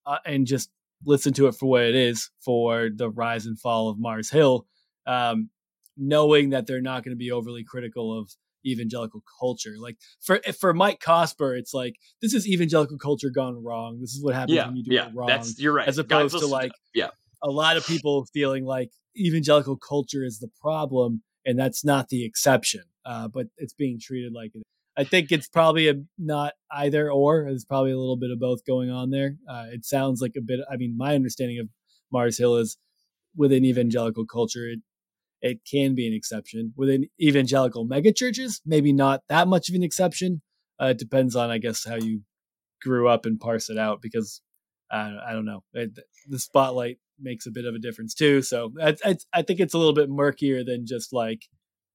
[0.07, 0.71] uh, and just
[1.05, 4.67] listen to it for what it is for the rise and fall of Mars Hill,
[5.07, 5.51] um,
[5.97, 8.31] knowing that they're not going to be overly critical of
[8.67, 9.75] evangelical culture.
[9.79, 14.01] Like for for Mike Cosper, it's like this is evangelical culture gone wrong.
[14.01, 15.29] This is what happens Yeah, when you do yeah, it wrong.
[15.29, 15.89] that's you're right.
[15.89, 17.11] as opposed to listen like yeah,
[17.43, 22.25] a lot of people feeling like evangelical culture is the problem and that's not the
[22.25, 22.83] exception.
[23.05, 24.63] Uh, but it's being treated like it.
[24.97, 27.45] I think it's probably a not either or.
[27.45, 29.37] There's probably a little bit of both going on there.
[29.49, 30.61] Uh, it sounds like a bit.
[30.71, 31.69] I mean, my understanding of
[32.13, 32.77] Mars Hill is
[33.37, 34.81] within evangelical culture, it
[35.41, 36.73] it can be an exception.
[36.77, 40.41] Within evangelical megachurches, maybe not that much of an exception.
[40.81, 42.23] Uh, it depends on, I guess, how you
[42.83, 44.01] grew up and parse it out.
[44.01, 44.41] Because
[44.91, 45.99] I don't know, it,
[46.29, 48.43] the spotlight makes a bit of a difference too.
[48.43, 51.43] So I, I, I think it's a little bit murkier than just like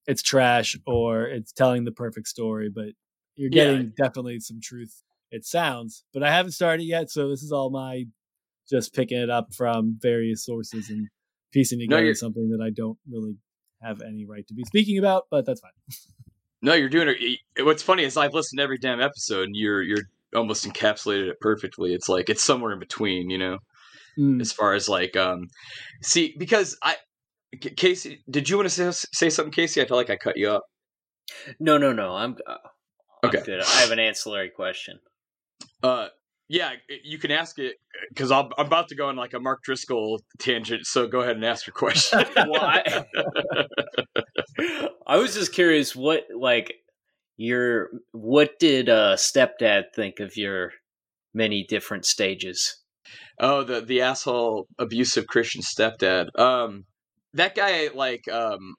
[0.10, 2.70] it's trash or it's telling the perfect story.
[2.74, 2.90] But
[3.36, 4.06] you're getting yeah.
[4.06, 5.04] definitely some truth.
[5.32, 8.06] It sounds, but I haven't started yet, so this is all my
[8.68, 11.08] just picking it up from various sources and
[11.52, 13.38] piecing together no, something that I don't really
[13.82, 15.72] have any right to be speaking about, but that's fine.
[16.64, 17.16] no, you're doing
[17.56, 17.64] it.
[17.64, 21.40] What's funny is I've listened to every damn episode, and you're you're almost encapsulated it
[21.40, 21.94] perfectly.
[21.94, 23.60] It's like it's somewhere in between, you know,
[24.18, 24.42] mm.
[24.42, 25.48] as far as like um,
[26.02, 26.96] see because I
[27.76, 29.82] Casey, did you want to say say something, Casey?
[29.82, 30.64] I feel like I cut you up.
[31.60, 32.16] No, no, no.
[32.16, 32.56] I'm, uh,
[33.24, 33.42] I'm okay.
[33.46, 33.62] Good.
[33.62, 35.00] I have an ancillary question.
[35.82, 36.08] Uh,
[36.48, 36.72] yeah,
[37.04, 37.76] you can ask it
[38.10, 40.86] because I'm about to go on like a Mark Driscoll tangent.
[40.86, 42.24] So go ahead and ask your question.
[42.36, 43.06] well, I,
[45.06, 46.74] I was just curious what like
[47.38, 50.72] your what did uh, stepdad think of your
[51.34, 52.78] many different stages?
[53.40, 56.38] Oh, the the asshole abusive Christian stepdad.
[56.38, 56.86] Um,
[57.34, 58.76] that guy like um,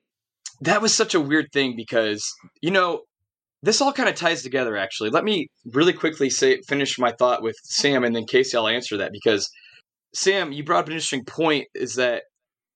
[0.61, 2.25] that was such a weird thing because
[2.61, 3.03] you know
[3.63, 5.11] this all kind of ties together actually.
[5.11, 8.97] Let me really quickly say finish my thought with sam and then casey i'll answer
[8.97, 9.49] that because
[10.15, 12.23] sam you brought up an interesting point is that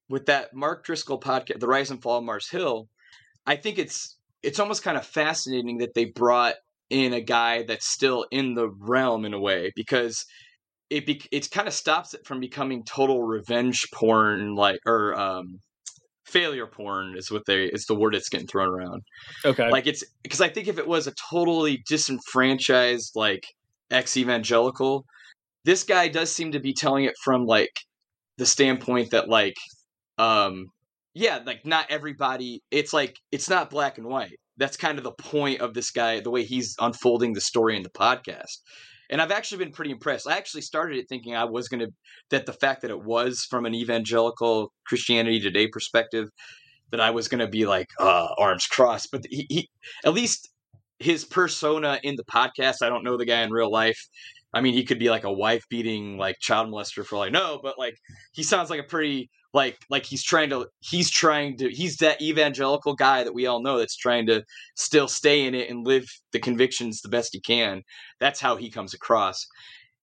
[0.09, 2.87] with that mark driscoll podcast the rise and fall of mars hill
[3.47, 6.55] i think it's it's almost kind of fascinating that they brought
[6.91, 10.25] in a guy that's still in the realm in a way because
[10.95, 15.59] it be, it kind of stops it from becoming total revenge porn like or um
[16.25, 19.03] failure porn is what they is the word that's getting thrown around.
[19.45, 19.69] Okay.
[19.71, 23.45] Like it's because I think if it was a totally disenfranchised like
[23.91, 25.05] ex evangelical,
[25.65, 27.73] this guy does seem to be telling it from like
[28.39, 29.57] the standpoint that like
[30.19, 30.67] um
[31.13, 34.39] yeah, like not everybody it's like it's not black and white.
[34.59, 37.83] That's kind of the point of this guy, the way he's unfolding the story in
[37.83, 38.59] the podcast
[39.11, 40.27] and I've actually been pretty impressed.
[40.29, 41.89] I actually started it thinking I was going to
[42.31, 46.29] that the fact that it was from an evangelical Christianity Today perspective
[46.91, 49.71] that I was going to be like uh, arms crossed, but he, he
[50.05, 50.49] at least
[50.99, 52.83] his persona in the podcast.
[52.83, 54.09] I don't know the guy in real life.
[54.55, 57.29] I mean, he could be like a wife beating like child molester for all I
[57.29, 57.97] know, but like
[58.33, 62.21] he sounds like a pretty like like he's trying to he's trying to he's that
[62.23, 64.45] evangelical guy that we all know that's trying to
[64.77, 67.83] still stay in it and live the convictions the best he can.
[68.21, 69.47] That's how he comes across.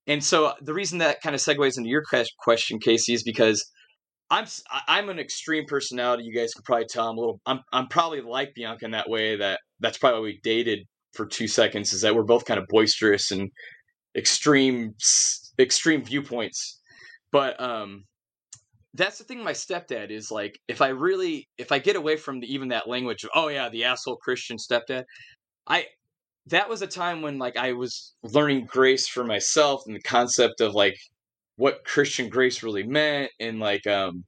[0.08, 2.04] And so uh, the reason that kind of segues into your
[2.40, 3.64] question casey is because
[4.30, 4.46] i'm
[4.88, 6.24] i'm an extreme personality.
[6.24, 9.10] You guys could probably tell i'm a little i'm, I'm probably like bianca in that
[9.10, 10.80] way that that's probably why we dated
[11.14, 13.50] for two seconds is that we're both kind of boisterous and
[14.16, 14.94] extreme
[15.60, 16.80] extreme viewpoints.
[17.32, 18.04] But um
[18.94, 22.40] that's the thing my stepdad is like if i really if i get away from
[22.40, 25.04] the, even that language of oh yeah the asshole christian stepdad
[25.68, 25.86] i
[26.48, 30.62] that was a time when like i was learning grace for myself and the concept
[30.62, 30.96] of like
[31.56, 33.32] what christian grace really meant.
[33.40, 34.24] And like um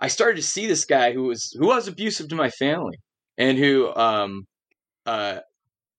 [0.00, 2.98] i started to see this guy who was who was abusive to my family
[3.38, 4.46] and who um
[5.06, 5.40] uh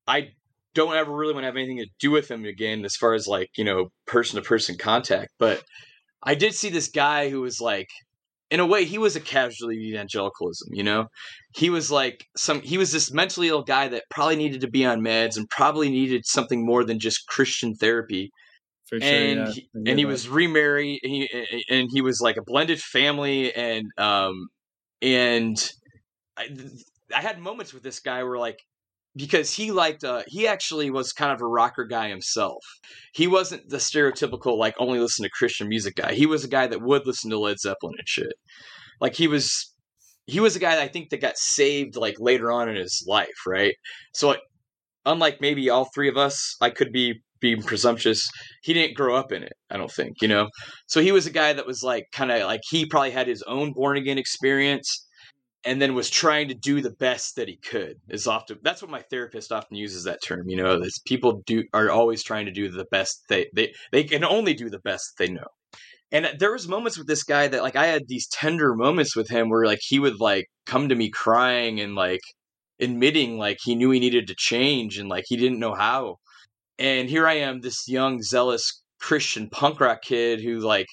[0.07, 0.29] i
[0.75, 3.27] don't ever really want to have anything to do with him again as far as
[3.27, 5.63] like you know person to person contact but
[6.21, 7.87] I did see this guy who was like
[8.51, 11.07] in a way he was a casualty of evangelicalism you know
[11.55, 14.85] he was like some he was this mentally ill guy that probably needed to be
[14.85, 18.29] on meds and probably needed something more than just christian therapy
[18.87, 19.51] For sure, and yeah.
[19.51, 23.87] he, and he was remarried and he, and he was like a blended family and
[23.97, 24.47] um
[25.01, 25.71] and
[26.37, 26.49] I,
[27.13, 28.59] I had moments with this guy where like
[29.15, 32.63] because he liked uh he actually was kind of a rocker guy himself.
[33.13, 36.13] He wasn't the stereotypical like only listen to Christian music guy.
[36.13, 38.33] He was a guy that would listen to Led Zeppelin and shit.
[38.99, 39.73] Like he was
[40.27, 43.45] he was a guy I think that got saved like later on in his life,
[43.45, 43.75] right?
[44.13, 44.41] So like,
[45.05, 48.27] unlike maybe all three of us, I could be being presumptuous.
[48.63, 50.49] He didn't grow up in it, I don't think, you know.
[50.87, 53.43] So he was a guy that was like kind of like he probably had his
[53.43, 55.05] own born again experience
[55.65, 58.91] and then was trying to do the best that he could is often that's what
[58.91, 62.51] my therapist often uses that term you know is people do are always trying to
[62.51, 65.47] do the best they they they can only do the best they know.
[66.11, 69.29] And there was moments with this guy that like i had these tender moments with
[69.29, 72.21] him where like he would like come to me crying and like
[72.79, 76.17] admitting like he knew he needed to change and like he didn't know how.
[76.77, 80.87] And here i am this young zealous christian punk rock kid who like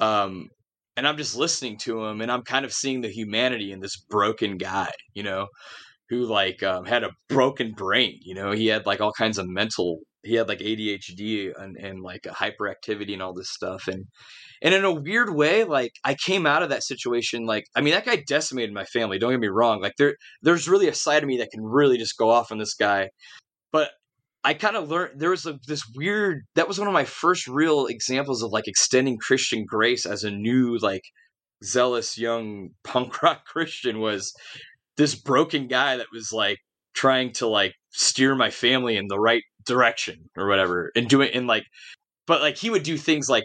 [0.00, 0.48] um
[0.96, 3.96] and I'm just listening to him and I'm kind of seeing the humanity in this
[3.96, 5.48] broken guy, you know.
[6.10, 8.18] who like um, had a broken brain.
[8.22, 10.00] You know, he had like all kinds of mental.
[10.22, 13.88] He had like ADHD and, and like hyperactivity and all this stuff.
[13.88, 14.06] And
[14.62, 17.46] and in a weird way, like I came out of that situation.
[17.46, 19.18] Like I mean, that guy decimated my family.
[19.18, 19.80] Don't get me wrong.
[19.80, 22.58] Like there there's really a side of me that can really just go off on
[22.58, 23.10] this guy.
[23.72, 23.90] But
[24.44, 26.42] I kind of learned there was a, this weird.
[26.54, 30.30] That was one of my first real examples of like extending Christian grace as a
[30.30, 31.02] new like
[31.64, 34.34] zealous young punk rock Christian was
[34.96, 36.58] this broken guy that was like
[36.94, 41.32] trying to like steer my family in the right direction or whatever and do it
[41.32, 41.64] in like
[42.26, 43.44] but like he would do things like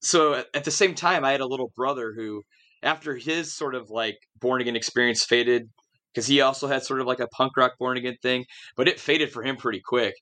[0.00, 2.42] so at, at the same time i had a little brother who
[2.82, 5.68] after his sort of like born again experience faded
[6.14, 8.44] because he also had sort of like a punk rock born again thing
[8.76, 10.14] but it faded for him pretty quick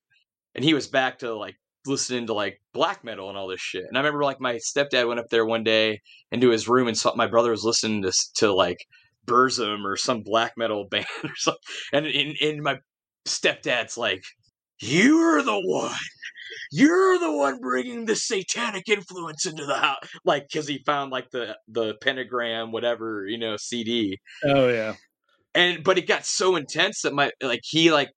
[0.56, 1.54] and he was back to like
[1.86, 5.06] listening to like black metal and all this shit and i remember like my stepdad
[5.06, 6.00] went up there one day
[6.32, 8.78] into his room and saw my brother was listening to, to like
[9.26, 11.60] Burzum or some black metal band or something.
[11.92, 12.78] And in, in my
[13.26, 14.22] stepdad's like,
[14.80, 15.94] You're the one.
[16.72, 20.08] You're the one bringing the satanic influence into the house.
[20.24, 24.18] Like, because he found like the the pentagram, whatever, you know, CD.
[24.44, 24.94] Oh, yeah.
[25.54, 28.10] And, but it got so intense that my, like, he, like,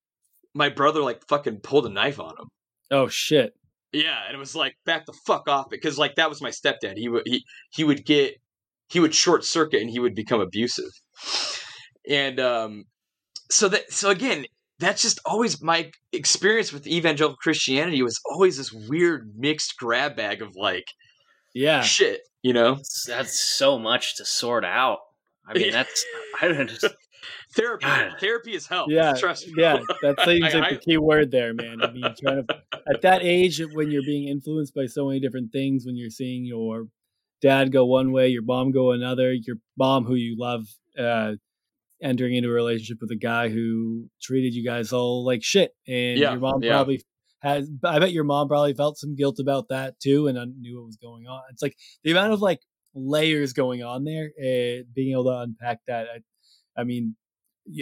[0.54, 2.48] my brother, like, fucking pulled a knife on him.
[2.92, 3.54] Oh, shit.
[3.92, 6.52] Yeah, and it was like back the fuck off it because like that was my
[6.52, 6.98] stepdad.
[6.98, 8.36] He would he he would get
[8.88, 10.92] he would short circuit and he would become abusive.
[12.08, 12.84] And um,
[13.50, 14.46] so that so again,
[14.78, 20.42] that's just always my experience with evangelical Christianity was always this weird mixed grab bag
[20.42, 20.86] of like
[21.56, 22.76] yeah shit, you know.
[22.76, 25.00] That's, that's so much to sort out.
[25.48, 26.06] I mean, that's
[26.40, 26.90] I don't know.
[27.54, 27.86] Therapy.
[27.86, 28.16] God.
[28.20, 28.90] Therapy is help.
[28.90, 29.54] Yeah, trust me.
[29.58, 31.82] yeah, that seems like I- the key word there, man.
[31.82, 32.62] I mean, trying to,
[32.94, 36.46] at that age, when you're being influenced by so many different things, when you're seeing
[36.46, 36.88] your
[37.42, 40.66] dad go one way, your mom go another, your mom who you love,
[40.98, 41.34] uh,
[42.02, 46.18] entering into a relationship with a guy who treated you guys all like shit, and
[46.18, 46.72] Yeah, your mom yeah.
[46.72, 47.02] probably
[47.42, 47.70] has.
[47.84, 50.86] I bet your mom probably felt some guilt about that too, and un- knew what
[50.88, 51.42] was going on.
[51.52, 52.62] It's like the amount of like
[52.96, 56.08] layers going on there, uh, being able to unpack that.
[56.08, 56.20] I,
[56.80, 57.16] I mean,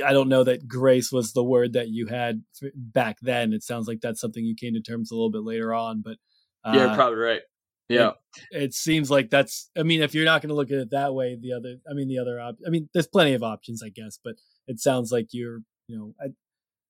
[0.05, 2.43] I don't know that grace was the word that you had
[2.75, 3.53] back then.
[3.53, 6.17] It sounds like that's something you came to terms a little bit later on, but
[6.65, 7.41] uh, Yeah, you're probably right.
[7.89, 8.11] Yeah.
[8.51, 9.69] it seems like that's.
[9.77, 11.77] I mean, if you're not going to look at it that way, the other.
[11.89, 12.39] I mean, the other.
[12.39, 14.35] Op- I mean, there's plenty of options, I guess, but
[14.67, 15.59] it sounds like you're.
[15.87, 16.27] You know, I,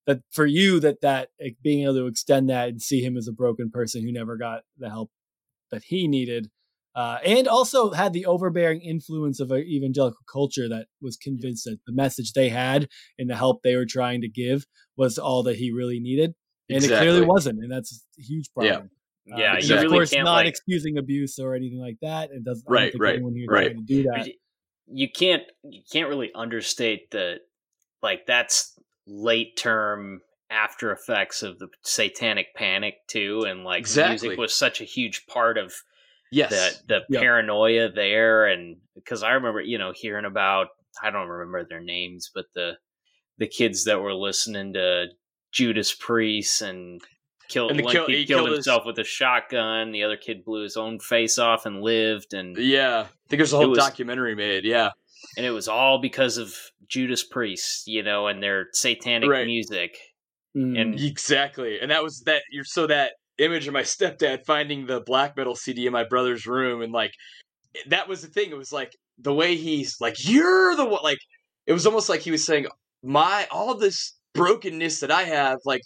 [0.08, 3.28] that for you that that like, being able to extend that and see him as
[3.28, 5.10] a broken person who never got the help
[5.70, 6.50] that he needed.
[6.98, 11.78] Uh, and also had the overbearing influence of an evangelical culture that was convinced that
[11.86, 12.88] the message they had
[13.20, 14.66] and the help they were trying to give
[14.96, 16.34] was all that he really needed,
[16.68, 18.70] and it clearly wasn't, and that's a huge Yeah.
[18.72, 18.90] problem.
[19.32, 22.30] Uh, Yeah, which you really of course can't, like- excusing abuse or anything like that.
[22.32, 22.64] It doesn't.
[22.68, 23.86] Right, right, anyone here is right.
[23.86, 24.32] do that.
[24.90, 27.36] You can't you can't really understate the
[28.02, 28.76] like that's
[29.06, 30.20] late term
[30.50, 34.28] after effects of the satanic panic too and like Exactly.
[34.30, 35.74] music was such a huge part of
[36.30, 36.50] Yes.
[36.86, 37.20] the the Yeah.
[37.20, 40.68] paranoia there and because I remember you know hearing about
[41.02, 42.72] I don't remember their names but the
[43.38, 45.06] the kids that were listening to
[45.52, 47.00] Judas Priest and
[47.48, 50.16] killed And one kill- kid he killed killed his- himself with a shotgun the other
[50.16, 53.00] kid blew his own face off and lived and yeah.
[53.00, 54.64] I think there's a whole was- documentary made.
[54.64, 54.90] Yeah.
[55.36, 56.54] and it was all because of
[56.88, 59.46] Judas Priest, you know, and their satanic Right.
[59.46, 59.98] music.
[60.56, 60.80] Mm.
[60.80, 61.78] And Exactly.
[61.80, 65.54] And that was that you're so that image of my stepdad finding the black metal
[65.54, 67.12] CD in my brother's room and like
[67.88, 68.50] that was the thing.
[68.50, 71.18] It was like the way he's like, You're the one like
[71.66, 72.66] it was almost like he was saying,
[73.02, 75.82] My all this brokenness that I have, like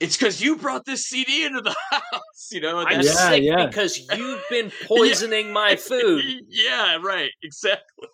[0.00, 2.80] it's because you brought this CD into the house, you know?
[2.80, 3.66] and I'm Yeah, sick yeah.
[3.66, 6.24] because you've been poisoning my food.
[6.48, 8.08] yeah, right, exactly.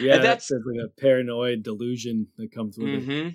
[0.00, 3.04] yeah, and that's, that's- like a paranoid delusion that comes with it.
[3.04, 3.28] hmm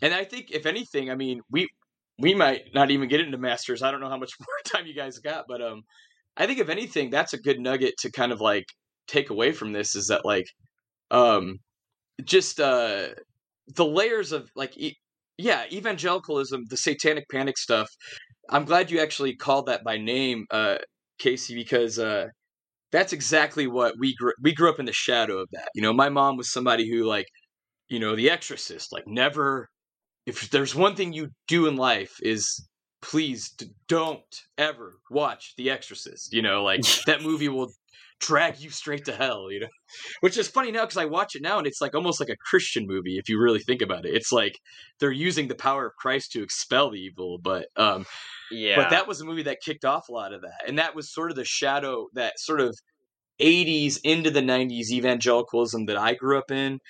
[0.00, 1.68] And I think if anything, I mean, we
[2.18, 3.82] we might not even get into masters.
[3.82, 5.82] I don't know how much more time you guys got, but um,
[6.36, 8.66] I think if anything, that's a good nugget to kind of like
[9.08, 10.46] take away from this is that like,
[11.10, 11.58] um,
[12.24, 13.08] just uh,
[13.74, 14.96] the layers of like, e-
[15.38, 17.88] yeah, evangelicalism, the satanic panic stuff.
[18.50, 20.78] I'm glad you actually called that by name, uh,
[21.18, 22.26] Casey, because uh,
[22.92, 24.32] that's exactly what we grew.
[24.42, 25.68] We grew up in the shadow of that.
[25.74, 27.26] You know, my mom was somebody who like
[27.88, 29.68] you know, The Exorcist, like never
[30.26, 32.68] if there's one thing you do in life is
[33.00, 36.32] please d- don't ever watch The Exorcist.
[36.32, 37.70] You know, like that movie will
[38.18, 39.68] drag you straight to hell, you know.
[40.20, 42.36] Which is funny now cuz I watch it now and it's like almost like a
[42.36, 44.14] Christian movie if you really think about it.
[44.14, 44.58] It's like
[44.98, 48.04] they're using the power of Christ to expel the evil, but um
[48.50, 48.76] Yeah.
[48.76, 50.62] but that was a movie that kicked off a lot of that.
[50.66, 52.74] And that was sort of the shadow, that sort of
[53.38, 56.80] 80s into the 90s evangelicalism that I grew up in.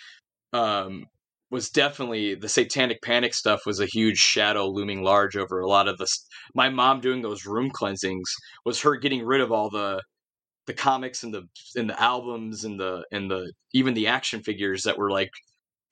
[0.52, 1.06] Um,
[1.50, 5.88] was definitely the satanic panic stuff was a huge shadow looming large over a lot
[5.88, 8.30] of this my mom doing those room cleansings
[8.64, 10.02] was her getting rid of all the
[10.66, 11.42] the comics and the
[11.76, 15.30] and the albums and the and the even the action figures that were like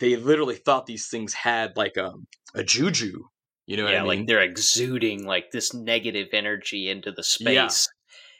[0.00, 3.20] they literally thought these things had like a um, a juju
[3.66, 4.08] you know yeah, I mean?
[4.08, 7.88] like they're exuding like this negative energy into the space.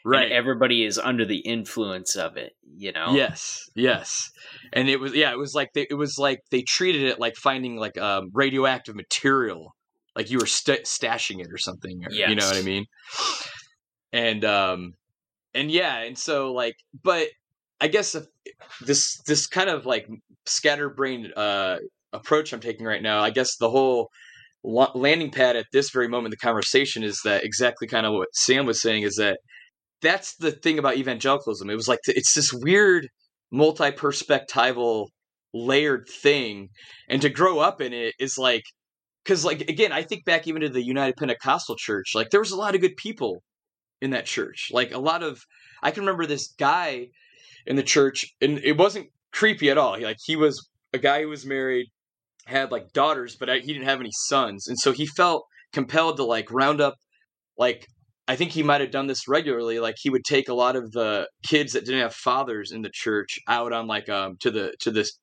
[0.05, 3.15] Right everybody is under the influence of it, you know?
[3.15, 4.31] Yes, yes,
[4.73, 7.37] and it was yeah, it was like they, it was like they treated it like
[7.37, 9.75] finding like um, radioactive material,
[10.15, 12.05] like you were st- stashing it or something.
[12.05, 12.85] Or, You know what I mean?
[14.13, 14.95] And um,
[15.55, 17.29] and yeah, and so like, but
[17.81, 18.27] I guess if
[18.85, 20.07] this this kind of like
[20.47, 21.79] scatterbrained uh
[22.13, 24.11] approach I'm taking right now, I guess the whole
[24.63, 28.35] landing pad at this very moment in the conversation is that exactly kind of what
[28.35, 29.39] Sam was saying is that
[30.05, 31.69] that's the thing about evangelicalism.
[31.71, 33.09] It was like it's this weird
[33.51, 35.09] multi-perspectival
[35.53, 36.69] layered thing.
[37.09, 38.63] And to grow up in it is like
[39.25, 42.51] because like again i think back even to the united pentecostal church like there was
[42.51, 43.43] a lot of good people
[44.05, 44.69] in that church.
[44.71, 45.41] Like a lot of
[45.83, 47.09] i can remember this guy
[47.67, 50.01] in the church and it wasn't creepy at all.
[50.01, 51.87] Like he was a guy who was married
[52.47, 54.69] had like daughters but uh, he didn't have any sons.
[54.69, 56.95] And so he felt compelled to like round up
[57.57, 57.87] like
[58.27, 59.81] I think he might have done this regularly.
[59.81, 62.91] Like he would take a lot of the kids that didn't have fathers in the
[62.93, 65.19] church out on like um to the to this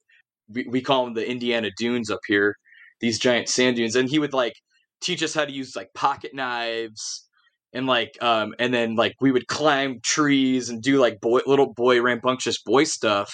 [0.49, 2.56] we, we call them the Indiana dunes up here,
[2.99, 4.53] these giant sand dunes, and he would like
[5.02, 7.28] teach us how to use like pocket knives
[7.73, 11.73] and like um and then like we would climb trees and do like boy little
[11.73, 13.34] boy rambunctious boy stuff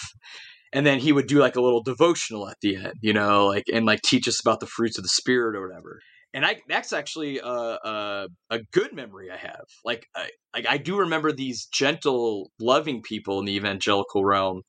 [0.73, 3.63] and then he would do like a little devotional at the end you know like
[3.73, 5.99] and like teach us about the fruits of the spirit or whatever
[6.33, 9.65] and I that's actually a a, a good memory I have.
[9.85, 14.61] Like I like I do remember these gentle, loving people in the evangelical realm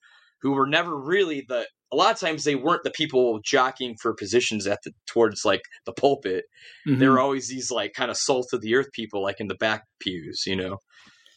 [0.43, 1.67] who were never really the.
[1.91, 5.63] A lot of times they weren't the people jockeying for positions at the towards like
[5.87, 6.45] the pulpit.
[6.87, 6.99] Mhm.
[6.99, 9.55] They were always these like kind of salt of the earth people, like in the
[9.55, 10.77] back pews, you know,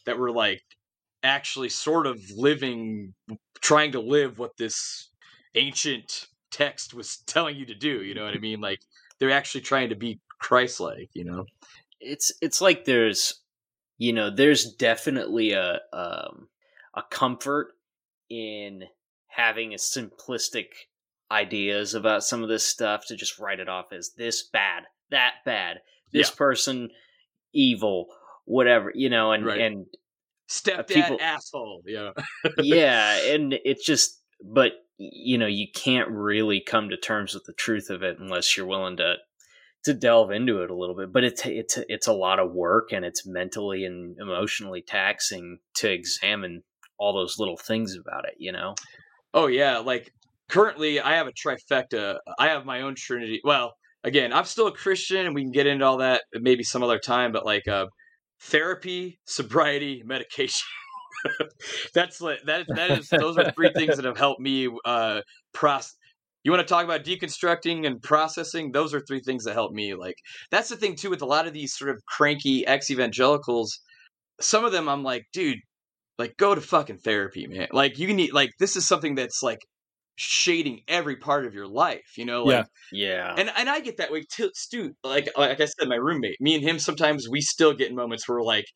[0.06, 0.60] that were like
[1.22, 3.14] actually sort of living,
[3.62, 5.10] trying to live what this
[5.54, 8.02] ancient text was telling you to do.
[8.02, 8.60] You know what I mean?
[8.60, 8.80] Like
[9.22, 11.10] they're actually trying to be Christ-like.
[11.14, 11.46] You know?
[12.00, 13.40] it's it's like there's
[13.98, 16.48] you know there's definitely a um,
[16.96, 17.68] a comfort
[18.28, 18.82] in
[19.28, 20.66] having a simplistic
[21.30, 24.82] ideas about some of this stuff to just write it off as this bad
[25.12, 25.78] that bad
[26.12, 26.36] this Yeah.
[26.36, 26.90] person
[27.54, 28.06] evil
[28.44, 29.60] whatever you know and Right.
[29.60, 29.86] and
[30.50, 31.82] Stepdad people- asshole.
[31.86, 32.10] Yeah.
[32.58, 37.52] yeah and it's just but you know you can't really come to terms with the
[37.52, 39.16] truth of it unless you're willing to
[39.84, 42.92] to delve into it a little bit but it's it's it's a lot of work
[42.92, 46.62] and it's mentally and emotionally taxing to examine
[46.98, 48.74] all those little things about it you know
[49.34, 50.12] Oh yeah, like
[50.48, 52.18] currently I have a trifecta.
[52.38, 53.40] I have my own Trinity.
[53.44, 53.74] Well,
[54.04, 56.98] again, I'm still a Christian, and we can get into all that maybe some other
[56.98, 57.32] time.
[57.32, 57.86] But like, uh,
[58.40, 60.66] therapy, sobriety, medication.
[61.94, 62.66] That's that.
[62.68, 65.20] That is those are three things that have helped me uh,
[65.52, 65.94] process.
[66.44, 68.72] You want to talk about deconstructing and processing?
[68.72, 69.94] Those are three things that help me.
[69.94, 70.16] Like
[70.50, 73.78] that's the thing too with a lot of these sort of cranky ex evangelicals.
[74.40, 75.58] Some of them, I'm like, dude,
[76.18, 77.68] like go to fucking therapy, man.
[77.72, 79.60] Like you need like this is something that's like
[80.22, 82.44] shading every part of your life, you know?
[82.44, 84.92] Like yeah and and I get that way too, Stu.
[85.04, 88.28] Like like I said, my roommate, me and him sometimes we still get in moments
[88.28, 88.66] where we're like,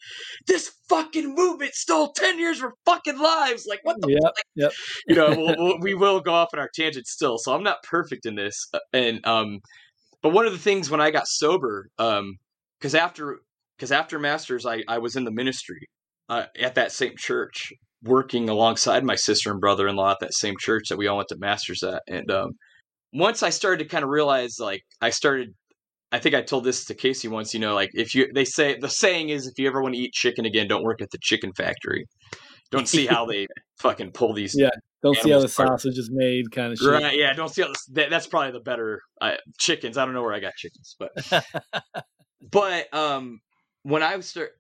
[0.47, 3.67] this fucking movement stole ten years of fucking lives.
[3.69, 4.35] Like what the Yep, fuck?
[4.57, 4.73] yep.
[5.09, 7.39] You know, we'll, we'll, we will go off on our tangent still.
[7.39, 9.61] So I'm not perfect in this, Uh, and um,
[10.23, 12.37] but one of the things when I got sober, um,
[12.81, 13.41] because after
[13.77, 15.89] because after masters, I I was in the ministry
[16.29, 20.85] uh, at that same church working alongside my sister and brother-in-law at that same church
[20.89, 22.51] that we all went to masters at and um,
[23.13, 25.49] once i started to kind of realize like i started
[26.13, 28.77] i think i told this to casey once you know like if you they say
[28.79, 31.19] the saying is if you ever want to eat chicken again don't work at the
[31.23, 32.05] chicken factory.
[32.73, 33.47] Don't see how they
[33.81, 34.71] fucking pull these Yeah,
[35.01, 36.89] Don't see how the are- sausage is made, kind of shit.
[36.89, 39.97] right yeah don't see how this, that, that's probably the better uh, chickens.
[39.97, 41.11] I don't know where i got chickens but
[42.51, 43.41] but um
[43.85, 44.51] when i start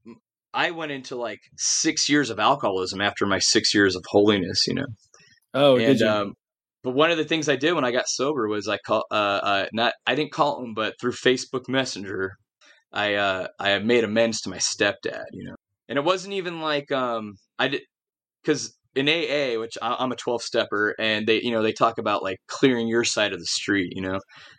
[0.56, 4.74] i went into like six years of alcoholism after my six years of holiness you
[4.74, 4.86] know?
[5.54, 6.08] Oh, did and you?
[6.08, 6.32] um
[6.82, 9.14] but one of the things i did when i got sober was i call uh,
[9.14, 12.32] uh not i didn't call him but through facebook messenger
[12.92, 15.54] i uh i made amends to my stepdad you know?
[15.88, 17.82] And it wasn't even like um i did
[18.42, 21.98] because in aa which I, i'm a 12 stepper and they you know they talk
[21.98, 24.18] about like clearing your side of the street you know?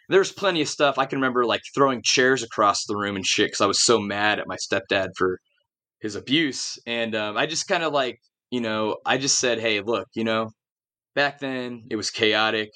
[0.09, 0.97] There's plenty of stuff.
[0.97, 3.99] I can remember like throwing chairs across the room and shit because i was so
[3.99, 5.39] mad at my stepdad for
[6.01, 8.19] his abuse and um, i just kind of like
[8.51, 10.49] you know i just said hey look you know
[11.15, 12.69] back then it was chaotic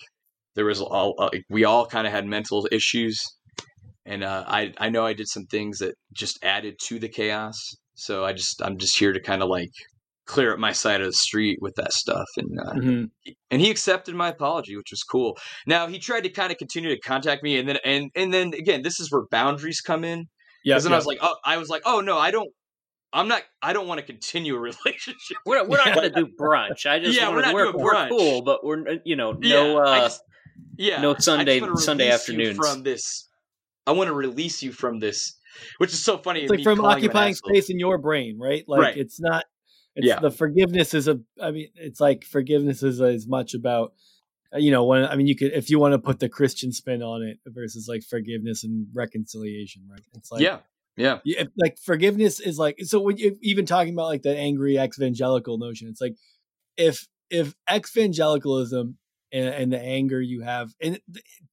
[0.56, 3.22] there was all uh, we all kind of had mental issues,
[4.06, 7.58] and uh, I I know I did some things that just added to the chaos.
[7.96, 9.70] So I just I'm just here to kind of like
[10.26, 13.06] clear up my side of the street with that stuff, and uh, Mhm.
[13.50, 15.38] and he accepted my apology, which was cool.
[15.66, 18.54] Now he tried to kind of continue to contact me, and then and and then
[18.54, 20.26] again, this is where boundaries come in.
[20.66, 22.50] Yeah, Because then I was like, oh, I was like, oh no, I don't.
[23.14, 23.42] I'm not.
[23.62, 25.38] I don't want to continue a relationship.
[25.46, 26.86] We're, we're not going to do brunch.
[26.86, 28.10] I just Yeah, we're not we're, doing we're brunch.
[28.10, 29.40] cool, but we're you know no
[29.78, 30.22] yeah, uh, just-
[30.78, 32.58] yeah, no Sunday- Sunday release you afternoons.
[32.58, 33.28] from this.
[33.86, 35.36] I want to release you from this,
[35.80, 36.42] which is so funny.
[36.42, 38.64] it's like from calling you an occupying space in your brain, right?
[38.68, 38.98] Like Right.
[38.98, 39.46] it's not.
[39.96, 40.20] It's Yeah.
[40.20, 41.20] the forgiveness is a.
[41.42, 43.94] I mean, it's like forgiveness is as much about.
[44.54, 46.72] uh, You know, when I mean, you could if you want to put the Christian
[46.72, 50.02] spin on it versus like forgiveness and reconciliation, right?
[50.16, 50.60] It's like yeah,
[51.02, 54.78] yeah, Yeah, like forgiveness is like so when you even talking about like the angry
[54.78, 56.16] evangelical notion it's like
[56.78, 58.98] if if evangelicalism
[59.32, 61.00] and, and the anger you have and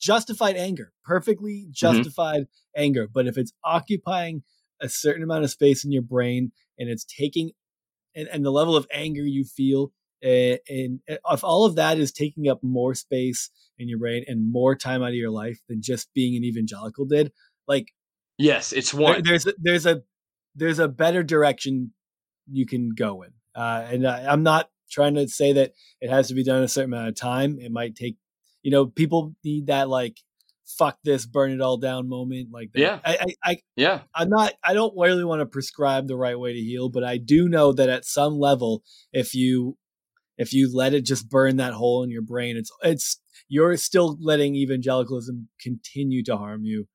[0.01, 2.47] justified anger perfectly justified
[2.77, 4.43] anger but if it's occupying
[4.81, 7.51] a certain amount of space in your brain and it's taking
[8.15, 9.93] and, and the level of anger you feel
[10.25, 14.51] uh, and if all of that is taking up more space in your brain and
[14.51, 17.33] more time out of your life than just being an evangelical did
[17.69, 17.93] like
[18.39, 19.23] yes, it's there- one.
[19.25, 20.03] there's a, there's a
[20.55, 21.93] there's a better direction
[22.51, 26.29] you can go in uh, and I, i'm not trying to say that it has
[26.29, 28.17] to be done a certain amount of time it might take
[28.63, 30.17] you know people need that like
[30.67, 32.81] fuck this burn it all down moment like that.
[32.81, 32.99] Yeah.
[33.05, 36.53] I, I i yeah, i'm not i don't really want to prescribe the right way
[36.53, 38.83] to heal but i do know that at some level
[39.13, 39.77] if you
[40.37, 44.19] if you let it just burn that hole in your brain it's it's you're still
[44.21, 46.87] letting evangelicalism continue to harm you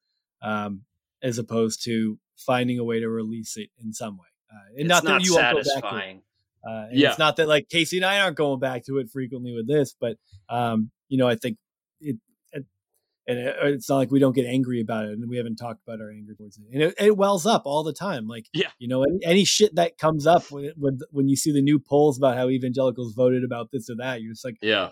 [0.44, 0.82] um
[1.24, 4.90] as opposed to finding a way to release it in some way uh, and it's
[4.90, 6.24] not not, that you won't go back to it
[6.66, 7.10] uh, Yeah.
[7.10, 9.95] it's not that like Casey and I aren't going back to it frequently with this,
[10.00, 10.18] but
[10.50, 11.58] um, you know, I think
[12.00, 12.18] it,
[12.54, 12.66] it
[13.28, 15.82] and it, it's not like we don't get angry about it, and we haven't talked
[15.86, 18.28] about our anger towards it, and it, it wells up all the time.
[18.28, 18.70] Like, Yeah.
[18.80, 22.18] you know, any, any shit that comes up when when you see the new polls
[22.18, 24.90] about how evangelicals voted about this or that, you're just like, yeah,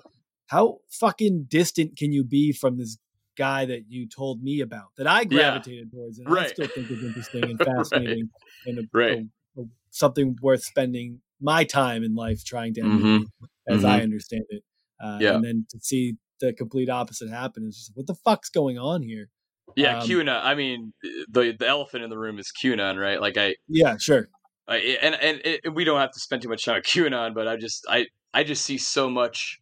[0.47, 2.97] how fucking distant can you be from this
[3.37, 7.03] guy that you told me about that I gravitated towards, and I still think is
[7.03, 7.77] interesting and Right.
[7.77, 8.29] fascinating
[8.65, 9.19] and a, Right.
[9.57, 12.85] a- a- something worth spending my time in life trying to Mhm.
[12.93, 13.27] emulate
[13.67, 14.63] as I understand it.
[15.03, 15.35] Uh, Yeah.
[15.35, 19.01] And then to see the complete opposite happen is just what the fuck's going on
[19.03, 19.29] here?
[19.75, 19.99] yeah.
[19.99, 20.41] Um, QAnon.
[20.43, 20.93] I mean,
[21.29, 23.21] the the elephant in the room is QAnon, right?
[23.21, 24.27] Like I, Yeah, sure.
[24.67, 27.47] I and and it, we don't have to spend too much time on QAnon, but
[27.47, 29.60] I just I I just see so much.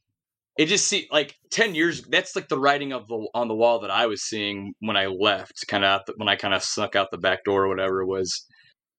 [0.59, 2.03] It just see like ten years.
[2.03, 5.05] That's like the writing of the on the wall that I was seeing when I
[5.05, 8.45] left, kind of when I kind of snuck out the back door or whatever was.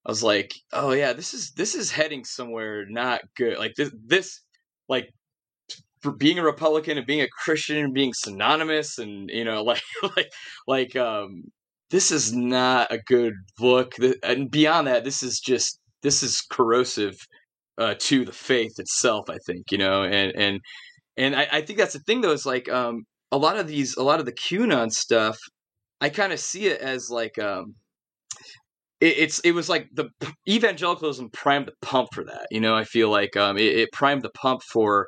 [0.06, 3.58] I was like, oh yeah, this is this is heading somewhere not good.
[3.58, 4.40] Like this this
[4.88, 5.10] like
[6.00, 9.82] for being a Republican and being a Christian and being synonymous and you know like
[10.16, 10.32] like
[10.66, 11.42] like um
[11.90, 13.96] this is not a good look.
[14.22, 17.16] And beyond that, this is just this is corrosive
[17.76, 19.28] uh, to the faith itself.
[19.28, 20.60] I think you know, and and
[21.20, 22.32] and I, I think that's the thing though.
[22.32, 25.36] Is like um, a lot of these, a lot of the QAnon stuff.
[26.00, 27.74] I kind of see it as like um,
[29.00, 30.10] it, it's it was like the
[30.48, 32.46] evangelicalism primed the pump for that.
[32.50, 35.06] You know, I feel like um, it, it primed the pump for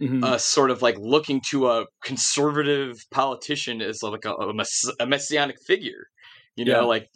[0.00, 0.24] Mhm.
[0.24, 5.06] uh, sort of like looking to a conservative politician as like a, a, mess- a
[5.06, 6.08] messianic figure.
[6.56, 6.86] You know, Yeah.
[6.94, 7.06] like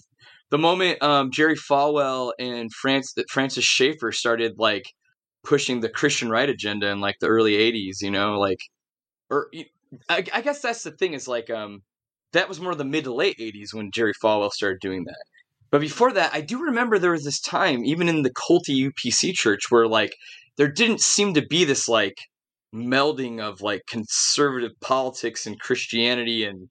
[0.51, 4.85] the moment um, Jerry Falwell and France Francis Schaeffer started like
[5.44, 8.02] pushing the Christian right agenda in like the early '80s.
[8.02, 8.60] You know, like
[9.31, 9.51] or
[10.09, 11.82] I, I guess that's the thing is like um
[12.32, 15.24] that was more the mid to late '80s when Jerry Falwell started doing that.
[15.70, 19.35] But before that, I do remember there was this time, even in the culty UPC
[19.35, 20.15] church, where like
[20.56, 22.16] there didn't seem to be this like
[22.74, 26.69] melding of like conservative politics and Christianity and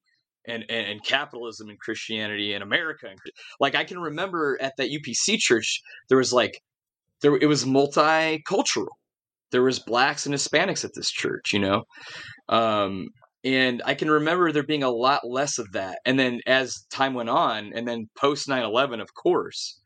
[0.48, 3.20] and and, and capitalism and Christianity and America and
[3.60, 6.62] like I can remember at that UPC church there was like
[7.22, 8.88] there it was multicultural.
[9.52, 11.84] There was blacks and Hispanics at this church, you know.
[12.50, 13.10] Um
[13.44, 16.00] and I can remember there being a lot less of that.
[16.06, 19.80] And then as time went on, and then post 9 11, of course,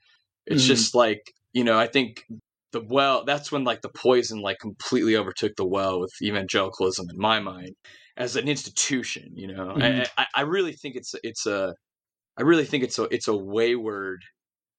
[0.48, 0.66] it's Mhm.
[0.66, 1.22] just like,
[1.54, 2.24] you know, I think
[2.72, 7.18] the well, that's when like the poison like completely overtook the well with evangelicalism in
[7.20, 7.76] my mind
[8.18, 9.76] as an institution, you know.
[9.76, 9.82] Mhm.
[9.82, 11.76] I, I, I really think it's it's a
[12.38, 14.22] I really think it's a it's a wayward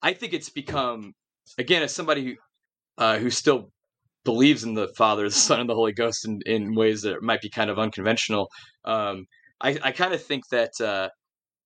[0.02, 1.14] I think it's become
[1.58, 2.34] again as somebody who
[2.98, 3.70] uh, who still
[4.24, 7.40] believes in the Father, the Son, and the Holy Ghost in, in ways that might
[7.40, 8.48] be kind of unconventional.
[8.84, 9.26] Um,
[9.60, 11.08] I, I kind of think that uh,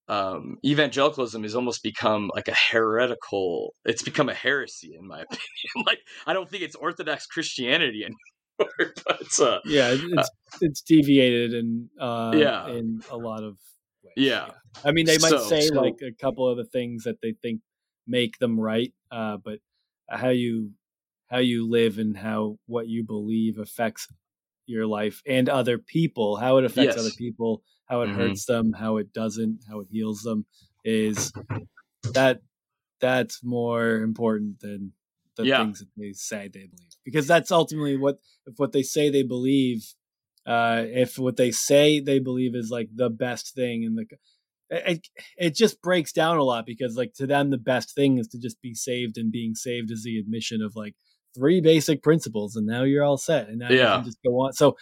[0.08, 3.74] um, evangelicalism has almost become like a heretical.
[3.84, 5.86] It's become a heresy, in my opinion.
[5.86, 8.14] like I don't think it's Orthodox Christianity, and
[8.58, 10.30] but uh, yeah, it's
[10.62, 12.68] it's deviated and uh, Yeah.
[12.68, 13.56] in a lot of
[14.02, 14.14] ways.
[14.16, 14.48] Yeah.
[14.84, 17.34] I mean, they might So- say so- like a couple of the things that they
[17.42, 17.60] think
[18.06, 19.60] make them right, uh, but
[20.08, 20.72] how you
[21.28, 24.08] how you live and how what you believe affects
[24.66, 26.96] your life and other people, how it affects Yes.
[26.96, 28.16] other people, how it Mhm.
[28.16, 30.46] hurts them, how it doesn't, how it heals them,
[30.84, 31.32] is
[32.14, 32.40] that
[33.00, 34.92] that's more important than
[35.36, 35.64] the Yeah.
[35.64, 39.22] things that they say they believe because that's ultimately what if what they say they
[39.22, 39.94] believe
[40.46, 44.06] uh if what they say they believe is like the best thing and the
[44.70, 45.06] it,
[45.36, 48.38] it just breaks down a lot because like to them the best thing is to
[48.38, 50.94] just be saved and being saved is the admission of like
[51.34, 53.96] three basic principles and now you're all set and now you Yeah.
[53.96, 54.76] can just go on so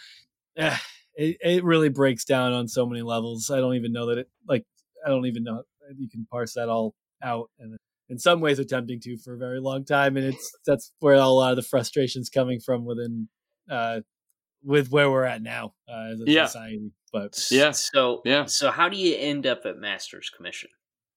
[0.57, 0.77] eh,
[1.15, 4.29] it, it really breaks down on so many levels i don't even know that it
[4.47, 4.63] like
[5.05, 5.63] i don't even know
[5.97, 7.77] you can parse that all out and
[8.09, 11.27] in some ways attempting to for a very long time and it's that's where a
[11.27, 13.27] lot of the frustrations coming from within
[13.69, 13.99] uh
[14.65, 16.45] with where we're at now uh, as a Yeah.
[16.47, 17.71] society but Yeah.
[17.71, 18.45] So Yeah.
[18.45, 20.69] So how do you end up at Masters Commission?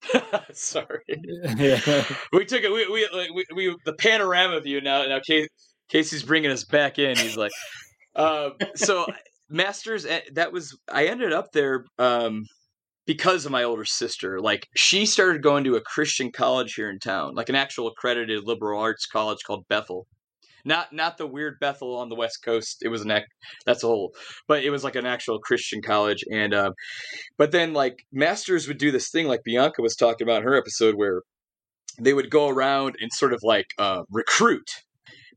[0.52, 1.02] Sorry.
[1.08, 2.04] yeah.
[2.32, 2.72] we took it.
[2.72, 5.04] We we, like, we we the panorama view now.
[5.06, 5.48] Now Casey,
[5.88, 7.16] Casey's bringing us back in.
[7.16, 7.50] He's like,
[8.14, 9.06] uh, so
[9.48, 10.06] Masters.
[10.06, 12.44] eh, That was I ended up there um,
[13.06, 14.40] because of my older sister.
[14.40, 18.44] Like she started going to a Christian college here in town, like an actual accredited
[18.44, 20.06] liberal arts college called Bethel.
[20.68, 22.82] Not not the weird Bethel on the West Coast.
[22.82, 23.24] It was an ac-
[23.64, 24.12] that's a whole,
[24.46, 26.22] but it was like an actual Christian college.
[26.30, 26.74] And um,
[27.38, 30.54] but then like Masters would do this thing like Bianca was talking about in her
[30.54, 31.22] episode where
[31.98, 34.68] they would go around and sort of like uh, recruit.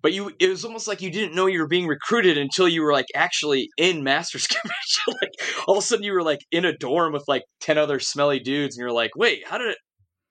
[0.02, 2.82] But you, it was almost like you didn't know you were being recruited until you
[2.82, 5.14] were like actually in Masters Commission.
[5.22, 5.32] like
[5.66, 8.40] all of a sudden you were like in a dorm with like ten other smelly
[8.40, 9.78] dudes, and you're like, wait, how did it?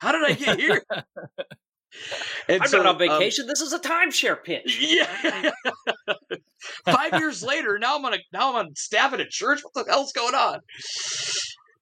[0.01, 0.83] How did I get here?
[2.49, 3.47] And I'm so, not on um, vacation.
[3.47, 4.79] this is a timeshare pitch.
[4.81, 5.51] yeah.
[6.85, 9.61] Five years later, now I'm on a now I'm on staff at a church.
[9.63, 10.61] What the hell's going on?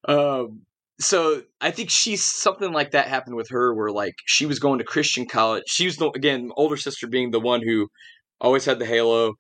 [0.07, 0.63] Um.
[1.01, 4.79] So I think she's something like that happened with her, where like she was going
[4.79, 5.65] to Christian college.
[5.69, 7.89] She was the again older sister being the one who
[8.41, 9.35] always had the halo.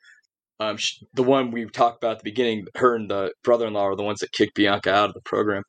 [0.61, 2.67] Um, sh the one we talked about at the beginning.
[2.77, 5.63] Her and the brother-in-law are the ones that kicked Bianca out of the program.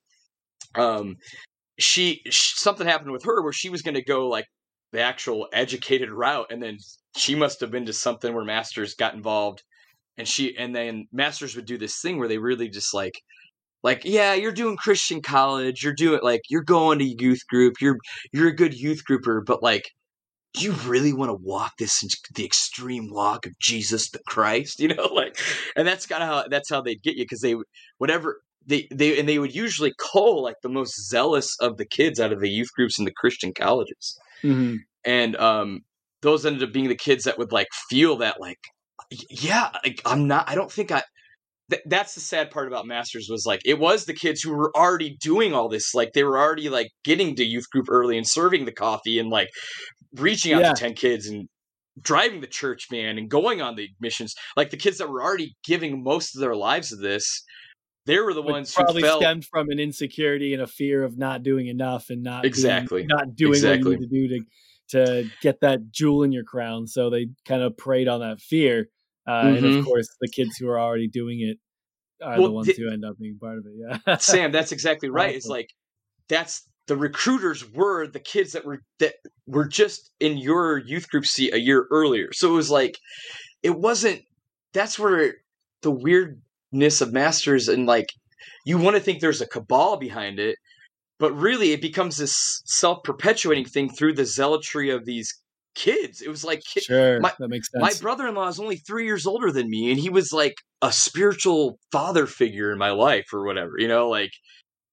[0.75, 1.15] Um,
[1.79, 4.45] she, sh something happened with her where she was going to go like
[4.91, 6.77] the actual educated route and then
[7.15, 9.63] she must have been to something where masters got involved
[10.17, 13.19] and she and then masters would do this thing where they really just like
[13.83, 17.97] like yeah you're doing christian college you're doing like you're going to youth group you're
[18.33, 19.89] you're a good youth grouper but like
[20.53, 22.03] do you really want to walk this
[22.35, 24.79] the extreme walk of jesus the christ?
[24.89, 25.37] You know like
[25.75, 27.55] and that's kind of how that's how they'd get you because they
[27.97, 32.19] whatever they they and they would usually call like the most zealous of the kids
[32.19, 34.77] out of the youth groups in the christian colleges Mhm.
[35.05, 35.79] and um
[36.21, 38.59] those ended up being the kids that would like feel that like
[39.29, 41.01] yeah like, i'm not i don't think i
[41.69, 44.75] th- that's the sad part about masters was like it was the kids who were
[44.75, 48.27] already doing all this like they were already like getting to youth group early and
[48.27, 49.47] serving the coffee and like
[50.15, 50.73] reaching out Yeah.
[50.73, 51.47] to 10 kids and
[52.01, 55.53] driving the church van and going on the missions like the kids that were already
[55.65, 57.43] giving most of their lives to this
[58.05, 61.03] they were the Which ones who probably felt stemmed from an insecurity and a fear
[61.03, 63.05] of not doing enough and not doing- Exactly.
[63.05, 63.91] not doing Exactly.
[63.91, 64.45] what you need to do to
[64.91, 66.87] to get that jewel in your crown.
[66.87, 68.89] So they kind of preyed on that fear,
[69.27, 69.79] uh, and Mhm.
[69.79, 71.59] of course, the kids who are already doing it
[72.23, 73.73] are the ones the- who end up being part of it.
[73.77, 75.35] Yeah, Sam, that's exactly right.
[75.35, 75.69] It's like
[76.27, 79.13] that's the recruiters were the kids that were that
[79.45, 82.29] were just in your youth group seat a year earlier.
[82.33, 82.97] So it was like
[83.61, 84.23] it wasn't
[84.73, 85.35] that's where
[85.83, 85.91] the
[86.71, 88.07] weirdness of masters and like
[88.65, 90.55] you want to think there's a cabal behind it,
[91.19, 95.33] but really it becomes this self-perpetuating thing through the zealotry of these
[95.75, 96.21] kids.
[96.21, 99.51] It was like ki- sure, my- that makes my brother-in-law is only three years older
[99.51, 103.73] than me, and he was like a spiritual father figure in my life, or whatever.
[103.77, 104.31] You know, like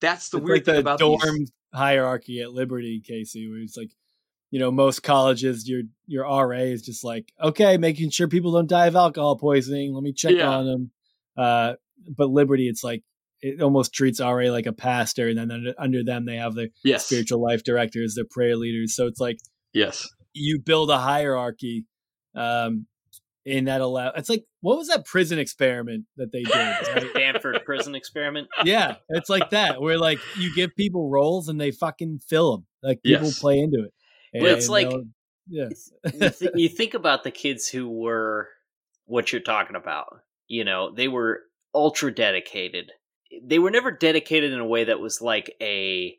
[0.00, 1.52] that's the It's weird like thing the about dorm these.
[1.74, 3.90] hierarchy at Liberty, Casey, where it's like,
[4.50, 8.68] you know, most colleges, your your RA is just like, okay, making sure people don't
[8.68, 9.92] die of alcohol poisoning.
[9.94, 10.48] Let me check Yeah.
[10.50, 10.90] on them.
[11.36, 11.74] Uh,
[12.16, 13.02] but Liberty, it's like
[13.42, 16.68] it almost treats RA like a pastor, and then under, under them they have their
[16.84, 18.94] Yes, spiritual life directors, their prayer leaders.
[18.96, 19.38] So it's like
[19.72, 21.84] yes, you build a hierarchy,
[22.34, 22.86] um,
[23.44, 24.12] and that allow.
[24.16, 26.54] It's like what was that prison experiment that they did?
[26.94, 27.10] right?
[27.10, 28.48] Stanford prison experiment.
[28.64, 32.66] yeah, it's like that where like you give people roles and they fucking fill them.
[32.82, 33.38] Like people Yes.
[33.38, 33.92] play into it.
[34.42, 34.90] Well, it's like-
[35.48, 35.68] yeah,
[36.12, 38.48] you, th- you think about the kids who were
[39.04, 40.22] what you're talking about.
[40.48, 41.42] You know, they were
[41.74, 42.90] ultra dedicated.
[43.44, 46.16] They were never dedicated in a way that was like a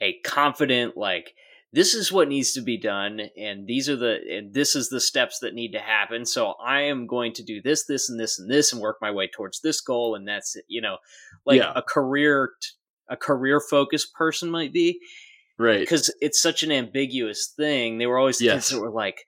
[0.00, 1.32] a confident like
[1.72, 5.00] this is what needs to be done and these are the and this is the
[5.00, 8.38] steps that need to happen so i am going to do this this and this
[8.38, 10.98] and this and work my way towards this goal and that's it you know
[11.46, 11.72] like Yeah.
[11.74, 12.50] a career
[13.08, 15.00] a career focused person might be
[15.58, 15.80] Right.
[15.80, 18.54] because it's such an ambiguous thing they were always the Yes.
[18.54, 19.24] kids that were like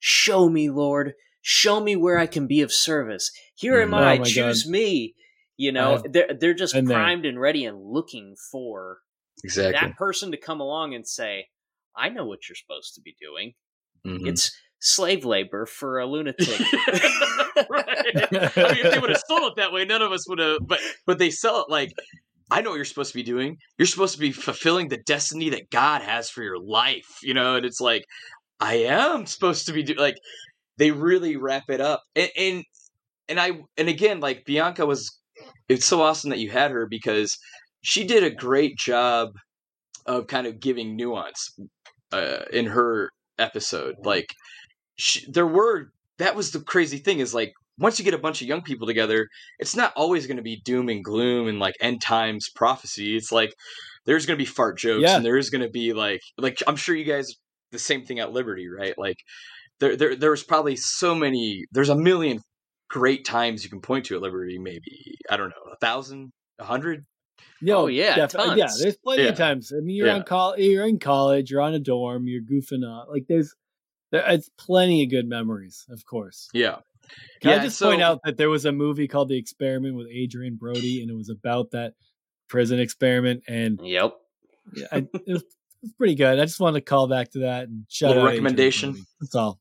[0.00, 1.14] show me lord
[1.50, 4.00] show me where i can be of service here am Mhm.
[4.00, 4.70] Oh i choose God.
[4.70, 5.14] me
[5.56, 6.98] you know I've they're, they're just been there.
[6.98, 8.98] primed and ready and looking for
[9.42, 9.72] Exactly.
[9.80, 11.46] that person to come along and say,
[11.96, 13.54] I know what you're supposed to be doing.
[14.04, 14.26] Mhm.
[14.28, 14.50] It's
[14.80, 16.48] slave labor for a lunatic.
[17.70, 17.86] right.
[17.86, 20.58] I mean, if they would have sold it that way, none of us would have.
[20.66, 21.92] But but they sell it like,
[22.50, 23.58] I know what you're supposed to be doing.
[23.78, 27.06] You're supposed to be fulfilling the destiny that God has for your life.
[27.22, 28.04] You know, and it's like,
[28.60, 29.98] I am supposed to be doing.
[30.00, 30.16] Like,
[30.78, 32.64] they really wrap it up, and and
[33.28, 35.14] and I and again, like Bianca was.
[35.68, 37.38] It's so awesome that you had her because
[37.82, 39.28] she did a great job
[40.06, 41.54] of kind of giving nuance
[42.10, 43.94] uh, in her episode.
[44.02, 44.26] Like,
[44.96, 48.42] she, there were that was the crazy thing is like once you get a bunch
[48.42, 49.28] of young people together,
[49.60, 53.16] it's not always going to be doom and gloom and like end times prophecy.
[53.16, 53.54] It's like
[54.06, 55.16] there's going to be fart jokes Yeah.
[55.16, 57.32] and there is going to be like like I'm sure you guys
[57.70, 58.98] the same thing at Liberty, right?
[58.98, 59.18] Like
[59.80, 61.64] there there there was probably so many.
[61.72, 62.40] There's a million
[62.88, 64.58] great times you can point to at Liberty.
[64.58, 67.04] Maybe I don't know a thousand, a hundred.
[67.60, 68.58] no, Oh, yeah, definitely.
[68.58, 69.28] Yeah, there's plenty Yeah.
[69.30, 69.72] of times.
[69.72, 70.14] I mean, you're Yeah.
[70.16, 73.08] on call, you're in college, you're on a dorm, you're goofing off.
[73.10, 73.54] Like there's,
[74.10, 76.48] there, it's plenty of good memories, of course.
[76.54, 76.78] Yeah,
[77.40, 80.06] Can Yeah, I just point out that there was a movie called The Experiment with
[80.08, 81.92] Adrien Brody, and it was about that
[82.48, 84.14] prison experiment, and yep.
[84.74, 86.38] yeah, I, it, was, it was pretty good.
[86.40, 88.92] I just wanted to call back to that and shout Little out Adrien recommendation?
[88.92, 89.06] Brody.
[89.20, 89.60] That's all.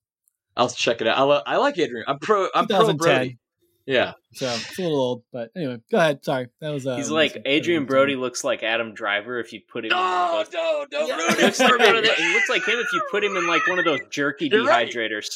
[0.58, 1.18] I'll check it out.
[1.18, 2.04] I, lo- I like Adrien.
[2.08, 2.48] I'm pro.
[2.54, 3.38] I'm pro Brody.
[3.86, 6.20] Yeah, So it's a little old, but anyway, go ahead.
[6.26, 6.86] Sorry, that was.
[6.86, 7.44] Uh, He's like was?
[7.48, 10.86] Adrien Brody looks like Adam Driver if you put him in one no, of no,
[10.92, 11.16] don't Yeah.
[11.16, 12.10] ruin it looks, like for one of me.
[12.10, 14.50] the, he looks like him if you put him in like one of those jerky
[14.52, 14.90] You're right.
[14.90, 15.28] dehydrators.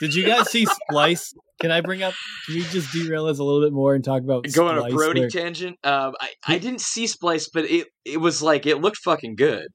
[0.00, 1.32] Did you guys see Splice?
[1.62, 2.12] Can I bring up?
[2.44, 4.90] Can we just derail this a little bit more and talk about Go on a
[4.90, 5.78] Brody where- tangent.
[5.82, 9.68] Um, I, I didn't see Splice, but it it was like it looked fucking good.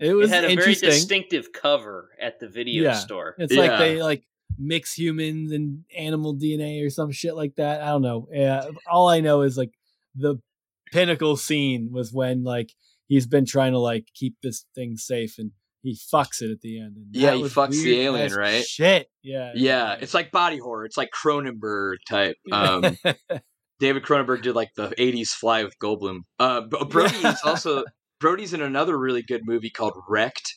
[0.00, 2.94] It It was had a very distinctive cover at the video Yeah.
[2.94, 3.34] store.
[3.38, 4.24] It's like they like
[4.58, 7.82] mix humans and animal DNA or some shit like that.
[7.82, 8.26] I don't know.
[8.32, 9.72] Yeah, all I know is like
[10.14, 10.36] the
[10.92, 12.72] pinnacle scene was when like
[13.06, 15.52] he's been trying to like keep this thing safe and
[15.82, 16.96] he fucks it at the end.
[16.96, 18.64] And Yeah, he fucks the alien, right?
[18.64, 19.08] Shit.
[19.22, 19.52] Yeah.
[19.54, 20.84] Yeah, it's like body horror.
[20.84, 22.36] It's like Cronenberg type.
[22.52, 22.96] Um,
[23.80, 26.20] David Cronenberg did like the '80s Fly with Goldblum.
[26.38, 27.84] Uh, Brody is also
[28.20, 30.56] Brody's in another really good movie called Wrecked,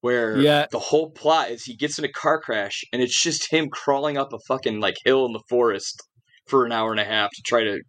[0.00, 0.66] where Yeah.
[0.70, 4.16] the whole plot is he gets in a car crash and it's just him crawling
[4.18, 6.02] up a fucking like hill in the forest
[6.46, 7.80] for an hour and a half to try to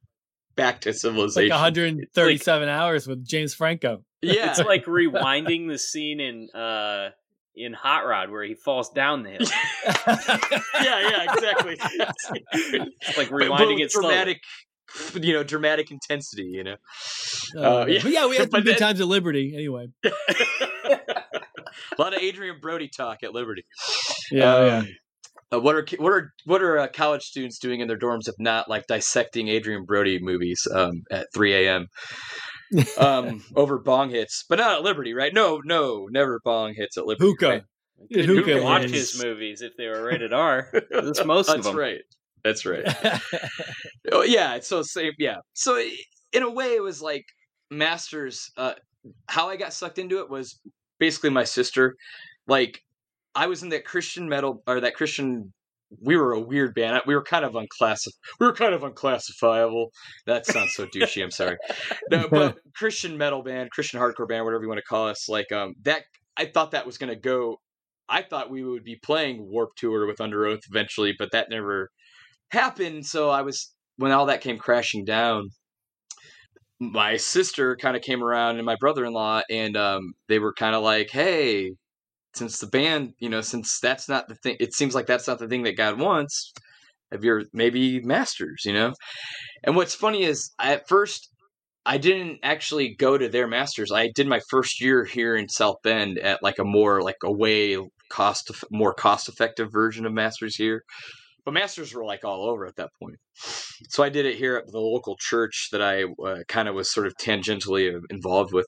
[0.56, 1.50] back to It's civilization.
[1.50, 4.04] like 137 hours with James Franco.
[4.22, 7.10] yeah, It's like rewinding the scene in uh
[7.58, 9.40] in Hot Rod where he falls down the hill.
[10.84, 11.78] yeah, yeah, exactly.
[11.82, 14.08] It's like But- but rewinding with it slowly.
[14.14, 14.38] dramatic,
[15.16, 16.50] you know, dramatic intensity.
[16.52, 16.76] You know.
[17.58, 18.00] Uh, Uh, yeah.
[18.04, 19.88] But yeah, we had But some good then- times at Liberty anyway.
[20.04, 20.12] a
[22.00, 23.64] lot of Adrien Brody talk at Liberty.
[24.32, 24.84] Yeah, Um, yeah.
[25.54, 28.34] Uh, what are what are what are uh, college students doing in their dorms if
[28.40, 31.88] not like dissecting Adrien Brody movies um, at 3 a.m.
[32.98, 35.32] um, over bong hits, but not at Liberty, right?
[35.34, 37.30] No, no, never bong hits at Liberty.
[37.30, 37.48] Hookah.
[37.48, 37.64] right?
[38.10, 40.68] Yeah, Couldn't hookah even watch his movies if they were rated R.
[40.90, 41.76] That's most That's of them.
[41.78, 42.02] right.
[42.46, 42.86] That's right.
[44.12, 45.14] Oh, yeah, it's so same.
[45.18, 45.84] Yeah, so
[46.32, 47.26] in a way, it was like
[47.72, 48.52] Masters.
[48.56, 48.74] Uh,
[49.28, 50.60] how I got sucked into it was
[51.00, 51.96] basically my sister.
[52.48, 52.82] Like,
[53.34, 55.54] I was in that Christian metal or that Christian.
[56.02, 57.02] We were a weird band.
[57.08, 58.14] We were kind of unclassified.
[58.40, 59.90] We were kind of unclassifiable.
[60.28, 61.24] That sounds so douchey.
[61.24, 61.58] I'm sorry.
[62.12, 65.28] No, but Christian metal band, Christian hardcore band, whatever you want to call us.
[65.28, 66.04] Like, um, that
[66.38, 67.58] I thought that was going to go.
[68.08, 71.90] I thought we would be playing Warped Tour with Underoath eventually, but that never
[72.50, 73.06] happened.
[73.06, 75.50] So I was when all that came crashing down.
[76.80, 80.84] My sister kind of came around and my brother-in-law, and um, they were kind of
[80.84, 81.72] like, "Hey,
[82.36, 85.40] since the band, you know, since that's not the thing, it seems like that's not
[85.40, 86.54] the thing that God wants.
[87.12, 88.94] Have your maybe masters, you know?"
[89.64, 91.30] And what's funny is, at first,
[91.86, 93.92] I didn't actually go to their masters.
[93.92, 97.32] I did my first year here in South Bend at like a more like a
[97.32, 97.78] way
[98.10, 100.84] cost more cost effective version of masters here.
[101.46, 103.18] But masters were like all over at that point.
[103.90, 106.92] So I did it here at the local church that I uh, kind of was
[106.92, 108.66] sort of tangentially involved with.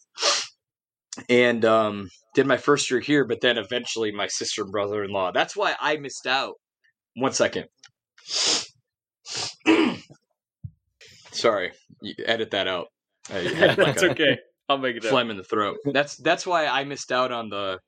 [1.28, 5.10] And um, did my first year here, but then eventually my sister and brother in
[5.12, 5.32] law.
[5.32, 6.54] That's why I missed out.
[7.16, 7.66] One second.
[11.32, 11.72] Sorry,
[12.02, 12.88] you edit that out.
[13.32, 14.38] Like That's a okay.
[14.70, 15.10] I'll make it up.
[15.10, 15.78] phlegm in the throat.
[15.86, 17.80] That's that's why I missed out on the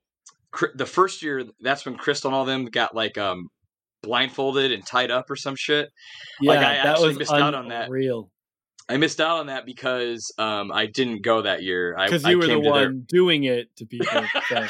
[0.52, 3.50] cr- the first year that's when Crystal and all them got like um
[4.02, 5.90] blindfolded and tied up or some shit.
[6.42, 7.90] Yeah, Like, I that actually was missed out on that.
[7.90, 8.32] Real
[8.90, 11.96] I missed out on that because um I didn't go that year.
[11.96, 14.08] I because I you were the came to their- one doing it to people.
[14.48, 14.56] so.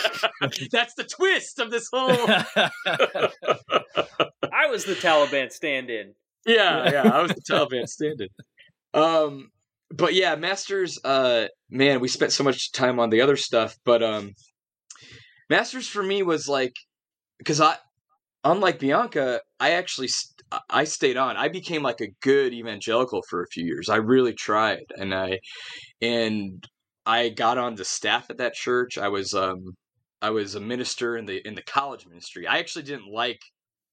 [0.71, 2.11] That's the twist of this whole.
[4.51, 6.13] I was the Taliban stand-in.
[6.45, 7.09] yeah, yeah.
[7.13, 8.27] I was the Taliban stand-in.
[8.93, 9.51] Um,
[9.89, 10.99] but yeah, Masters.
[11.03, 14.33] Uh, man, we spent so much time on the other stuff, but um,
[15.49, 16.73] Masters for me was like
[17.37, 17.75] because I,
[18.43, 21.37] unlike Bianca, I actually st- I stayed on.
[21.37, 23.89] I became like a good evangelical for a few years.
[23.89, 25.39] I really tried, and I
[26.01, 26.65] and
[27.05, 28.97] I got on the staff at that church.
[28.97, 29.73] I was um
[30.21, 32.47] I was a minister in the in the college ministry.
[32.47, 33.39] I actually didn't like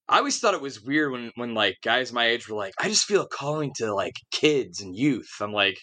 [0.09, 2.89] I always thought it was weird when when like guys my age were like, I
[2.89, 5.29] just feel a calling to like kids and youth.
[5.41, 5.77] I'm like,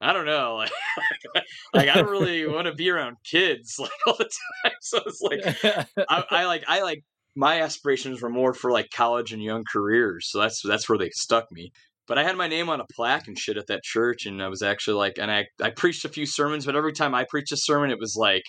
[0.00, 0.56] I don't know,
[1.34, 1.44] like,
[1.74, 4.30] like I don't really want to be around kids like all the
[4.64, 4.72] time.
[4.80, 7.04] So it's like I, I like I like
[7.38, 10.28] my aspirations were more for like college and young careers.
[10.28, 11.70] So that's that's where they stuck me.
[12.08, 14.48] But I had my name on a plaque and shit at that church, and I
[14.48, 17.52] was actually like, and I I preached a few sermons, but every time I preached
[17.52, 18.42] a sermon, it was like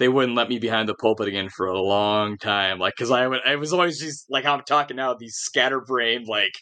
[0.00, 2.78] they wouldn't let me behind the pulpit again for a long time.
[2.78, 6.26] Like, cause I would, I was always just like how I'm talking now, these scatterbrained,
[6.26, 6.52] like,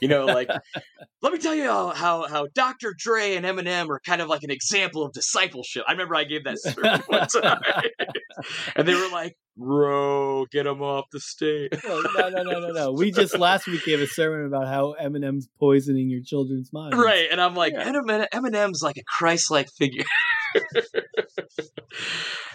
[0.00, 0.48] you know, like,
[1.22, 2.94] let me tell you how, how, how Dr.
[2.96, 5.84] Dre and Eminem are kind of like an example of discipleship.
[5.86, 7.60] I remember I gave that sermon one time
[8.76, 11.70] and they were like, bro, get him off the stage.
[11.84, 12.92] no, no, no, no, no.
[12.96, 16.96] We just last week gave a sermon about how Eminem's poisoning your children's minds.
[16.96, 17.28] Right.
[17.30, 17.92] And I'm like, Yeah.
[17.92, 20.04] Eminem, Eminem's like a Christ like figure.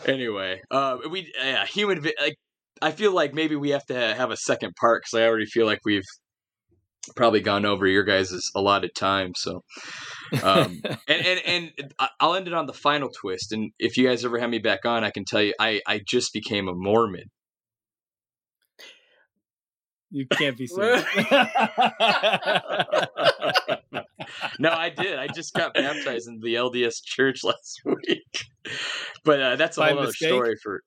[0.05, 2.35] anyway, um, we, yeah, human, vi- like,
[2.81, 5.65] I feel like maybe we have to have a second part because I already feel
[5.65, 6.03] like we've
[7.15, 9.31] probably gone over your guys' allotted time.
[9.35, 9.61] So,
[10.43, 13.51] um, and, and, and I'll end it on the final twist.
[13.51, 16.01] And if you guys ever have me back on, I can tell you, I, I
[16.05, 17.29] just became a Mormon.
[20.11, 21.03] You can't be serious.
[24.59, 25.19] no, I did.
[25.19, 28.45] I just got baptized in the LDS church last week.
[29.23, 30.83] But uh, that's a By whole other story for.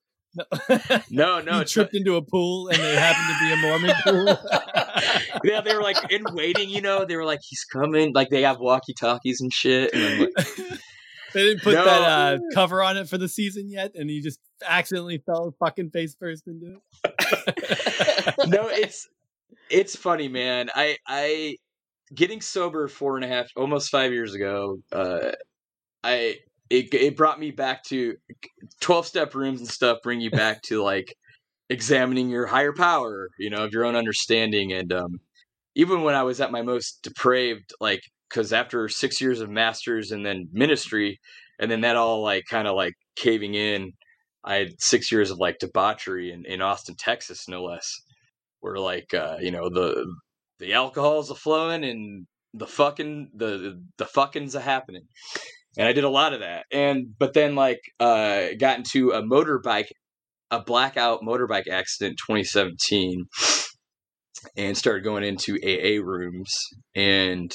[1.10, 1.40] No.
[1.40, 5.40] No, it's tripped into a pool and there happened to be a Mormon pool.
[5.44, 6.68] yeah, they were like in waiting.
[6.70, 9.92] You know, they were like, "He's coming!" Like they have walkie talkies and shit.
[9.94, 10.30] And like,
[11.34, 11.84] they didn't put No.
[11.84, 15.90] that uh, cover on it for the season yet, and he just accidentally fell fucking
[15.90, 18.34] face first into it.
[18.48, 19.08] no, it's
[19.70, 20.70] it's funny, man.
[20.74, 21.56] I I
[22.14, 24.78] getting sober four and a half, almost five years ago.
[24.92, 25.32] Uh,
[26.02, 26.36] I
[26.70, 28.16] it it brought me back to
[28.80, 29.98] twelve step rooms and stuff.
[30.02, 31.14] Bring you back to like
[31.70, 34.72] examining your higher power, you know, of your own understanding.
[34.72, 35.20] And um,
[35.74, 40.12] even when I was at my most depraved, like because after six years of masters
[40.12, 41.20] and then ministry,
[41.58, 43.92] and then that all like kind of like caving in.
[44.44, 47.92] I had six years of like debauchery in, in Austin, Texas, no less
[48.60, 50.06] where like uh, you know the
[50.58, 55.06] the alcohol's a flowing and the fucking the the fucking's a happening
[55.76, 59.22] and i did a lot of that and but then like uh got into a
[59.22, 59.88] motorbike
[60.50, 63.26] a blackout motorbike accident 2017
[64.56, 66.54] and started going into aa rooms
[66.94, 67.52] and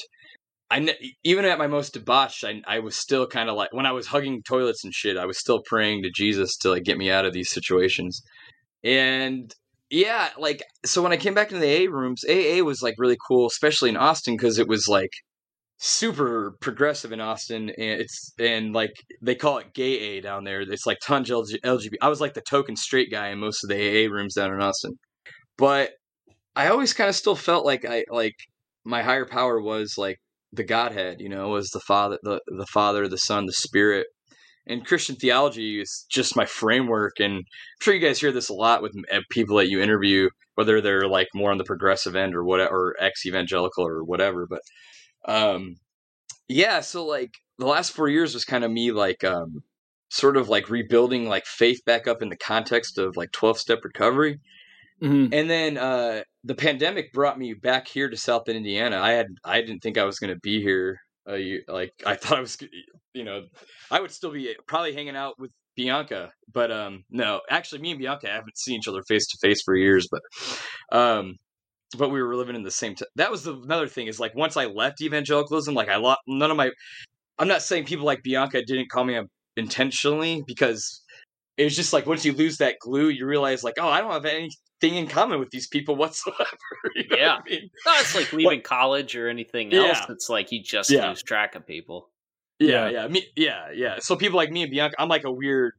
[0.73, 3.91] I even at my most debauched, I, I was still kind of like when I
[3.91, 5.17] was hugging toilets and shit.
[5.17, 8.23] I was still praying to Jesus to like get me out of these situations,
[8.83, 9.53] and
[9.91, 13.17] yeah, like so when I came back into the AA rooms, AA was like really
[13.27, 15.11] cool, especially in Austin because it was like
[15.83, 20.61] super progressive in Austin, and it's and like they call it gay A down there.
[20.61, 21.95] It's like tons of LGBT.
[22.01, 24.61] I was like the token straight guy in most of the AA rooms down in
[24.61, 24.93] Austin,
[25.57, 25.91] but
[26.55, 28.35] I always kind of still felt like I like
[28.85, 30.17] my higher power was like
[30.53, 34.07] the Godhead, you know, was the Father, the the Father, the Son, the Spirit.
[34.65, 37.43] And Christian theology is just my framework, and I'm
[37.81, 41.09] sure you guys hear this a lot with uh, people that you interview, whether they're
[41.09, 44.47] like more on the progressive end or whatever, or ex evangelical or whatever.
[44.49, 44.61] But
[45.25, 45.75] um,
[46.47, 49.63] yeah, so like the last four years was kind of me like um,
[50.09, 53.79] sort of like rebuilding like faith back up in the context of like 12 step
[53.83, 54.39] recovery.
[55.01, 55.33] Mhm.
[55.33, 58.99] And then uh, the pandemic brought me back here to South Bend, Indiana.
[58.99, 60.99] I had I didn't think I was going to be here.
[61.27, 62.57] Uh, you, like I thought I was,
[63.13, 63.43] you know,
[63.91, 67.99] I would still be probably hanging out with Bianca, but um, no, actually, me and
[67.99, 70.21] Bianca haven't seen each other face to face for years, but
[70.97, 71.37] um,
[71.97, 72.95] but we were living in the same.
[72.95, 76.19] T- that was the, another thing is like once I left evangelicalism, like I lost
[76.27, 76.71] none of my.
[77.39, 81.01] I'm not saying people like Bianca didn't call me up intentionally because
[81.57, 84.11] it was just like once you lose that glue, you realize like, oh, I don't
[84.11, 86.45] have anything in common with these people whatsoever.
[86.95, 87.35] you know Yeah.
[87.35, 87.69] what I mean?
[87.85, 89.85] No, it's like leaving college or anything Yeah.
[89.87, 89.99] else.
[90.09, 91.09] It's like you just Yeah.
[91.09, 92.09] lose track of people.
[92.59, 93.01] Yeah, Yeah.
[93.01, 93.99] yeah, me, yeah, yeah.
[93.99, 95.73] So people like me and Bianca, I'm like a weird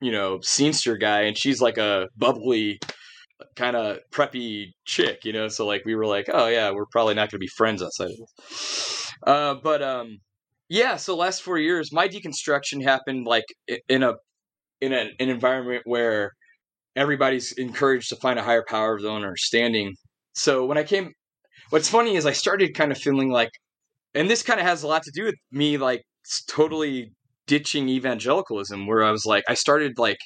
[0.00, 2.78] you know, scenester guy, and she's like a bubbly,
[3.54, 5.48] kind of preppy chick, you know.
[5.48, 8.10] So like we were like, oh yeah, we're probably not going to be friends outside
[8.10, 9.12] of this.
[9.26, 10.18] Uh, but um,
[10.68, 10.96] yeah.
[10.96, 13.44] So last four years, my deconstruction happened like
[13.88, 14.14] in a
[14.80, 16.32] in a, an environment where
[16.94, 19.94] everybody's encouraged to find a higher power of their own understanding.
[20.34, 21.12] So when I came,
[21.70, 23.50] what's funny is I started kind of feeling like,
[24.14, 26.02] and this kind of has a lot to do with me like
[26.48, 27.12] totally
[27.46, 30.18] ditching evangelicalism, where I was like, I started like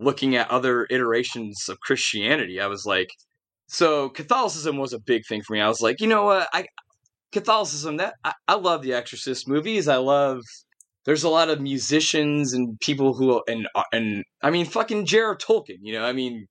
[0.00, 2.60] looking at other iterations of Christianity.
[2.60, 3.10] I was like,
[3.66, 5.60] so Catholicism was a big thing for me.
[5.60, 6.66] I was like, you know what, I
[7.32, 9.88] Catholicism that I, I love the Exorcist movies.
[9.88, 10.40] I love
[11.04, 15.36] there's a lot of musicians and people who and uh, and I mean fucking J.R.R.
[15.36, 16.46] Tolkien, you know, I mean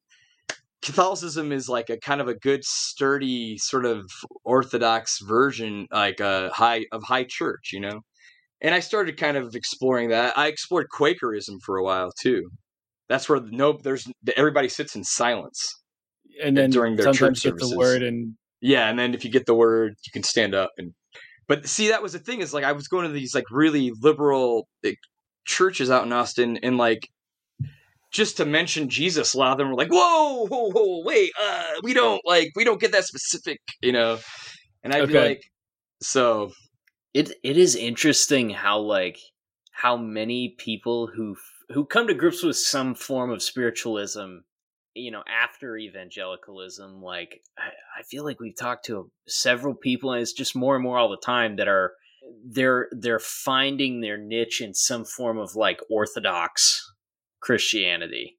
[0.82, 4.06] Catholicism is like a kind of a good sturdy sort of
[4.44, 8.02] orthodox version like a high of high church, you know.
[8.61, 10.38] And I started kind of exploring that.
[10.38, 12.49] I explored Quakerism for a while too.
[13.10, 15.82] That's where no there's everybody sits in silence.
[16.44, 17.78] And then during their sometimes church get the services.
[17.78, 20.94] word and Yeah, and then if you get the word, you can stand up and
[21.48, 23.92] but see that was the thing is like I was going to these like really
[24.02, 24.98] liberal like,
[25.46, 27.08] churches out in Austin and like
[28.12, 31.72] just to mention Jesus, a lot of them were like, "Whoa, whoa, whoa, wait, uh,
[31.82, 34.20] we don't like we don't get that specific," you know.
[34.84, 35.42] And I'd be like,
[36.02, 36.52] so
[37.14, 39.18] it it is interesting how like
[39.72, 41.36] how many people who
[41.69, 44.38] who come to grips with some form of spiritualism
[44.94, 47.69] you know after evangelicalism like i,
[47.99, 51.10] I feel like we've talked to several people and it's just more and more all
[51.10, 51.94] the time that are
[52.45, 56.91] they're they're finding their niche in some form of like orthodox
[57.40, 58.38] christianity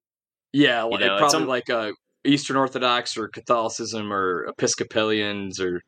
[0.54, 1.90] yeah, like, know, it's probably al- like uh,
[2.24, 5.82] Eastern Orthodox or Catholicism or Episcopalians or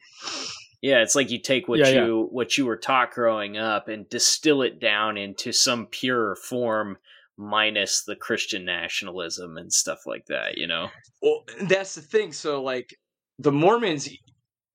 [0.83, 2.05] Yeah, it's like you take what Yeah, yeah.
[2.05, 6.99] you what you were taught growing up and distill it down into some pure form
[7.39, 10.89] minus the Christian nationalism and stuff like that, you know.
[11.23, 12.33] Well, that's the thing.
[12.33, 12.95] So, like,
[13.39, 14.09] the Mormons,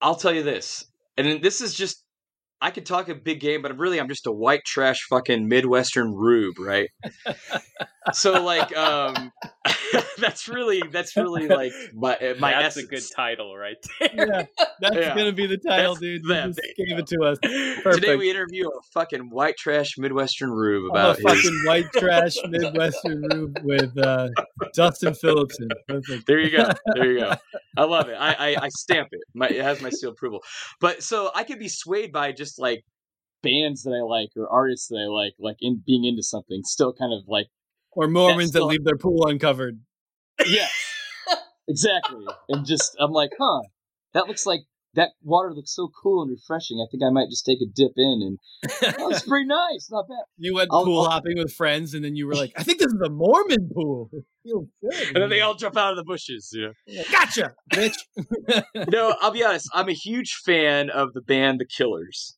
[0.00, 0.84] I'll tell you this,
[1.16, 2.01] and this is just,
[2.62, 6.14] I could talk a big game, but really, I'm just a white trash fucking Midwestern
[6.14, 6.88] rube, right?
[8.12, 9.32] so, like, um,
[10.18, 12.86] that's really, that's really like my uh, my That's essence.
[12.86, 14.10] a good title right there.
[14.14, 14.42] yeah,
[14.80, 15.16] that's Yeah.
[15.16, 16.22] gonna be the title, That's dude.
[16.28, 16.48] them.
[16.50, 17.38] You just gave it to us.
[17.96, 21.24] Today we interview a fucking white trash Midwestern rube I'm a about his.
[21.24, 24.28] fucking white trash Midwestern rube with uh,
[24.74, 25.68] Dustin Philipson.
[25.88, 26.26] Perfect.
[26.28, 26.70] There you go.
[26.94, 27.34] There you go.
[27.76, 28.16] I love it.
[28.18, 29.20] I, I, I stamp it.
[29.34, 30.40] My, it has my seal approval.
[30.80, 32.84] But so I could be swayed by just like
[33.42, 36.62] bands that I like or artists that I like, like in being into something.
[36.64, 37.46] Still kind of like
[37.92, 39.80] Or Mormons that leave their pool uncovered.
[40.46, 40.68] yeah,
[41.68, 42.26] exactly.
[42.48, 43.62] And just I'm like, huh,
[44.14, 44.60] that looks like
[44.94, 46.78] that water looks so cool and refreshing.
[46.78, 48.38] I think I might just take a dip in, and
[48.98, 49.88] oh, it's pretty nice.
[49.90, 50.24] Not bad.
[50.36, 52.78] You went I'll- pool I'll- hopping with friends, and then you were like, "I think
[52.78, 54.10] this is a Mormon pool."
[54.44, 55.06] It feels good.
[55.14, 56.50] And then they all jump out of the bushes.
[56.52, 57.02] You know?
[57.12, 57.94] gotcha, bitch.
[58.90, 59.70] no, I'll be honest.
[59.72, 62.36] I'm a huge fan of the band The Killers.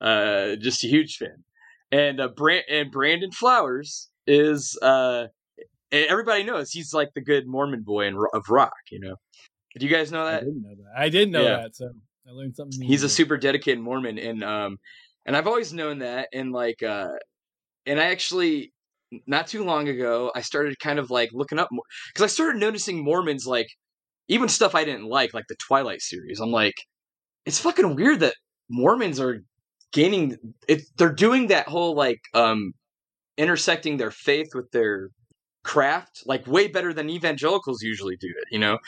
[0.00, 1.44] Uh, just a huge fan.
[1.92, 5.26] And uh, Brand and Brandon Flowers is uh,
[5.92, 8.72] everybody knows he's like the good Mormon boy in, of rock.
[8.90, 9.14] You know,
[9.78, 10.42] do you guys know that?
[10.42, 10.92] I didn't know that.
[10.96, 11.56] I didn't know Yeah.
[11.62, 11.76] that.
[11.76, 11.90] So
[12.26, 12.78] I learned something.
[12.78, 14.78] new He's a super dedicated Mormon, and um,
[15.26, 16.28] and I've always known that.
[16.32, 17.08] And like, uh,
[17.86, 18.72] and I actually
[19.26, 21.68] not too long ago I started kind of like looking up
[22.12, 23.68] because I started noticing Mormons like
[24.28, 26.40] even stuff I didn't like, like the Twilight series.
[26.40, 26.74] I'm like,
[27.46, 28.34] it's fucking weird that
[28.70, 29.40] Mormons are
[29.92, 30.36] gaining
[30.68, 30.82] it.
[30.96, 32.72] They're doing that whole like um
[33.36, 35.08] intersecting their faith with their
[35.64, 38.44] craft like way better than evangelicals usually do it.
[38.50, 38.78] You know,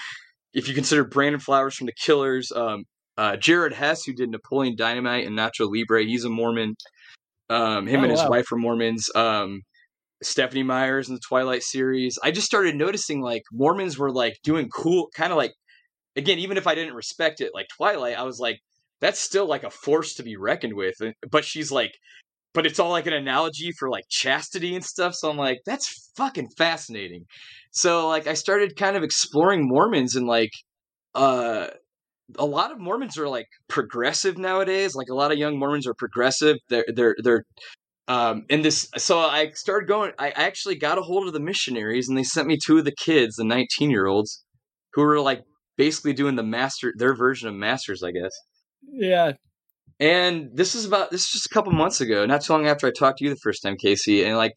[0.57, 2.85] if you consider Brandon Flowers from the Killers, um,
[3.19, 6.75] uh, Jared Hess who did Napoleon Dynamite and Nacho Libre, he's a Mormon.
[7.51, 8.31] Um, him Oh, and his wow.
[8.31, 9.09] wife are Mormons.
[9.15, 9.61] Um,
[10.23, 12.19] Stephenie Meyers in the Twilight series.
[12.25, 15.53] I just started noticing like Mormons were like doing cool, kind of like
[16.17, 18.59] again, even if I didn't respect it, like Twilight, I was like,
[19.01, 20.95] that's still like a force to be reckoned with.
[21.31, 21.93] But she's like,
[22.57, 25.15] but it's all like an analogy for like chastity and stuff.
[25.15, 27.27] So I'm like, that's fucking fascinating.
[27.71, 30.51] So like, I started kind of exploring Mormons and like,
[31.15, 31.67] uh,
[32.39, 34.95] a lot of Mormons are like progressive nowadays.
[34.95, 36.57] Like a lot of young Mormons are progressive.
[36.71, 37.45] They're they're they're
[38.09, 41.41] um in this so I started going I I actually got a hold of the
[41.41, 44.45] missionaries and they sent me two of the kids, the 19 year olds,
[44.95, 45.45] who were like
[45.77, 48.33] basically doing the master their version of masters, I guess.
[48.91, 49.33] Yeah,
[49.99, 52.87] And this is about this is just a couple months ago, not too long after
[52.87, 54.25] I talked to you the first time, Casey.
[54.25, 54.55] And like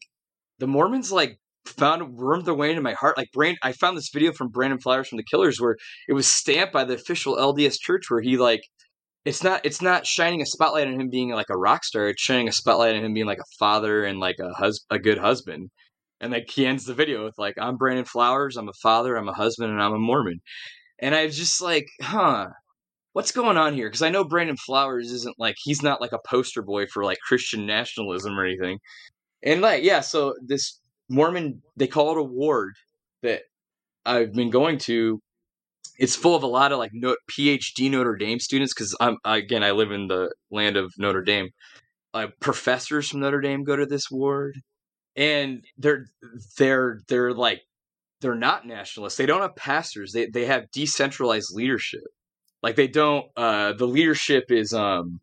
[0.58, 3.16] the Mormons like found wormed their way into my heart.
[3.16, 5.76] Like Brand I found this video from Brandon Flowers from the Killers where
[6.08, 8.62] it was stamped by the official LDS church where he like
[9.24, 12.22] it's not it's not shining a spotlight on him being like a rock star, it's
[12.22, 15.18] shining a spotlight on him being like a father and like a hus a good
[15.18, 15.70] husband.
[16.20, 18.56] And like he ends the video with like, "I'm Brandon Flowers.
[18.56, 19.16] I'm a father.
[19.16, 20.40] I'm a husband, and I'm a Mormon."
[20.98, 22.48] And I was just like, "Huh."
[23.12, 23.88] What's going on here?
[23.88, 27.18] Because I know Brandon Flowers isn't like he's not like a poster boy for like
[27.26, 28.78] Christian nationalism or anything.
[29.42, 32.74] And like, yeah, so this Mormon, they call it a ward
[33.22, 33.42] that
[34.06, 35.20] I've been going to.
[35.98, 39.62] It's full of a lot of like no, PhD Notre Dame students because I'm again
[39.62, 41.48] I live in the land of Notre Dame.
[42.14, 44.58] Uh, professors from Notre Dame go to this ward,
[45.16, 46.06] and they're
[46.58, 47.62] they're they're like
[48.20, 49.16] they're not nationalists.
[49.16, 50.12] They don't have pastors.
[50.12, 52.02] They they have decentralized leadership.
[52.62, 53.26] Like they don't.
[53.36, 55.20] Uh, the leadership is um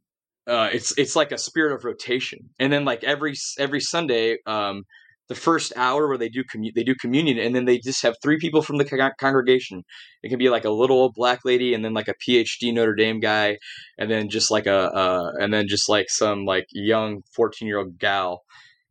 [0.48, 2.40] uh, it's it's like a spirit of rotation.
[2.60, 4.84] And then like every every Sunday, um,
[5.28, 8.16] the first hour where they do commu- they do communion, and then they just have
[8.24, 9.84] three people from the con- congregation.
[10.24, 13.20] It can be like a little black lady, and then like a PhD Notre Dame
[13.20, 13.58] guy,
[13.98, 17.80] and then just like a uh, and then just like some like young fourteen year
[17.80, 18.44] old gal,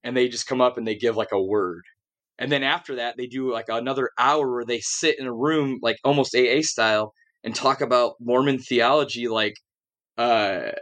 [0.04, 1.82] and they just come up and they give like a word.
[2.38, 5.78] And then after that, they do like another hour where they sit in a room,
[5.82, 7.14] like almost AA style,
[7.46, 9.56] and talk about Mormon theology, like
[10.18, 10.72] uh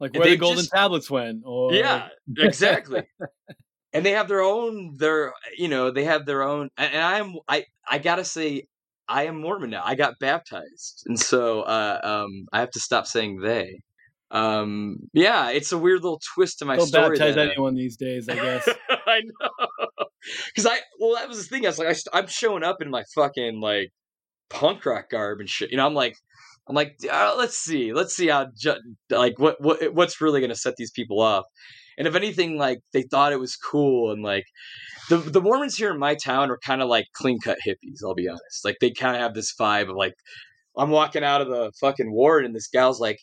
[0.00, 2.08] like where the golden just- tablets went, or yeah,
[2.38, 3.02] exactly.
[3.92, 7.64] and they have their own their you know they have their own and, i'm i
[7.90, 8.62] i gotta say
[9.08, 13.04] i am mormon now i got baptized and so uh um i have to stop
[13.04, 13.80] saying they
[14.30, 17.74] um yeah it's a weird little twist to my Don't story baptize that, uh, anyone
[17.74, 18.68] these days, I guess.
[18.90, 19.66] I know.
[20.46, 21.66] Because I, well, that was the thing.
[21.66, 23.90] I was like, I, I'm showing up in my fucking like
[24.50, 25.70] punk rock garb and shit.
[25.70, 26.16] You know, I'm like,
[26.68, 28.48] I'm like, uh, let's see, let's see how,
[29.10, 31.44] like, what, what, what's really gonna set these people off.
[31.98, 34.44] And if anything, like, they thought it was cool, and like,
[35.08, 37.98] the the Mormons here in my town are kind of like clean cut hippies.
[38.04, 38.64] I'll be honest.
[38.64, 40.14] Like, they kind of have this vibe of like,
[40.76, 43.18] I'm walking out of the fucking ward, and this gal's like,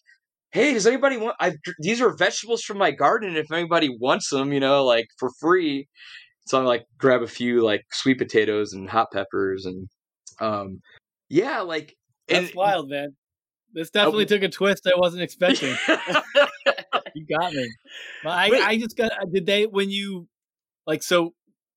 [0.52, 1.36] hey, does anybody want?
[1.40, 3.38] I these are vegetables from my garden.
[3.38, 5.88] If anybody wants them, you know, like for free.
[6.48, 9.88] So I'm like, grab a few like sweet potatoes and hot peppers, and
[10.40, 10.82] um,
[11.30, 11.95] yeah, like
[12.28, 13.16] That's and, wild, man.
[13.74, 15.76] This definitely took a twist I wasn't expecting.
[17.16, 17.70] you got me.
[18.24, 18.64] But I, Wait.
[18.64, 19.12] I just got.
[19.32, 20.28] Did they when you
[20.86, 21.34] like so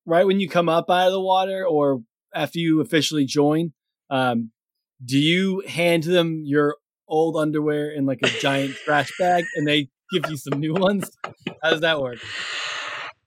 [0.06, 2.02] right when you come up out of the water or
[2.34, 3.72] after you officially join?
[4.08, 4.50] Um,
[5.04, 6.76] do you hand them your
[7.08, 11.10] old underwear in like a giant trash bag and they give you some new ones?
[11.62, 12.18] How does that work?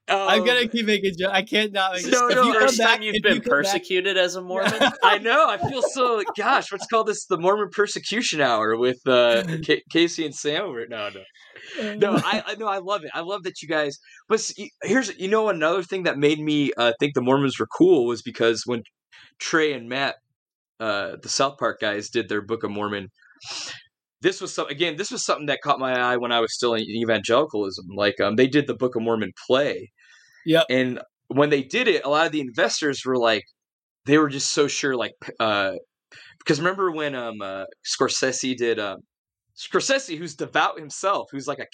[0.09, 1.13] I'm Um, gonna keep making.
[1.17, 1.31] jokes.
[1.33, 2.05] I can't not make.
[2.07, 4.73] No, no, first time back- you've been you come back- persecuted as a Mormon?
[5.01, 5.47] I know.
[5.47, 6.21] I feel so.
[6.37, 10.81] Gosh, let's call this the Mormon Persecution Hour with uh, Ca Casey and Sam over
[10.81, 10.89] it.
[10.89, 11.09] No,
[11.79, 12.15] no, no.
[12.25, 12.67] I, I know.
[12.67, 13.11] I love it.
[13.13, 13.97] I love that you guys.
[14.27, 14.45] But
[14.83, 18.21] here's, you know, another thing that made me uh, think the Mormons were cool was
[18.21, 18.83] because when
[19.39, 20.15] Trey and Matt,
[20.81, 23.07] uh, the South Park guys, did their Book of Mormon.
[24.23, 24.95] This was some again.
[24.95, 27.85] This was something that caught my eye when I was still in evangelicalism.
[27.95, 29.91] Like, um, they did the Book of Mormon play,
[30.45, 30.65] Yep.
[30.69, 33.43] and when they did it, a lot of the investors were like,
[34.05, 35.73] they were just so sure, like, uh,
[36.39, 38.97] because remember when um uh, Scorsese did um
[39.57, 41.67] Scorsese, who's devout himself, who's like a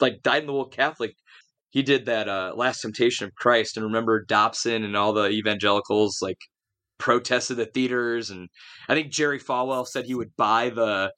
[0.00, 1.12] like dyed in the wool Catholic,
[1.70, 6.18] he did that uh Last Temptation of Christ, and remember Dobson and all the evangelicals
[6.22, 6.38] like
[6.98, 8.48] protested the theaters, and
[8.88, 11.12] I think Jerry Falwell said he would buy the.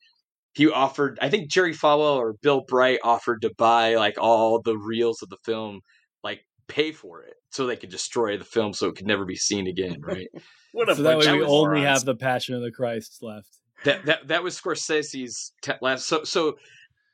[0.57, 4.78] He offered, I think Jerry Falwell or Bill Bright offered to buy like all the
[4.78, 5.81] reels of the film,
[6.24, 9.37] like pay for it, so they could destroy the film, so it could never be
[9.37, 10.28] seen again, right?
[10.73, 13.49] What a so that way of we only have the Passion of the Christ left.
[13.85, 16.07] that that that was Scorsese's te- last.
[16.07, 16.55] So so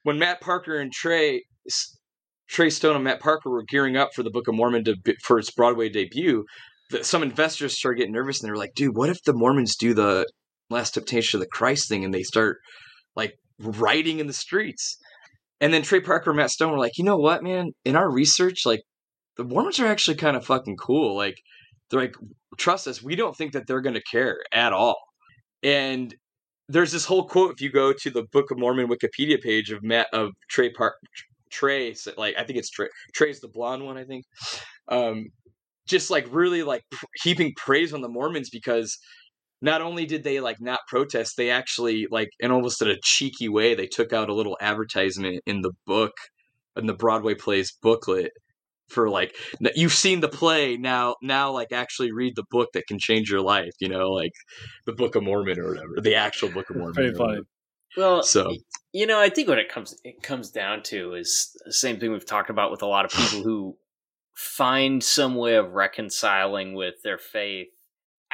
[0.04, 1.42] when Matt Parker and Trey
[2.48, 5.16] Trey Stone and Matt Parker were gearing up for the Book of Mormon to be-
[5.20, 6.44] for its Broadway debut,
[6.90, 9.74] the, some investors started getting nervous and they were like, "Dude, what if the Mormons
[9.74, 10.26] do the
[10.70, 12.58] Last Temptation of the Christ thing and they start
[13.16, 14.96] like rioting in the streets?"
[15.60, 17.72] And then Trey Parker and Matt Stone were like, "You know what, man?
[17.84, 18.82] In our research, like
[19.36, 21.16] the Mormons are actually kind of fucking cool.
[21.16, 21.36] Like
[21.90, 22.16] they're like,
[22.58, 24.96] trust us, we don't think that they're going to care at all."
[25.62, 26.14] And
[26.68, 29.82] there's this whole quote if you go to the Book of Mormon Wikipedia page of
[29.82, 30.94] Matt of Trey Park
[31.50, 34.24] Trey like I think it's Trey Trey's the blonde one I think
[34.88, 35.26] um
[35.86, 36.82] just like really like
[37.22, 38.96] heaping praise on the Mormons because
[39.62, 43.48] not only did they like not protest they actually like in almost in a cheeky
[43.48, 46.12] way they took out a little advertisement in the book
[46.76, 48.32] in the Broadway plays booklet
[48.88, 49.34] for like
[49.74, 53.40] you've seen the play now now like actually read the book that can change your
[53.40, 54.32] life you know like
[54.84, 57.40] the Book of Mormon or whatever the actual Book of Mormon Pretty funny.
[57.96, 58.56] Well, So-
[58.94, 62.12] you know, I think what it comes it comes down to is the same thing
[62.12, 63.76] we've talked about with a lot of people who
[64.34, 67.68] find some way of reconciling with their faith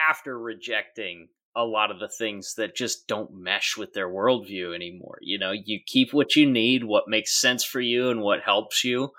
[0.09, 5.19] after rejecting a lot of the things that just don't mesh with their worldview anymore.
[5.21, 8.85] You know, you keep what you need, what makes sense for you, and what helps
[8.85, 9.11] you,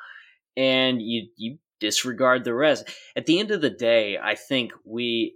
[0.55, 2.89] and you you disregard the rest.
[3.15, 5.35] At the end of the day, I think we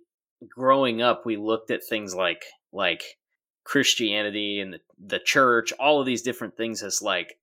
[0.50, 3.04] growing up we looked at things like like
[3.64, 7.38] Christianity and the, the church, all of these different things as like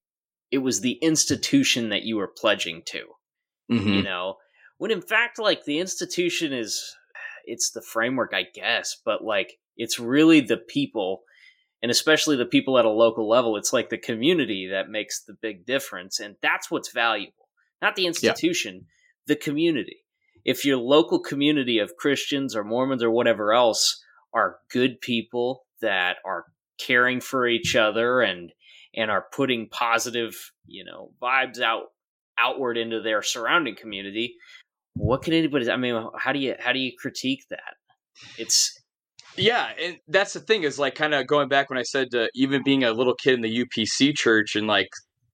[0.50, 3.04] it was the institution that you were pledging to.
[3.70, 3.88] Mm-hmm.
[3.88, 4.36] You know,
[4.78, 6.96] when in fact like the institution is
[7.50, 11.22] it's the framework, I guess, but like it's really the people
[11.82, 13.56] and especially the people at a local level.
[13.56, 16.20] It's like the community that makes the big difference.
[16.20, 17.48] And that's what's valuable,
[17.80, 19.34] not the institution, yeah.
[19.34, 20.04] the community.
[20.44, 24.02] If your local community of Christians or Mormons or whatever else
[24.32, 26.44] are good people that are
[26.78, 28.52] caring for each other and
[28.94, 30.34] and are putting positive,
[30.66, 31.84] you know, vibes out
[32.38, 34.36] outward into their surrounding community,
[34.94, 37.74] what can anybody I mean, how do you how do you critique that?
[38.38, 38.78] It's
[39.36, 42.26] yeah, and that's the thing is like kind of going back when I said uh,
[42.34, 44.88] even being a little kid in the UPC church and like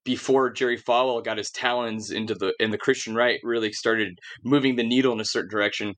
[0.04, 4.76] before Jerry Falwell got his talons into the in the Christian right really started moving
[4.76, 5.94] the needle in a certain direction.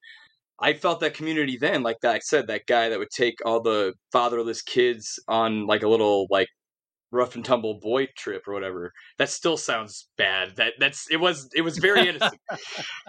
[0.61, 3.63] I felt that community then, like that I said, that guy that would take all
[3.63, 6.49] the fatherless kids on like a little like
[7.11, 8.93] rough and tumble boy trip or whatever.
[9.19, 10.57] That still sounds bad.
[10.57, 12.41] That that's it was it was very innocent.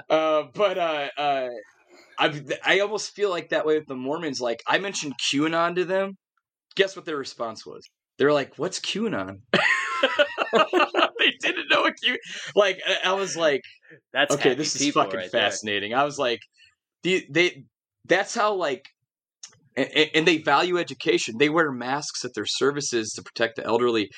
[0.09, 1.49] uh, but uh, uh,
[2.17, 4.41] I I almost feel like that way with the Mormons.
[4.41, 6.17] Like I mentioned QAnon to them.
[6.75, 7.89] Guess what their response was?
[8.17, 12.17] They're like, "What's QAnon?" they didn't know what Q.
[12.55, 13.61] Like I was like,
[14.13, 14.55] "That's okay.
[14.55, 16.39] This is fucking right fascinating." I was like,
[17.03, 17.65] "The they."
[18.05, 18.85] That's how like
[19.79, 21.35] and, and, they value education.
[21.37, 24.09] They wear masks at their services to protect the elderly.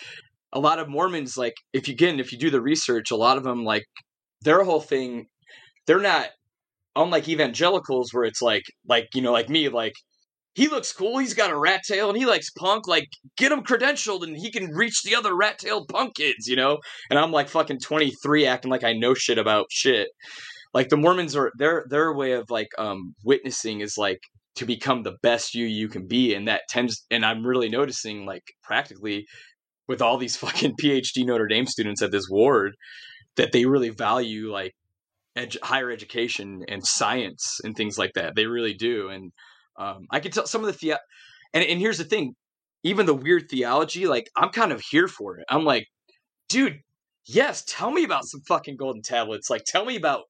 [0.53, 3.37] A lot of Mormons, like if you again, if you do the research, a lot
[3.37, 3.83] of them like
[4.41, 5.27] their whole thing,
[5.87, 6.29] they're not
[6.95, 9.93] unlike evangelicals where it's like like you know like me like
[10.53, 13.07] he looks cool he's got a rat tail and he likes punk like
[13.37, 16.79] get him credentialed and he can reach the other rat tailed punk kids you know
[17.09, 20.09] and i'm like fucking 23 acting like i know shit about shit
[20.73, 24.19] like the mormons are their their way of like um witnessing is like
[24.55, 28.25] to become the best you you can be and that tends and i'm really noticing
[28.25, 29.25] like practically
[29.87, 32.75] with all these fucking phd notre dame students at this ward
[33.37, 34.73] that they really value like
[35.37, 38.35] edu- higher education and science and things like that.
[38.35, 39.09] They really do.
[39.09, 39.31] And
[39.77, 40.99] um, I can tell some of the the
[41.53, 42.35] and and here's the thing,
[42.83, 45.45] even the weird theology, like I'm kind of here for it.
[45.49, 45.87] I'm like,
[46.49, 46.79] dude,
[47.25, 49.49] yes, tell me about some fucking golden tablets.
[49.49, 50.23] Like, tell me about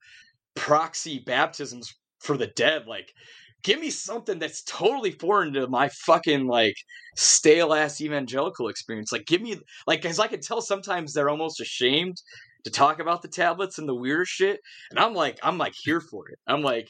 [0.55, 2.87] proxy baptisms for the dead.
[2.87, 3.13] Like,
[3.63, 6.75] give me something that's totally foreign to my fucking like
[7.15, 9.11] stale ass evangelical experience.
[9.11, 12.17] Like, give me like, because I can tell sometimes they're almost ashamed
[12.63, 14.59] to talk about the tablets and the weird shit.
[14.89, 16.39] And I'm like, I'm like here for it.
[16.47, 16.89] I'm like,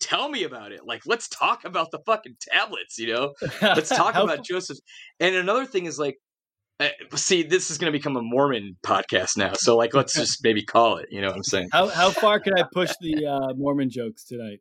[0.00, 0.86] tell me about it.
[0.86, 3.34] Like, let's talk about the fucking tablets, you know?
[3.62, 4.78] Let's talk about Joseph.
[5.18, 6.16] And another thing is like,
[6.80, 9.52] uh, see, this is going to become a Mormon podcast now.
[9.54, 11.06] So, like, let's just maybe call it.
[11.10, 11.68] You know what I'm saying?
[11.72, 14.60] How how far can I push the uh, Mormon jokes tonight?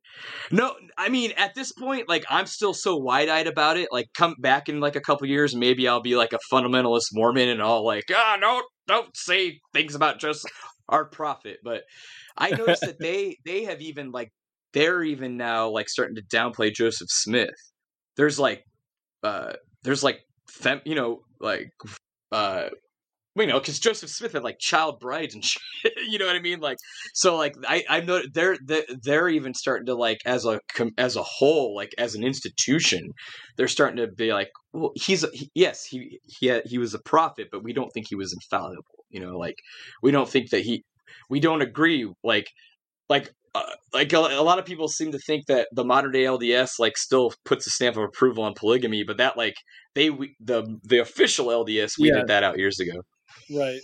[0.49, 3.89] No, I mean, at this point, like, I'm still so wide eyed about it.
[3.91, 7.49] Like, come back in like a couple years, maybe I'll be like a fundamentalist Mormon,
[7.49, 10.49] and I'll like, ah, no, don't say things about just
[10.89, 11.60] our prophet.
[11.64, 11.84] But
[12.35, 14.31] I noticed that they they have even like
[14.73, 17.56] they're even now like starting to downplay Joseph Smith.
[18.15, 18.64] There's like
[19.22, 19.53] uh
[19.84, 21.72] there's like fem, you know like
[22.31, 22.69] uh
[23.41, 25.93] you know, because Joseph Smith had like child brides and shit.
[26.07, 26.59] you know what I mean?
[26.59, 26.77] Like,
[27.13, 28.57] so like I I know they're
[29.03, 30.59] they're even starting to like as a
[30.97, 33.11] as a whole, like as an institution,
[33.55, 37.49] they're starting to be like, well, he's he, yes, he he he was a prophet,
[37.51, 39.05] but we don't think he was infallible.
[39.09, 39.57] You know, like
[40.01, 40.83] we don't think that he
[41.29, 42.11] we don't agree.
[42.23, 42.49] Like
[43.09, 46.23] like uh, like a, a, lot of people seem to think that the modern day
[46.23, 49.55] LDS like still puts a stamp of approval on polygamy, but that like
[49.95, 52.15] they we, the the official LDS we yeah.
[52.15, 53.01] did that out years ago.
[53.49, 53.79] Right.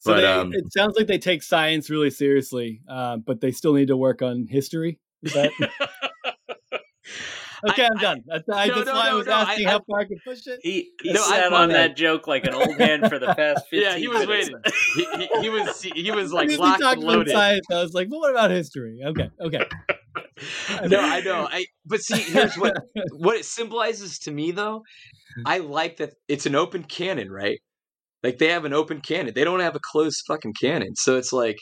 [0.00, 3.50] So but, they, um, it sounds like they take science really seriously, uh, but they
[3.50, 5.00] still need to work on history.
[5.22, 5.50] Is that?
[7.68, 8.22] okay, I, am done.
[8.26, 10.46] That's, I, no, that's no, why no, I was asking how far I could push
[10.46, 10.60] it.
[10.62, 13.80] He, he no, sat on that joke like an old man for the past 15
[13.80, 14.50] Yeah, he was minutes.
[14.50, 14.74] waiting.
[14.94, 17.32] He, he, he, was he was like locked and loaded.
[17.32, 19.00] Science, I was like, but what about history?
[19.04, 19.64] Okay, okay.
[20.86, 21.48] no, I know.
[21.50, 22.74] I but see, here's what
[23.12, 24.82] what it symbolizes to me though.
[25.44, 27.60] I like that it's an open canon, right?
[28.22, 29.34] Like they have an open canon.
[29.34, 30.96] They don't have a closed fucking canon.
[30.96, 31.58] So it's like,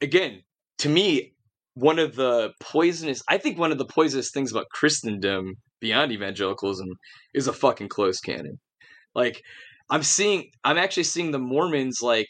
[0.00, 0.42] again,
[0.78, 1.34] to me,
[1.76, 3.22] one of the poisonous.
[3.28, 6.88] I think one of the poisonous things about Christendom beyond evangelicalism
[7.34, 8.58] is a fucking closed canon.
[9.14, 9.42] Like
[9.90, 12.28] I'm seeing, I'm actually seeing the Mormons like.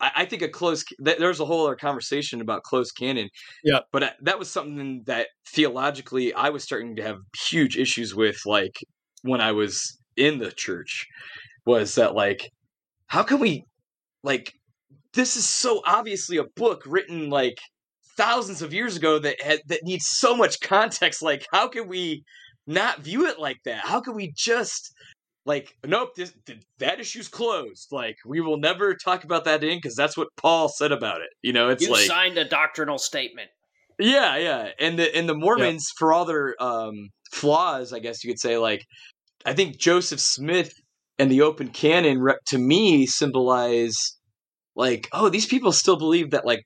[0.00, 0.86] I, think a closed.
[0.98, 3.30] There's a whole other conversation about closed canon.
[3.62, 7.16] Yeah, but uh, that was something that theologically I was starting to have
[7.48, 8.36] huge issues with.
[8.44, 8.74] Like
[9.22, 11.06] when I was in the church,
[11.64, 12.50] was that like
[13.06, 13.64] how can we
[14.22, 14.52] like
[15.14, 17.56] this is so obviously a book written like
[18.16, 21.22] thousands of years ago that had, that needs so much context.
[21.22, 22.24] Like, how can we
[22.66, 23.78] not view it like that?
[23.78, 24.92] How can we just
[25.46, 26.32] like, nope, this,
[26.78, 27.88] that issue's closed.
[27.92, 31.28] Like, we will never talk about that in because that's what Paul said about it.
[31.42, 33.50] You know, it's you like signed a doctrinal statement.
[33.98, 38.30] Yeah, yeah, and the and the Mormons, for all their um, flaws, I guess you
[38.30, 38.82] could say, like
[39.46, 40.72] I think Joseph Smith
[41.18, 43.94] and the open canon to me symbolize
[44.74, 46.64] like, oh, these people still believe that like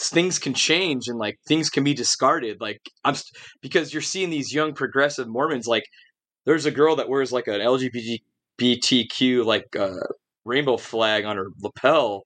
[0.00, 2.60] things can change and like things can be discarded.
[2.60, 3.14] Like I'm
[3.62, 5.66] because you're seeing these young progressive Mormons.
[5.66, 5.84] Like
[6.46, 10.06] there's a girl that wears like an LGBTQ like uh,
[10.44, 12.24] rainbow flag on her lapel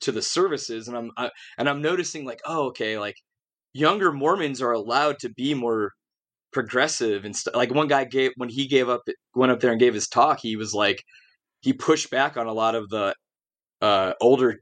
[0.00, 3.16] to the services, and I'm I, and I'm noticing like, oh, okay, like
[3.72, 5.92] younger Mormons are allowed to be more
[6.52, 7.54] progressive and stuff.
[7.54, 9.02] Like one guy gave when he gave up,
[9.34, 10.40] went up there and gave his talk.
[10.40, 11.02] He was like,
[11.60, 13.14] he pushed back on a lot of the
[13.80, 14.60] uh, older,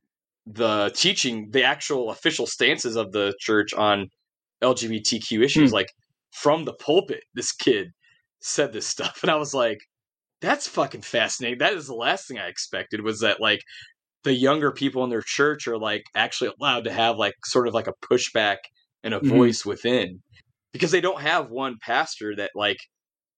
[0.52, 4.08] the teaching, the actual official stances of the church on
[4.62, 5.70] LGBTQ issues.
[5.70, 5.74] Hmm.
[5.74, 5.88] Like
[6.32, 7.88] from the pulpit, this kid
[8.40, 9.78] said this stuff, and I was like,
[10.40, 11.58] that's fucking fascinating.
[11.58, 13.60] That is the last thing I expected was that like
[14.24, 17.74] the younger people in their church are like actually allowed to have like sort of
[17.74, 18.56] like a pushback
[19.02, 19.28] and a mm-hmm.
[19.28, 20.20] voice within
[20.72, 22.78] because they don't have one pastor that like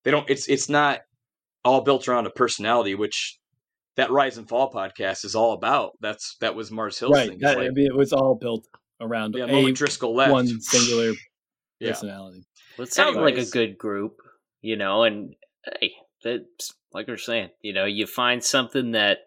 [0.03, 0.99] they don't it's it's not
[1.63, 3.37] all built around a personality which
[4.01, 5.91] that rise and fall podcast is all about.
[6.01, 8.67] That's that was mars hill's right thing that, like, I mean, it was all built
[8.99, 10.31] around yeah, a, driscoll left.
[10.31, 11.13] one singular
[11.81, 12.43] personality.
[12.77, 14.17] Well, it sounds like a good group
[14.61, 15.33] you know and
[15.79, 15.91] hey
[16.23, 19.19] that's like we're saying you know you find something that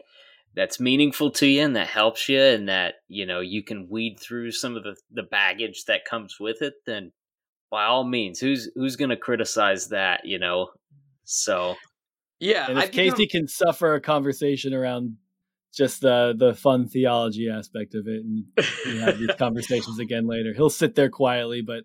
[0.55, 4.18] that's meaningful to you and that helps you and that you know you can weed
[4.20, 7.10] through some of the the baggage that comes with it then
[7.74, 10.68] by all means who's who's going to criticize that you know?
[11.24, 11.74] So
[12.40, 15.16] yeah and if casey can suffer a conversation around
[15.74, 18.44] just the the fun theology aspect of it and
[18.86, 21.85] we have these conversations again later he'll sit there quietly but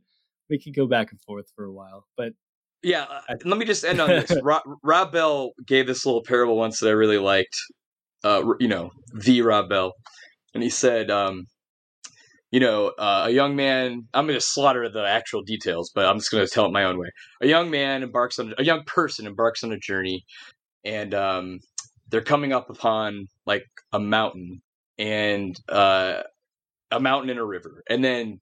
[0.49, 2.33] we can go back and forth for a while but
[2.81, 4.31] yeah, uh, let me just end on this.
[4.41, 7.57] Rob, Rob Bell gave this little parable once that I really liked
[8.23, 9.93] uh, you know, the Rob Bell,
[10.53, 11.45] and he said, um,
[12.51, 14.07] you know, uh, a young man.
[14.13, 16.83] I'm going to slaughter the actual details, but I'm just going to tell it my
[16.83, 17.09] own way.
[17.41, 20.25] A young man embarks on a young person embarks on a journey,
[20.83, 21.59] and um,
[22.09, 24.61] they're coming up upon like a mountain
[24.97, 26.21] and uh,
[26.91, 28.39] a mountain and a river, and then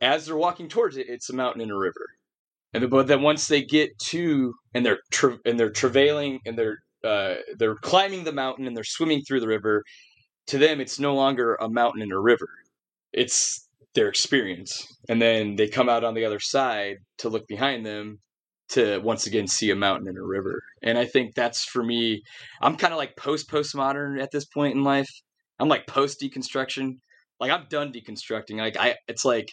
[0.00, 2.06] as they're walking towards it, it's a mountain and a river.
[2.74, 6.78] And but then once they get to and they're tra- and they're travailing and they're
[7.04, 9.82] uh, they're climbing the mountain and they're swimming through the river.
[10.48, 12.48] To them, it's no longer a mountain and a river;
[13.16, 14.86] it's their experience.
[15.08, 18.20] And then they come out on the other side to look behind them
[18.68, 20.62] to once again see a mountain and a river.
[20.82, 22.22] And I think that's for me.
[22.60, 25.08] I'm kind of like post postmodern at this point in life.
[25.58, 26.98] I'm like post deconstruction.
[27.40, 28.58] Like I'm done deconstructing.
[28.58, 29.50] Like I, it's like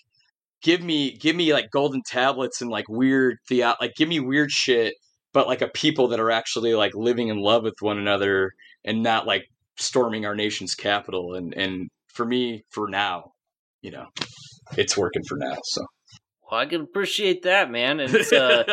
[0.63, 4.49] give me give me like golden tablets and like weird theo like give me weird
[4.49, 4.95] shit
[5.33, 8.51] but like a people that are actually like living in love with one another
[8.85, 9.43] and not like
[9.77, 13.32] storming our nation's capital and and for me for now
[13.83, 14.07] you know
[14.77, 15.85] it's working for now so
[16.49, 18.63] well i can appreciate that man and uh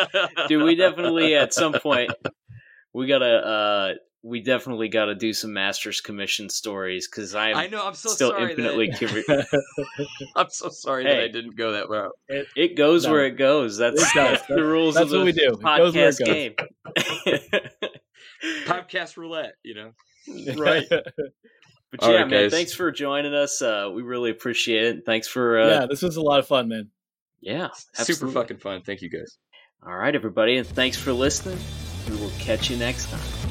[0.49, 2.11] dude we definitely at some point
[2.95, 7.57] we gotta uh we definitely got to do some Masters Commission stories because I am
[7.57, 8.99] I know I'm so still sorry infinitely that...
[8.99, 9.47] curious.
[10.37, 12.13] I'm so sorry hey, that I didn't go that route.
[12.29, 13.13] It, it goes no.
[13.13, 13.79] where it goes.
[13.79, 14.95] That's, that's the rules.
[14.95, 15.53] That's what we do.
[15.53, 16.55] Podcast game.
[18.67, 19.55] podcast roulette.
[19.65, 19.93] You know,
[20.57, 20.87] right.
[21.91, 22.53] But All yeah, right, man, guys.
[22.53, 23.61] thanks for joining us.
[23.61, 25.07] Uh, we really appreciate it.
[25.07, 26.91] Thanks for uh, yeah, this was a lot of fun, man.
[27.41, 27.69] Yeah,
[27.99, 28.15] absolutely.
[28.15, 28.83] super fucking fun.
[28.83, 29.39] Thank you, guys.
[29.85, 31.59] All right, everybody, and thanks for listening.
[32.09, 33.50] We will catch you next time.